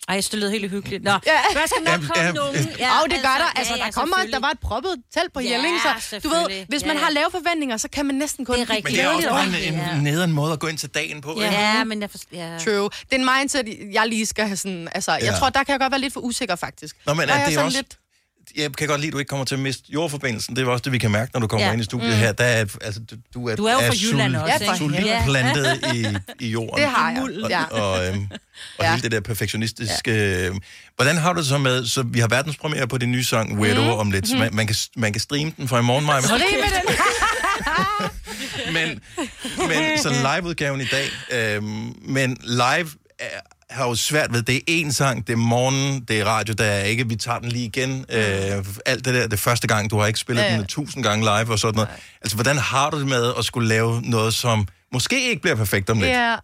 Ej, 0.09 0.17
det 0.17 0.35
lyder 0.35 0.51
helt 0.51 0.71
hyggeligt. 0.71 1.05
Nå, 1.05 1.11
Ja. 1.11 1.33
der 1.55 1.67
skal 1.67 1.83
nok 1.85 2.01
komme 2.01 2.23
ja, 2.27 2.33
nogen. 2.33 2.69
Ja, 2.79 3.01
og 3.03 3.11
det 3.11 3.19
gør 3.23 3.37
der. 3.39 3.59
Altså, 3.59 3.73
ja, 3.75 3.79
der 3.79 3.85
ja, 3.85 3.91
kommer, 3.91 4.17
selvfølgelig. 4.17 4.33
der 4.33 4.41
var 4.41 4.51
et 4.51 4.59
proppet 4.59 4.95
telt 5.15 5.33
på 5.33 5.41
Ja, 5.41 5.51
Jelling, 5.51 5.77
så 5.83 6.21
du 6.25 6.29
ved, 6.29 6.65
hvis 6.69 6.83
Ja, 6.83 6.87
man 6.87 6.97
ja. 6.97 7.03
har 7.03 7.11
lave 7.11 7.27
forventninger, 7.31 7.77
så 7.77 7.89
kan 7.89 8.07
man 8.07 8.15
næsten 8.15 8.45
kun... 8.45 8.55
Det 8.59 8.63
er 8.71 8.75
rigtigt. 8.75 8.85
Men 8.85 8.95
det 8.95 9.05
er 9.05 9.09
også 9.09 9.29
bare 9.29 9.47
en, 9.47 9.75
Ja. 9.75 9.93
en 9.95 10.03
nederen 10.03 10.33
måde 10.33 10.53
at 10.53 10.61
gå 10.61 10.67
ind 10.67 10.79
til 10.79 10.89
dagen 10.89 11.21
på. 11.21 11.33
ikke? 11.35 11.45
Ja, 11.45 11.85
men 11.85 12.01
jeg 12.03 12.11
forstår... 12.11 12.37
Ja. 12.37 12.59
True. 12.59 12.85
Det 13.11 13.13
er 13.13 13.17
en 13.17 13.29
mindset, 13.39 13.79
jeg 13.93 14.09
lige 14.09 14.27
skal 14.27 14.45
have 14.47 14.57
sådan... 14.57 14.89
Altså, 14.95 15.13
jeg 15.13 15.23
Ja. 15.23 15.33
tror, 15.39 15.49
der 15.49 15.65
kan 15.65 15.73
jeg 15.73 15.81
godt 15.81 15.91
være 15.93 16.01
lidt 16.01 16.13
for 16.13 16.21
usikker, 16.21 16.57
faktisk. 16.57 16.97
Nå, 17.07 17.15
men 17.15 17.29
Der 17.29 17.35
er 17.35 17.39
jeg 17.39 17.51
det 17.51 17.59
også... 17.59 17.85
Jeg 18.57 18.73
kan 18.73 18.89
godt 18.89 19.01
lide, 19.01 19.09
at 19.09 19.13
du 19.13 19.19
ikke 19.19 19.29
kommer 19.29 19.45
til 19.45 19.55
at 19.55 19.61
miste 19.61 19.83
jordforbindelsen. 19.89 20.57
Det 20.57 20.63
er 20.67 20.71
også 20.71 20.83
det, 20.83 20.93
vi 20.93 20.99
kan 20.99 21.11
mærke, 21.11 21.31
når 21.35 21.41
du 21.41 21.47
kommer 21.47 21.67
Ja. 21.67 21.73
ind 21.73 21.81
i 21.81 21.85
studiet 21.85 22.11
Mm. 22.11 22.17
her. 22.19 22.33
Der 22.33 22.45
er, 22.45 22.65
altså, 22.81 23.01
du, 23.11 23.17
du 23.35 23.49
er, 23.49 23.57
Du 23.57 23.65
er 23.65 23.73
jo 23.73 23.79
fra 23.79 23.95
Jylland 24.03 24.35
sol- 24.35 24.43
også, 24.43 24.65
ikke? 24.65 24.77
solidt 24.79 25.07
Ja. 25.07 25.23
plantet 25.27 25.81
i, 25.95 26.07
i 26.47 26.51
jorden. 26.51 26.83
Det 26.85 26.91
har 26.91 27.11
jeg, 27.11 27.23
Og, 27.45 27.51
ja. 27.51 27.65
og, 27.65 28.07
øhm, 28.07 28.27
og 28.79 28.85
Ja. 28.85 28.91
hele 28.91 29.03
det 29.03 29.13
der 29.13 29.21
perfektionistiske... 29.21 30.13
Ja. 30.45 30.51
Hvordan 30.97 31.17
har 31.17 31.33
du 31.33 31.39
det 31.41 31.49
så 31.49 31.59
med... 31.59 31.87
Så 31.87 32.03
vi 32.03 32.21
har 32.21 32.29
verdenspremiere 32.29 32.89
på 32.89 32.99
din 32.99 33.13
nye 33.13 33.25
sang, 33.25 33.59
Weirdo, 33.61 33.83
mm. 33.83 33.89
om 33.89 34.11
lidt. 34.11 34.31
Mhm. 34.31 34.39
man, 34.39 34.55
man, 34.55 34.67
kan, 34.67 34.77
man 34.97 35.13
kan 35.13 35.21
streame 35.21 35.53
den 35.57 35.69
fra 35.69 35.79
i 35.79 35.83
morgen, 35.83 36.07
Maja. 36.07 36.21
Med 36.21 36.29
den. 36.39 36.95
men, 38.75 39.01
men 39.69 39.99
så 39.99 40.09
liveudgaven 40.35 40.81
i 40.81 40.85
dag, 40.85 41.09
øhm, 41.33 41.95
men 42.03 42.37
live 42.43 42.89
er, 43.19 43.27
har 43.71 43.89
jo 43.89 43.95
svært 43.95 44.33
ved, 44.33 44.43
det 44.43 44.57
er 44.57 44.61
en 44.66 44.93
sang, 44.93 45.27
det 45.27 45.33
er 45.33 45.37
morgen, 45.37 46.01
det 46.01 46.21
er 46.21 46.25
radio, 46.25 46.55
der 46.59 46.64
er 46.64 46.83
ikke, 46.83 47.09
vi 47.09 47.16
tager 47.16 47.39
den 47.39 47.49
lige 47.49 47.64
igen. 47.64 48.05
Øh, 48.11 48.64
alt 48.87 49.05
det 49.05 49.14
der, 49.14 49.23
det 49.23 49.33
er 49.33 49.37
første 49.37 49.66
gang, 49.69 49.91
du 49.91 49.99
har 49.99 50.07
ikke 50.07 50.19
spillet 50.19 50.43
Ja, 50.43 50.57
den 50.57 50.66
tusind 50.66 51.03
gange 51.05 51.25
live 51.25 51.53
og 51.53 51.59
sådan 51.59 51.75
noget. 51.75 51.89
Altså, 52.21 52.37
hvordan 52.37 52.59
har 52.59 52.91
du 52.91 52.99
det 52.99 53.07
med 53.07 53.33
at 53.39 53.45
skulle 53.45 53.69
lave 53.69 54.03
noget, 54.03 54.35
som 54.35 54.69
måske 54.93 55.29
ikke 55.31 55.43
bliver 55.43 55.57
perfekt 55.57 55.91
om 55.91 55.99
lidt? 56.01 56.11
Ja, 56.11 56.37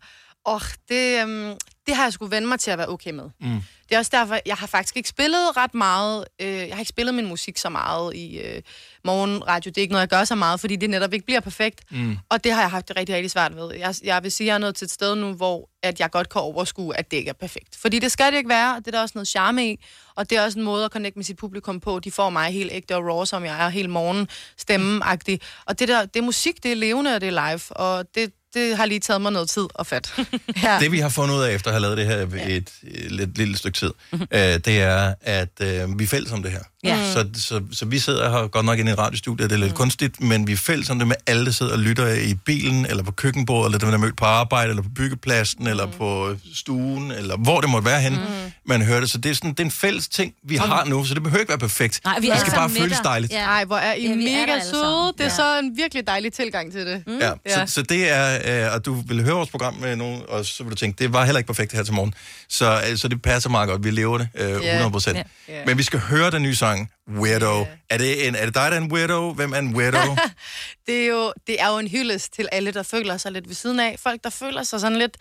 og 0.46 0.62
det, 0.88 1.20
øhm, 1.22 1.54
det 1.86 1.96
har 1.96 2.02
jeg 2.02 2.12
skulle 2.12 2.30
vende 2.30 2.48
mig 2.48 2.60
til 2.60 2.70
at 2.70 2.78
være 2.78 2.88
okay 2.88 3.10
med. 3.10 3.24
Mm. 3.40 3.60
Det 3.88 3.94
er 3.94 3.98
også 3.98 4.10
derfor, 4.14 4.38
jeg 4.46 4.56
har 4.56 4.66
faktisk 4.66 4.96
ikke 4.96 5.08
spillet 5.08 5.56
ret 5.56 5.74
meget. 5.74 6.24
Øh, 6.40 6.48
jeg 6.48 6.72
har 6.72 6.78
ikke 6.78 6.88
spillet 6.88 7.14
min 7.14 7.26
musik 7.26 7.58
så 7.58 7.68
meget 7.68 8.16
i 8.16 8.38
øh, 8.38 8.62
morgenradio. 9.04 9.68
Det 9.68 9.78
er 9.78 9.82
ikke 9.82 9.92
noget, 9.92 10.00
jeg 10.00 10.08
gør 10.08 10.24
så 10.24 10.34
meget, 10.34 10.60
fordi 10.60 10.76
det 10.76 10.90
netop 10.90 11.12
ikke 11.12 11.26
bliver 11.26 11.40
perfekt. 11.40 11.80
Mm. 11.90 12.18
Og 12.28 12.44
det 12.44 12.52
har 12.52 12.60
jeg 12.60 12.70
haft 12.70 12.88
det 12.88 12.96
rigtig, 12.96 13.14
rigtig 13.14 13.30
svært 13.30 13.56
ved. 13.56 13.74
Jeg, 13.74 13.94
jeg 14.04 14.22
vil 14.22 14.32
sige, 14.32 14.44
at 14.44 14.48
jeg 14.48 14.54
er 14.54 14.58
nået 14.58 14.74
til 14.76 14.84
et 14.84 14.90
sted 14.90 15.14
nu, 15.14 15.32
hvor 15.32 15.70
at 15.82 16.00
jeg 16.00 16.10
godt 16.10 16.28
kan 16.28 16.40
overskue, 16.40 16.98
at 16.98 17.10
det 17.10 17.16
ikke 17.16 17.28
er 17.28 17.32
perfekt. 17.34 17.76
Fordi 17.76 17.98
det 17.98 18.12
skal 18.12 18.32
det 18.32 18.38
ikke 18.38 18.48
være, 18.48 18.76
og 18.76 18.78
det 18.78 18.86
er 18.86 18.90
der 18.90 19.00
også 19.00 19.12
noget 19.14 19.28
charme 19.28 19.70
i. 19.70 19.84
Og 20.14 20.30
det 20.30 20.38
er 20.38 20.44
også 20.44 20.58
en 20.58 20.64
måde 20.64 20.84
at 20.84 20.90
connecte 20.90 21.18
med 21.18 21.24
sit 21.24 21.36
publikum 21.36 21.80
på. 21.80 21.98
De 21.98 22.10
får 22.10 22.30
mig 22.30 22.52
helt 22.52 22.72
ægte 22.72 22.96
og 22.96 23.04
raw, 23.06 23.24
som 23.24 23.44
jeg 23.44 23.64
er, 23.64 23.68
helt 23.68 23.90
morgen 23.90 24.28
stemmeagtig. 24.56 25.40
Og 25.66 25.78
det 25.78 25.88
der, 25.88 26.04
det 26.04 26.20
er 26.20 26.24
musik, 26.24 26.62
det 26.62 26.72
er 26.72 26.76
levende, 26.76 27.14
og 27.14 27.20
det 27.20 27.26
er 27.26 27.48
live. 27.50 27.76
Og 27.76 28.14
det, 28.14 28.32
det 28.54 28.76
har 28.76 28.86
lige 28.86 29.00
taget 29.00 29.20
mig 29.20 29.32
noget 29.32 29.48
tid 29.48 29.66
at 29.78 29.86
fat. 29.86 30.14
ja. 30.62 30.78
Det 30.80 30.92
vi 30.92 30.98
har 30.98 31.08
fundet 31.08 31.34
ud 31.34 31.42
af, 31.42 31.54
efter 31.54 31.70
at 31.70 31.74
have 31.74 31.80
lavet 31.80 31.98
det 31.98 32.06
her 32.06 32.16
ja. 32.16 32.48
et, 32.48 32.70
et 32.82 33.12
lidt 33.12 33.38
lille 33.38 33.56
stykke 33.56 33.78
tid, 33.78 33.92
øh, 34.12 34.20
det 34.40 34.68
er, 34.68 35.14
at 35.20 35.60
øh, 35.60 35.98
vi 35.98 36.04
er 36.04 36.08
fælles 36.08 36.32
om 36.32 36.42
det 36.42 36.52
her. 36.52 36.62
Ja. 36.84 37.12
Så, 37.12 37.26
så, 37.36 37.60
så 37.72 37.84
vi 37.86 37.98
sidder 37.98 38.30
her 38.30 38.46
godt 38.46 38.66
nok 38.66 38.78
inde 38.78 38.90
i 38.90 38.92
et 38.92 38.98
radiostudie, 38.98 39.44
det 39.48 39.52
er 39.52 39.56
lidt 39.56 39.70
mm. 39.70 39.76
kunstigt, 39.76 40.20
men 40.20 40.46
vi 40.46 40.52
er 40.52 40.56
fælles 40.56 40.90
om 40.90 40.98
det 40.98 41.08
med 41.08 41.16
alle, 41.26 41.44
der 41.46 41.52
sidder 41.52 41.72
og 41.72 41.78
lytter 41.78 42.08
i 42.14 42.34
bilen, 42.34 42.86
eller 42.86 43.02
på 43.02 43.12
køkkenbordet, 43.12 43.66
eller 43.68 43.78
dem, 43.78 43.88
der 43.88 43.94
er 43.96 44.00
mødt 44.00 44.16
på 44.16 44.24
arbejde, 44.24 44.70
eller 44.70 44.82
på 44.82 44.88
byggepladsen, 44.94 45.62
mm. 45.64 45.66
eller 45.70 45.86
på 45.86 46.36
stuen, 46.54 47.10
eller 47.10 47.36
hvor 47.36 47.60
det 47.60 47.70
måtte 47.70 47.86
være 47.86 48.00
henne, 48.00 48.16
mm. 48.18 48.24
man 48.66 48.82
hører 48.82 49.00
det. 49.00 49.10
Så 49.10 49.18
det 49.18 49.30
er, 49.30 49.34
sådan, 49.34 49.50
det 49.50 49.60
er 49.60 49.64
en 49.64 49.70
fælles 49.70 50.08
ting, 50.08 50.34
vi 50.48 50.56
har 50.56 50.84
nu, 50.84 51.04
så 51.04 51.14
det 51.14 51.22
behøver 51.22 51.40
ikke 51.40 51.50
være 51.50 51.58
perfekt. 51.58 52.00
Nej, 52.04 52.20
vi 52.20 52.28
er 52.28 52.32
det 52.32 52.40
skal 52.40 52.52
bare 52.52 52.70
føles 52.70 52.98
dejligt. 53.00 53.32
Ja. 53.32 53.44
Ej, 53.44 53.64
hvor 53.64 53.76
er 53.76 53.94
I 53.94 54.02
Ja, 54.06 54.12
er 54.12 54.16
mega 54.16 54.52
alle 54.52 54.64
søde. 54.64 55.12
Det 55.18 55.20
er 55.20 55.24
Ja. 55.24 55.28
så 55.30 55.58
en 55.58 55.76
virkelig 55.76 56.06
dejlig 56.06 56.32
tilgang 56.32 56.72
til 56.72 56.86
det. 56.86 57.02
Mm. 57.06 57.18
Ja, 57.18 57.32
så, 57.66 57.72
så 57.74 57.82
det 57.82 58.10
er 58.12 58.66
øh, 58.66 58.74
og 58.74 58.84
du 58.84 58.94
vil 58.94 59.22
høre 59.24 59.34
vores 59.34 59.50
program 59.50 59.74
med 59.74 59.96
nogen, 59.96 60.22
og 60.28 60.44
så 60.46 60.62
vil 60.64 60.70
du 60.70 60.76
tænke, 60.76 61.02
det 61.02 61.12
var 61.12 61.24
heller 61.24 61.38
ikke 61.38 61.46
perfekt 61.46 61.72
her 61.72 61.82
til 61.82 61.94
morgen. 61.94 62.14
Så, 62.48 62.80
øh, 62.90 62.96
så 62.98 63.08
det 63.08 63.22
passer 63.22 63.50
meget 63.50 63.68
godt. 63.68 63.84
Vi 63.84 63.90
lever 63.90 64.18
det 64.18 64.28
øh, 64.34 64.56
100%. 64.86 65.12
Ja. 65.16 65.22
Ja. 65.48 65.54
Men 65.66 65.78
vi 65.78 65.82
skal 65.82 65.98
høre 66.00 66.30
den 66.30 66.42
nye 66.42 66.54
sang, 66.56 66.73
Weirdo. 67.08 67.66
Er, 67.90 67.98
det 67.98 68.28
en, 68.28 68.34
er 68.34 68.44
det 68.44 68.54
dig, 68.54 68.70
der 68.70 68.76
er 68.76 68.80
en 68.80 68.92
weirdo? 68.92 69.32
Hvem 69.32 69.52
er 69.52 69.58
en 69.58 69.76
weirdo? 69.76 70.16
det, 70.86 71.02
er 71.02 71.06
jo, 71.06 71.32
det 71.46 71.60
er 71.60 71.68
jo 71.68 71.78
en 71.78 71.88
hyldest 71.88 72.32
til 72.32 72.48
alle, 72.52 72.70
der 72.70 72.82
føler 72.82 73.16
sig 73.16 73.32
lidt 73.32 73.48
ved 73.48 73.54
siden 73.54 73.80
af. 73.80 73.96
Folk, 73.98 74.24
der 74.24 74.30
føler 74.30 74.62
sig 74.62 74.80
sådan 74.80 74.98
lidt... 74.98 75.16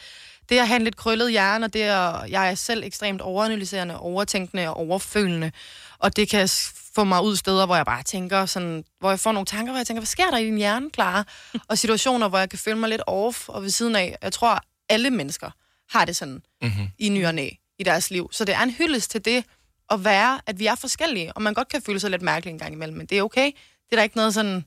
Det 0.50 0.60
at 0.60 0.68
have 0.68 0.76
en 0.76 0.84
lidt 0.84 0.98
krøllet 0.98 1.32
hjerne, 1.32 1.66
og 1.66 1.74
det 1.74 1.84
er, 1.84 2.26
jeg 2.26 2.50
er 2.52 2.56
selv 2.56 2.84
ekstremt 2.84 3.22
overanalyserende, 3.22 4.00
overtænkende 4.00 4.68
og 4.68 4.78
overfølende. 4.78 5.52
Og 6.00 6.16
det 6.16 6.30
kan 6.30 6.50
få 6.96 7.04
mig 7.04 7.24
ud 7.24 7.36
steder, 7.36 7.66
hvor 7.66 7.76
jeg 7.76 7.86
bare 7.86 8.04
tænker 8.04 8.46
sådan, 8.46 8.84
hvor 9.00 9.10
jeg 9.10 9.20
får 9.20 9.32
nogle 9.32 9.46
tanker, 9.46 9.72
hvor 9.72 9.80
jeg 9.80 9.88
tænker, 9.88 10.02
hvad 10.02 10.08
sker 10.08 10.30
der 10.32 10.38
i 10.38 10.46
din 10.46 10.58
hjerne, 10.58 10.90
Clara? 10.94 11.24
og 11.70 11.78
situationer, 11.78 12.28
hvor 12.28 12.38
jeg 12.38 12.50
kan 12.50 12.60
føle 12.60 12.78
mig 12.78 12.90
lidt 12.90 13.02
off 13.08 13.50
og 13.50 13.64
ved 13.64 13.70
siden 13.70 13.96
af. 13.96 14.16
Jeg 14.22 14.34
tror, 14.34 14.62
alle 14.90 15.10
mennesker 15.10 15.52
har 15.90 16.06
det 16.06 16.16
sådan 16.16 16.42
mm-hmm. 16.62 16.88
i 16.98 17.10
ny 17.10 17.26
og 17.26 17.36
næ 17.36 17.50
i 17.80 17.84
deres 17.84 18.12
liv. 18.12 18.30
Så 18.32 18.46
det 18.46 18.56
er 18.56 18.62
en 18.62 18.72
hyldest 18.72 19.12
til 19.12 19.26
det 19.26 19.46
at 19.92 20.04
være, 20.04 20.40
at 20.48 20.60
vi 20.60 20.66
er 20.66 20.76
forskellige, 20.76 21.34
og 21.34 21.42
man 21.42 21.54
godt 21.54 21.68
kan 21.70 21.82
føle 21.82 22.00
sig 22.00 22.12
lidt 22.12 22.22
mærkelig 22.22 22.52
en 22.52 22.60
gang 22.60 22.74
imellem, 22.74 22.98
men 22.98 23.08
det 23.08 23.18
er 23.18 23.22
okay. 23.22 23.46
Det 23.46 23.92
er 23.92 23.96
der 23.96 24.04
ikke 24.04 24.18
noget 24.18 24.34
sådan, 24.34 24.66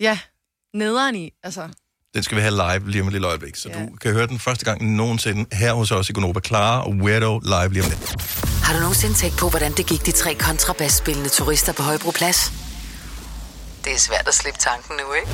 ja, 0.00 0.18
nederen 0.74 1.16
i. 1.16 1.30
Altså, 1.42 1.68
Den 2.14 2.22
skal 2.22 2.36
vi 2.36 2.42
have 2.42 2.54
live 2.54 2.90
lige 2.90 3.02
om 3.02 3.06
et 3.08 3.12
lille 3.12 3.26
øjeblik, 3.28 3.56
så 3.56 3.68
du 3.68 3.96
kan 3.96 4.12
høre 4.12 4.26
den 4.26 4.38
første 4.38 4.64
gang 4.64 4.96
nogensinde 4.96 5.56
her 5.56 5.72
hos 5.72 5.90
os 5.90 6.08
i 6.10 6.12
Gonova. 6.12 6.40
Clara 6.40 6.86
og 6.86 6.92
Weirdo 6.92 7.38
live 7.38 7.72
lige 7.72 7.82
om 7.82 7.88
lidt. 7.90 8.14
Har 8.64 8.74
du 8.74 8.80
nogensinde 8.80 9.14
tænkt 9.14 9.38
på, 9.38 9.48
hvordan 9.48 9.72
det 9.72 9.86
gik 9.86 10.06
de 10.06 10.12
tre 10.12 10.34
kontrabasspillende 10.34 11.28
turister 11.28 11.72
på 11.72 11.82
Højbroplads? 11.82 12.71
Det 13.84 13.92
er 13.92 13.98
svært 13.98 14.28
at 14.28 14.34
slippe 14.34 14.58
tanken 14.60 14.94
nu, 15.06 15.12
ikke? 15.14 15.28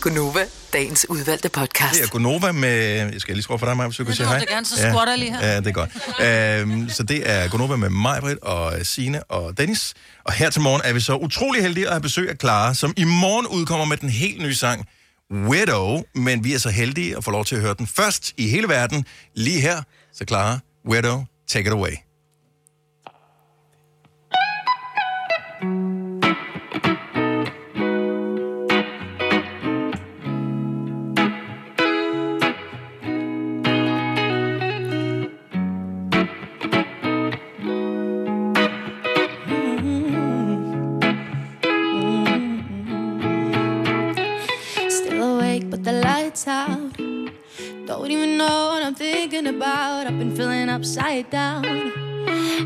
Gunova, 0.00 0.44
dagens 0.72 1.06
udvalgte 1.08 1.48
podcast. 1.48 1.94
Det 1.94 2.02
er 2.04 2.08
Gonova 2.08 2.52
med... 2.52 2.70
Jeg 3.12 3.20
skal 3.20 3.34
lige 3.34 3.42
skrue 3.42 3.58
for 3.58 3.66
dig, 3.66 3.76
Maja, 3.76 3.88
hvis 3.88 3.96
du 3.96 4.04
kan 4.04 4.10
Ja, 4.12 4.16
sige 4.16 4.26
hej. 4.26 4.38
du 4.38 4.44
gerne, 4.48 4.66
så 4.66 4.76
squatter 4.76 5.08
jeg 5.12 5.18
lige 5.18 5.32
her. 5.38 5.46
Ja, 5.48 5.56
det 5.56 5.66
er 5.66 5.72
godt. 5.72 5.90
Øhm, 6.70 6.88
så 6.90 7.02
det 7.02 7.30
er 7.30 7.48
Gonova 7.48 7.76
med 7.76 7.88
Majbrit 7.88 8.38
og 8.38 8.72
Sine 8.82 9.22
og 9.22 9.58
Dennis. 9.58 9.94
Og 10.24 10.32
her 10.32 10.50
til 10.50 10.60
morgen 10.60 10.82
er 10.84 10.92
vi 10.92 11.00
så 11.00 11.16
utrolig 11.16 11.62
heldige 11.62 11.86
at 11.86 11.92
have 11.92 12.00
besøg 12.00 12.30
af 12.30 12.36
Clara, 12.40 12.74
som 12.74 12.94
i 12.96 13.04
morgen 13.04 13.46
udkommer 13.46 13.84
med 13.86 13.96
den 13.96 14.08
helt 14.08 14.42
nye 14.42 14.54
sang 14.54 14.86
Widow. 15.32 16.02
Men 16.14 16.44
vi 16.44 16.54
er 16.54 16.58
så 16.58 16.70
heldige 16.70 17.16
at 17.16 17.24
få 17.24 17.30
lov 17.30 17.44
til 17.44 17.54
at 17.56 17.60
høre 17.60 17.74
den 17.78 17.86
først 17.86 18.32
i 18.36 18.48
hele 18.48 18.68
verden, 18.68 19.04
lige 19.34 19.60
her. 19.60 19.82
Så 20.14 20.24
Clara, 20.28 20.58
Widow, 20.88 21.24
take 21.48 21.66
it 21.66 21.72
away. 21.72 21.92
Thinking 49.20 49.48
about. 49.48 50.06
I've 50.06 50.18
been 50.18 50.34
feeling 50.34 50.70
upside 50.70 51.28
down. 51.28 51.66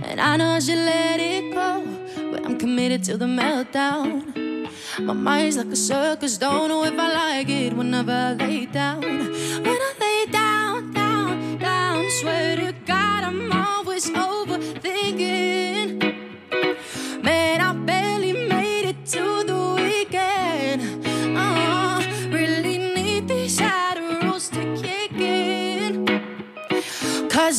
And 0.09 0.21
I 0.21 0.37
know 0.37 0.51
I 0.51 0.61
should 0.61 0.79
let 0.79 1.19
it 1.19 1.53
go. 1.53 1.85
But 2.31 2.47
I'm 2.47 2.57
committed 2.59 3.03
to 3.09 3.17
the 3.17 3.27
meltdown. 3.27 4.69
My 5.01 5.15
mind's 5.15 5.57
like 5.57 5.73
a 5.73 5.77
circus, 5.77 6.39
don't 6.39 6.69
know 6.69 6.85
if 6.85 6.97
I 6.97 7.09
like 7.13 7.49
it 7.49 7.73
whenever 7.73 8.13
I 8.13 8.33
lay 8.35 8.67
down. 8.67 9.01
When 9.01 9.79
I 9.89 9.93
lay 10.05 10.27
down, 10.31 10.93
down, 10.93 11.59
down, 11.59 12.09
swear 12.21 12.57
to 12.59 12.73
God, 12.87 13.25
I'm 13.25 13.51
always 13.51 14.09
overthinking. 14.11 15.84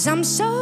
I'm 0.07 0.23
so 0.23 0.54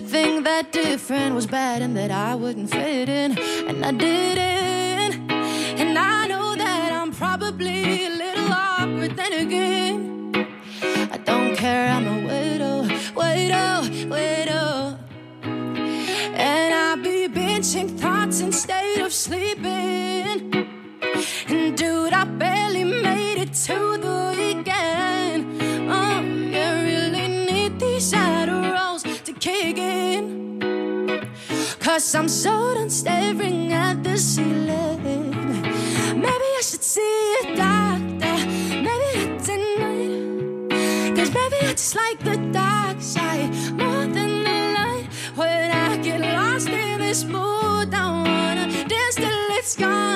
to 0.00 0.06
think 0.06 0.44
that 0.44 0.72
different 0.72 1.34
was 1.34 1.46
bad 1.46 1.82
and 1.82 1.96
that 1.96 2.10
I 2.10 2.34
wouldn't 2.34 2.70
fit 2.70 3.08
in, 3.08 3.38
and 3.68 3.84
I 3.84 3.92
didn't. 3.92 5.30
And 5.30 5.98
I 5.98 6.26
know 6.26 6.54
that 6.56 6.92
I'm 6.92 7.12
probably 7.12 8.06
a 8.06 8.10
little 8.10 8.52
awkward 8.52 9.16
then 9.16 9.32
again. 9.32 10.46
I 11.12 11.18
don't 11.18 11.56
care, 11.56 11.88
I'm 11.88 12.06
a 12.06 12.18
widow, 12.26 12.82
widow, 13.14 13.72
widow. 14.08 14.98
And 15.42 16.74
I 16.74 16.94
be 16.96 17.28
binging 17.28 17.98
thoughts 17.98 18.40
instead 18.40 19.00
of 19.00 19.12
sleeping. 19.12 20.49
Cause 31.92 32.14
I'm 32.14 32.28
so 32.28 32.74
done 32.74 32.88
staring 32.88 33.72
at 33.72 34.04
the 34.04 34.16
ceiling. 34.16 35.32
Maybe 36.14 36.48
I 36.58 36.62
should 36.62 36.84
see 36.84 37.34
a 37.42 37.56
doctor. 37.56 38.36
Maybe 38.86 39.10
not 39.18 39.42
tonight. 39.42 41.16
Cause 41.16 41.34
maybe 41.34 41.56
I 41.66 41.72
just 41.72 41.96
like 41.96 42.20
the 42.20 42.36
dark 42.52 43.00
side 43.02 43.50
more 43.72 44.06
than 44.06 44.44
the 44.44 44.58
light. 44.78 45.08
When 45.34 45.72
I 45.72 45.96
get 45.96 46.20
lost 46.20 46.68
in 46.68 47.00
this 47.00 47.24
mood, 47.24 47.92
I 47.92 48.06
wanna 48.06 48.66
dance 48.86 49.16
till 49.16 49.50
it's 49.58 49.74
gone. 49.74 50.09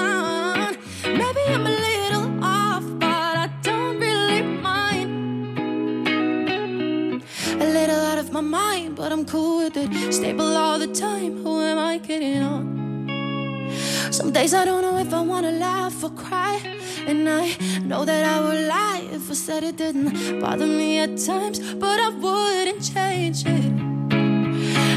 Cool 9.27 9.59
with 9.65 9.77
it. 9.77 10.13
Stable 10.13 10.57
all 10.57 10.79
the 10.79 10.87
time. 10.87 11.43
Who 11.43 11.61
am 11.61 11.79
I 11.79 11.99
kidding 11.99 12.43
on? 12.43 13.71
Some 14.11 14.31
days 14.33 14.55
I 14.55 14.65
don't 14.65 14.83
know 14.83 14.97
if 14.99 15.13
I 15.13 15.21
wanna 15.23 15.51
laugh 15.53 16.05
or 16.05 16.11
cry. 16.11 16.61
And 17.07 17.29
I 17.29 17.57
know 17.85 18.05
that 18.05 18.25
I 18.25 18.41
would 18.41 18.69
lie 18.69 19.09
if 19.13 19.31
I 19.31 19.35
said 19.35 19.65
it 19.65 19.77
didn't 19.77 20.41
bother 20.41 20.67
me 20.67 20.99
at 20.99 21.17
times, 21.19 21.59
but 21.75 21.99
I 21.99 22.11
wouldn't 22.11 22.83
change 22.95 23.45
it. 23.47 23.73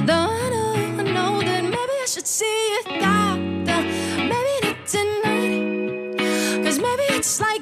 Though 0.06 0.30
I 0.44 0.50
know, 0.54 0.74
I 1.00 1.04
know 1.16 1.42
that 1.42 1.64
maybe 1.64 1.96
I 2.04 2.06
should 2.08 2.28
see 2.28 2.78
a 2.80 3.00
doctor. 3.00 3.82
Maybe 4.32 4.56
not 4.64 4.78
tonight. 4.94 6.64
Cause 6.64 6.78
maybe 6.80 7.04
I 7.10 7.18
just 7.18 7.42
like 7.42 7.57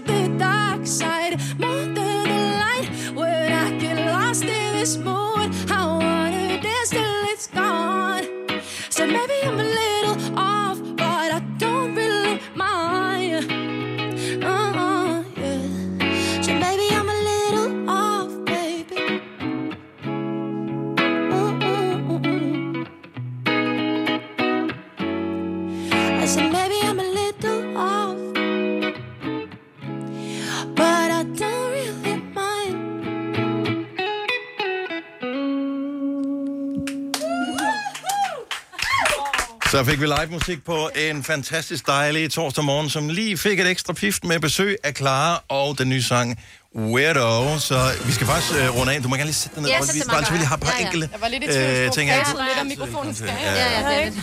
vi 40.06 40.10
live 40.10 40.32
musik 40.32 40.66
på 40.66 40.90
en 40.96 41.24
fantastisk 41.24 41.88
dejlig 41.88 42.32
torsdag 42.32 42.64
morgen, 42.64 42.90
som 42.90 43.10
lige 43.10 43.38
fik 43.38 43.60
et 43.60 43.68
ekstra 43.68 43.94
pift 43.94 44.24
med 44.24 44.40
besøg 44.40 44.78
af 44.84 44.94
Clara 44.98 45.44
og 45.50 45.78
den 45.78 45.90
nye 45.90 46.04
sang 46.04 46.40
Weirdo. 46.76 47.60
Så 47.60 47.92
vi 48.06 48.12
skal 48.12 48.28
faktisk 48.28 48.52
uh, 48.54 48.80
runde 48.80 48.94
af. 48.94 49.02
Du 49.04 49.08
må 49.10 49.16
gerne 49.16 49.26
lige 49.26 49.34
sætte 49.36 49.56
dig 49.56 49.62
ned. 49.64 49.70
Ja, 49.72 49.78
vi 49.94 50.02
bare 50.10 50.22
lige 50.38 50.46
har 50.46 50.56
et 50.56 50.62
par 50.62 50.72
Ja, 50.72 50.78
ja. 50.80 50.86
enkelte 50.86 51.10
Jeg 51.14 51.22
var 51.22 51.28
lidt 51.28 51.44
i 51.44 51.48
øh, 51.48 51.54
tvivl. 51.54 51.92
ting. 51.92 52.10
Jeg 52.10 52.18
jeg- 52.18 52.26
sidder 52.28 52.44
lidt 52.46 52.58
af 52.60 52.66
mikrofonen 52.66 53.16
skal. 53.16 53.30
Ja. 53.44 53.54
Ja, 53.54 53.90
ja, 54.00 54.06
det. 54.06 54.14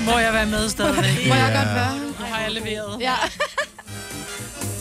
Må 0.08 0.18
jeg 0.18 0.32
være 0.32 0.46
med 0.46 0.68
stadigvæk? 0.68 1.28
Må 1.28 1.34
jeg 1.34 1.52
godt 1.56 1.74
være? 1.74 1.98
Nu 1.98 2.24
har 2.34 2.40
jeg 2.42 2.50
leveret. 2.52 3.00
Ja. 3.00 3.14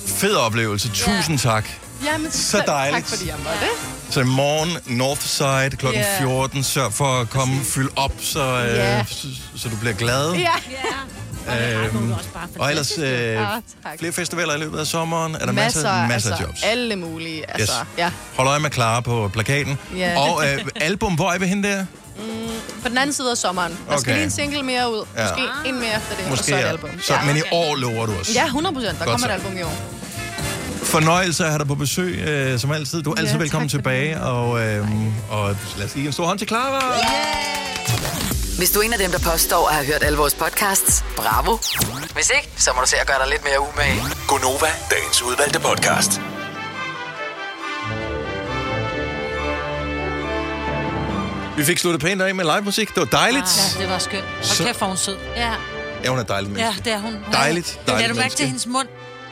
Fed 0.07 0.35
oplevelse. 0.35 0.89
Tusind 0.89 1.39
tak. 1.39 1.69
Jamen, 2.05 2.31
Så 2.31 2.63
dejligt. 2.67 3.05
Tak 3.07 3.17
fordi 3.17 3.29
jeg 3.29 3.37
måtte. 3.37 3.65
Så 4.11 4.19
i 4.21 4.23
morgen, 4.23 4.97
Northside, 4.97 5.69
kl. 5.77 5.85
Ja. 5.93 6.19
14. 6.19 6.63
Sørg 6.63 6.93
for 6.93 7.21
at 7.21 7.29
komme 7.29 7.63
fylde 7.63 7.89
op, 7.95 8.11
så, 8.19 8.39
øh, 8.43 8.75
Ja. 8.75 9.03
så, 9.09 9.27
så 9.55 9.69
du 9.69 9.75
bliver 9.75 9.93
glad. 9.93 10.33
Ja. 10.33 10.51
Øhm, 11.85 12.13
og 12.59 12.69
ellers 12.69 12.97
øh, 12.97 13.05
Ah, 13.55 13.61
tak. 13.83 13.99
flere 13.99 14.11
festivaler 14.13 14.55
i 14.55 14.59
løbet 14.59 14.79
af 14.79 14.87
sommeren. 14.87 15.35
Er 15.35 15.45
der 15.45 15.51
masser, 15.51 15.81
masser, 15.83 16.07
masser 16.07 16.29
altså, 16.29 16.43
af 16.43 16.47
jobs. 16.47 16.63
alle 16.63 16.95
mulige. 16.95 17.51
Altså, 17.51 17.73
Yes. 17.81 17.87
ja. 17.97 18.11
Hold 18.35 18.47
øje 18.47 18.59
med 18.59 18.71
Clara 18.71 19.01
på 19.01 19.29
plakaten. 19.33 19.77
Ja. 19.97 20.19
Og 20.19 20.43
øh, 20.47 20.59
album, 20.75 21.13
hvor 21.15 21.31
er 21.31 21.39
vi 21.39 21.45
henne 21.47 21.67
der? 21.69 21.85
På 22.83 22.89
den 22.89 22.97
anden 22.97 23.13
side 23.13 23.31
af 23.31 23.37
sommeren. 23.37 23.71
Der 23.89 23.97
skal 23.97 24.11
Okay. 24.11 24.13
lige 24.13 24.23
en 24.23 24.31
single 24.31 24.63
mere 24.63 24.91
ud. 24.91 25.05
Ja. 25.17 25.23
Måske 25.23 25.41
en 25.69 25.75
mere 25.79 25.87
efter 25.97 26.15
det, 26.15 26.23
og 26.23 26.29
Måske 26.29 26.45
så 26.45 26.55
et 26.55 26.59
ja. 26.59 26.67
album. 26.67 26.89
Så, 27.01 27.13
Men 27.25 27.37
i 27.37 27.41
år 27.51 27.75
lover 27.75 28.05
du 28.05 28.13
os. 28.13 28.35
Ja, 28.35 28.45
100 28.45 28.75
procent. 28.75 28.99
Der 28.99 29.05
Godt 29.05 29.21
kommer 29.21 29.35
et 29.35 29.41
så. 29.41 29.47
album 29.47 29.57
i 29.57 29.61
år. 29.61 30.00
Fornøjelse 30.91 31.43
at 31.43 31.49
have 31.49 31.59
dig 31.59 31.67
på 31.67 31.75
besøg, 31.75 32.19
øh, 32.27 32.59
som 32.59 32.71
altid. 32.71 33.03
Du 33.03 33.11
er 33.11 33.15
altid 33.17 33.33
Ja, 33.35 33.39
velkommen 33.39 33.69
tilbage. 33.69 34.21
Og, 34.21 34.61
øh, 34.61 34.87
og 35.29 35.55
lad 35.77 35.85
os 35.85 35.93
give 35.93 36.05
en 36.05 36.11
stor 36.11 36.25
hånd 36.25 36.39
til 36.39 36.47
Clara. 36.47 36.93
Hvis 38.57 38.71
du 38.71 38.79
er 38.79 38.83
en 38.83 38.93
af 38.93 38.99
dem, 38.99 39.11
der 39.11 39.19
påstår 39.19 39.67
at 39.69 39.75
have 39.75 39.85
hørt 39.87 40.03
alle 40.03 40.17
vores 40.17 40.33
podcasts, 40.33 41.03
bravo. 41.15 41.57
Hvis 42.13 42.31
ikke, 42.35 42.49
så 42.57 42.71
må 42.75 42.81
du 42.81 42.87
se 42.87 42.95
at 43.01 43.07
gøre 43.07 43.17
dig 43.23 43.27
lidt 43.29 43.43
mere 43.43 43.59
umage. 43.59 44.03
Gonova, 44.27 44.67
dagens 44.91 45.21
udvalgte 45.21 45.59
podcast. 45.59 46.21
Vi 51.57 51.63
fik 51.65 51.77
sluttet 51.79 52.01
pænt 52.01 52.21
af 52.21 52.35
med 52.35 52.45
live 52.45 52.61
musik. 52.61 52.87
Det 52.89 52.97
var 52.97 53.05
dejligt. 53.05 53.75
Ja, 53.77 53.81
det 53.81 53.89
var 53.89 53.97
skønt. 53.99 54.23
Så- 54.41 54.63
Og 54.63 54.67
kæft, 54.67 54.77
hvor 54.77 54.85
er 54.87 54.89
hun 54.89 54.97
sød. 54.97 55.17
Ja. 55.35 55.51
Ja, 56.03 56.09
hun 56.09 56.19
er 56.19 56.23
dejlig. 56.23 56.57
Ja, 56.57 56.73
det 56.85 56.93
er 56.93 56.99
hun. 56.99 57.13
Dejligt, 57.33 57.79
dejligt 57.87 57.87
lad 57.87 57.95
du 57.97 57.99
mærke 57.99 58.13
menneske. 58.15 58.37
til 58.37 58.45
hendes 58.45 58.67
mund? 58.67 58.87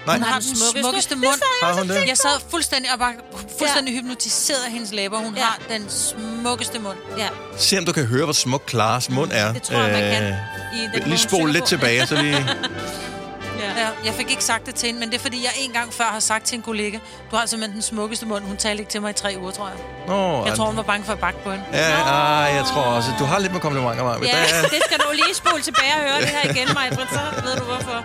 Nej. 0.05 0.15
Hun 0.15 0.23
har 0.23 0.39
den 0.39 0.43
smukkeste. 0.55 0.81
smukkeste 0.81 1.15
mund. 1.15 1.41
Har 1.63 1.73
hun 1.73 1.89
det? 1.89 2.07
Jeg 2.07 2.17
sad 2.17 2.39
fuldstændig 2.49 2.93
og 2.93 2.99
var 2.99 3.13
fuldstændig 3.59 3.95
hypnotiseret 3.95 4.63
af 4.65 4.71
hendes 4.71 4.91
læber. 4.91 5.17
Hun 5.17 5.37
har 5.37 5.59
den 5.69 5.89
smukkeste 5.89 6.79
mund. 6.79 6.97
Ja. 7.17 7.27
Se 7.57 7.77
om 7.77 7.85
du 7.85 7.91
kan 7.91 8.05
høre, 8.05 8.23
hvor 8.23 8.33
smuk 8.33 8.63
Klares 8.67 9.09
mund 9.09 9.31
er. 9.33 9.53
Det 9.53 9.61
tror 9.63 9.77
jeg, 9.77 9.91
man 9.91 10.01
kan. 10.13 10.23
Øh, 10.23 10.97
I 10.97 10.99
den 10.99 11.09
Lige 11.09 11.17
synger 11.17 11.47
lidt 11.47 11.65
tilbage, 11.65 12.07
så 12.07 12.21
vi... 12.21 12.35
Ja. 13.60 13.88
Jeg 14.05 14.14
fik 14.14 14.30
ikke 14.32 14.43
sagt 14.43 14.66
det 14.66 14.76
til 14.76 14.88
hende, 14.88 14.99
men 14.99 15.10
det 15.10 15.18
er 15.18 15.22
fordi, 15.22 15.43
jeg 15.43 15.51
en 15.57 15.72
gang 15.72 15.93
før 15.93 16.03
har 16.03 16.20
sagt 16.20 16.45
til 16.45 16.55
en 16.55 16.62
kollega, 16.62 16.97
du 17.32 17.36
har 17.36 17.45
simpelthen 17.45 17.74
den 17.74 17.82
smukkeste 17.82 18.26
mund. 18.26 18.43
Hun 18.43 18.57
talte 18.57 18.80
ikke 18.82 18.91
til 18.91 19.01
mig 19.01 19.10
i 19.10 19.14
tre 19.14 19.36
uger, 19.41 19.51
tror 19.51 19.68
jeg. 19.68 19.78
Nå, 20.07 20.45
Jeg 20.45 20.55
tror, 20.55 20.66
hun 20.66 20.78
var 20.78 20.84
bange 20.84 21.05
for 21.05 21.14
at 21.14 21.20
bakke 21.20 21.39
på 21.43 21.51
hende. 21.51 21.66
Ja, 21.74 22.47
ah, 22.47 22.55
jeg 22.55 22.66
tror 22.66 22.82
også, 22.82 23.10
du 23.20 23.26
har 23.26 23.39
lidt 23.39 23.53
med 23.53 23.62
komplimenter, 23.62 24.03
Maja. 24.03 24.20
Ja, 24.24 24.62
det 24.62 24.82
skal 24.86 24.97
du 24.97 25.05
lige 25.12 25.36
spole 25.36 25.62
tilbage 25.62 25.93
og 25.95 26.01
høre 26.12 26.22
det 26.22 26.28
her 26.30 26.49
igen, 26.51 26.68
Maja, 26.74 26.89
så 26.95 27.41
ved 27.43 27.55
du 27.55 27.64
hvorfor. 27.64 28.03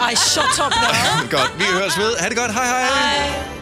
Ej, 0.00 0.14
shut 0.14 0.60
up 0.66 0.72
now. 0.72 1.30
Godt, 1.30 1.58
vi 1.58 1.64
høres 1.78 1.98
ved. 1.98 2.16
Ha' 2.20 2.28
det 2.28 2.36
godt. 2.36 2.52
Hej 2.52 2.64
hej. 2.66 2.82
Hej. 2.82 3.55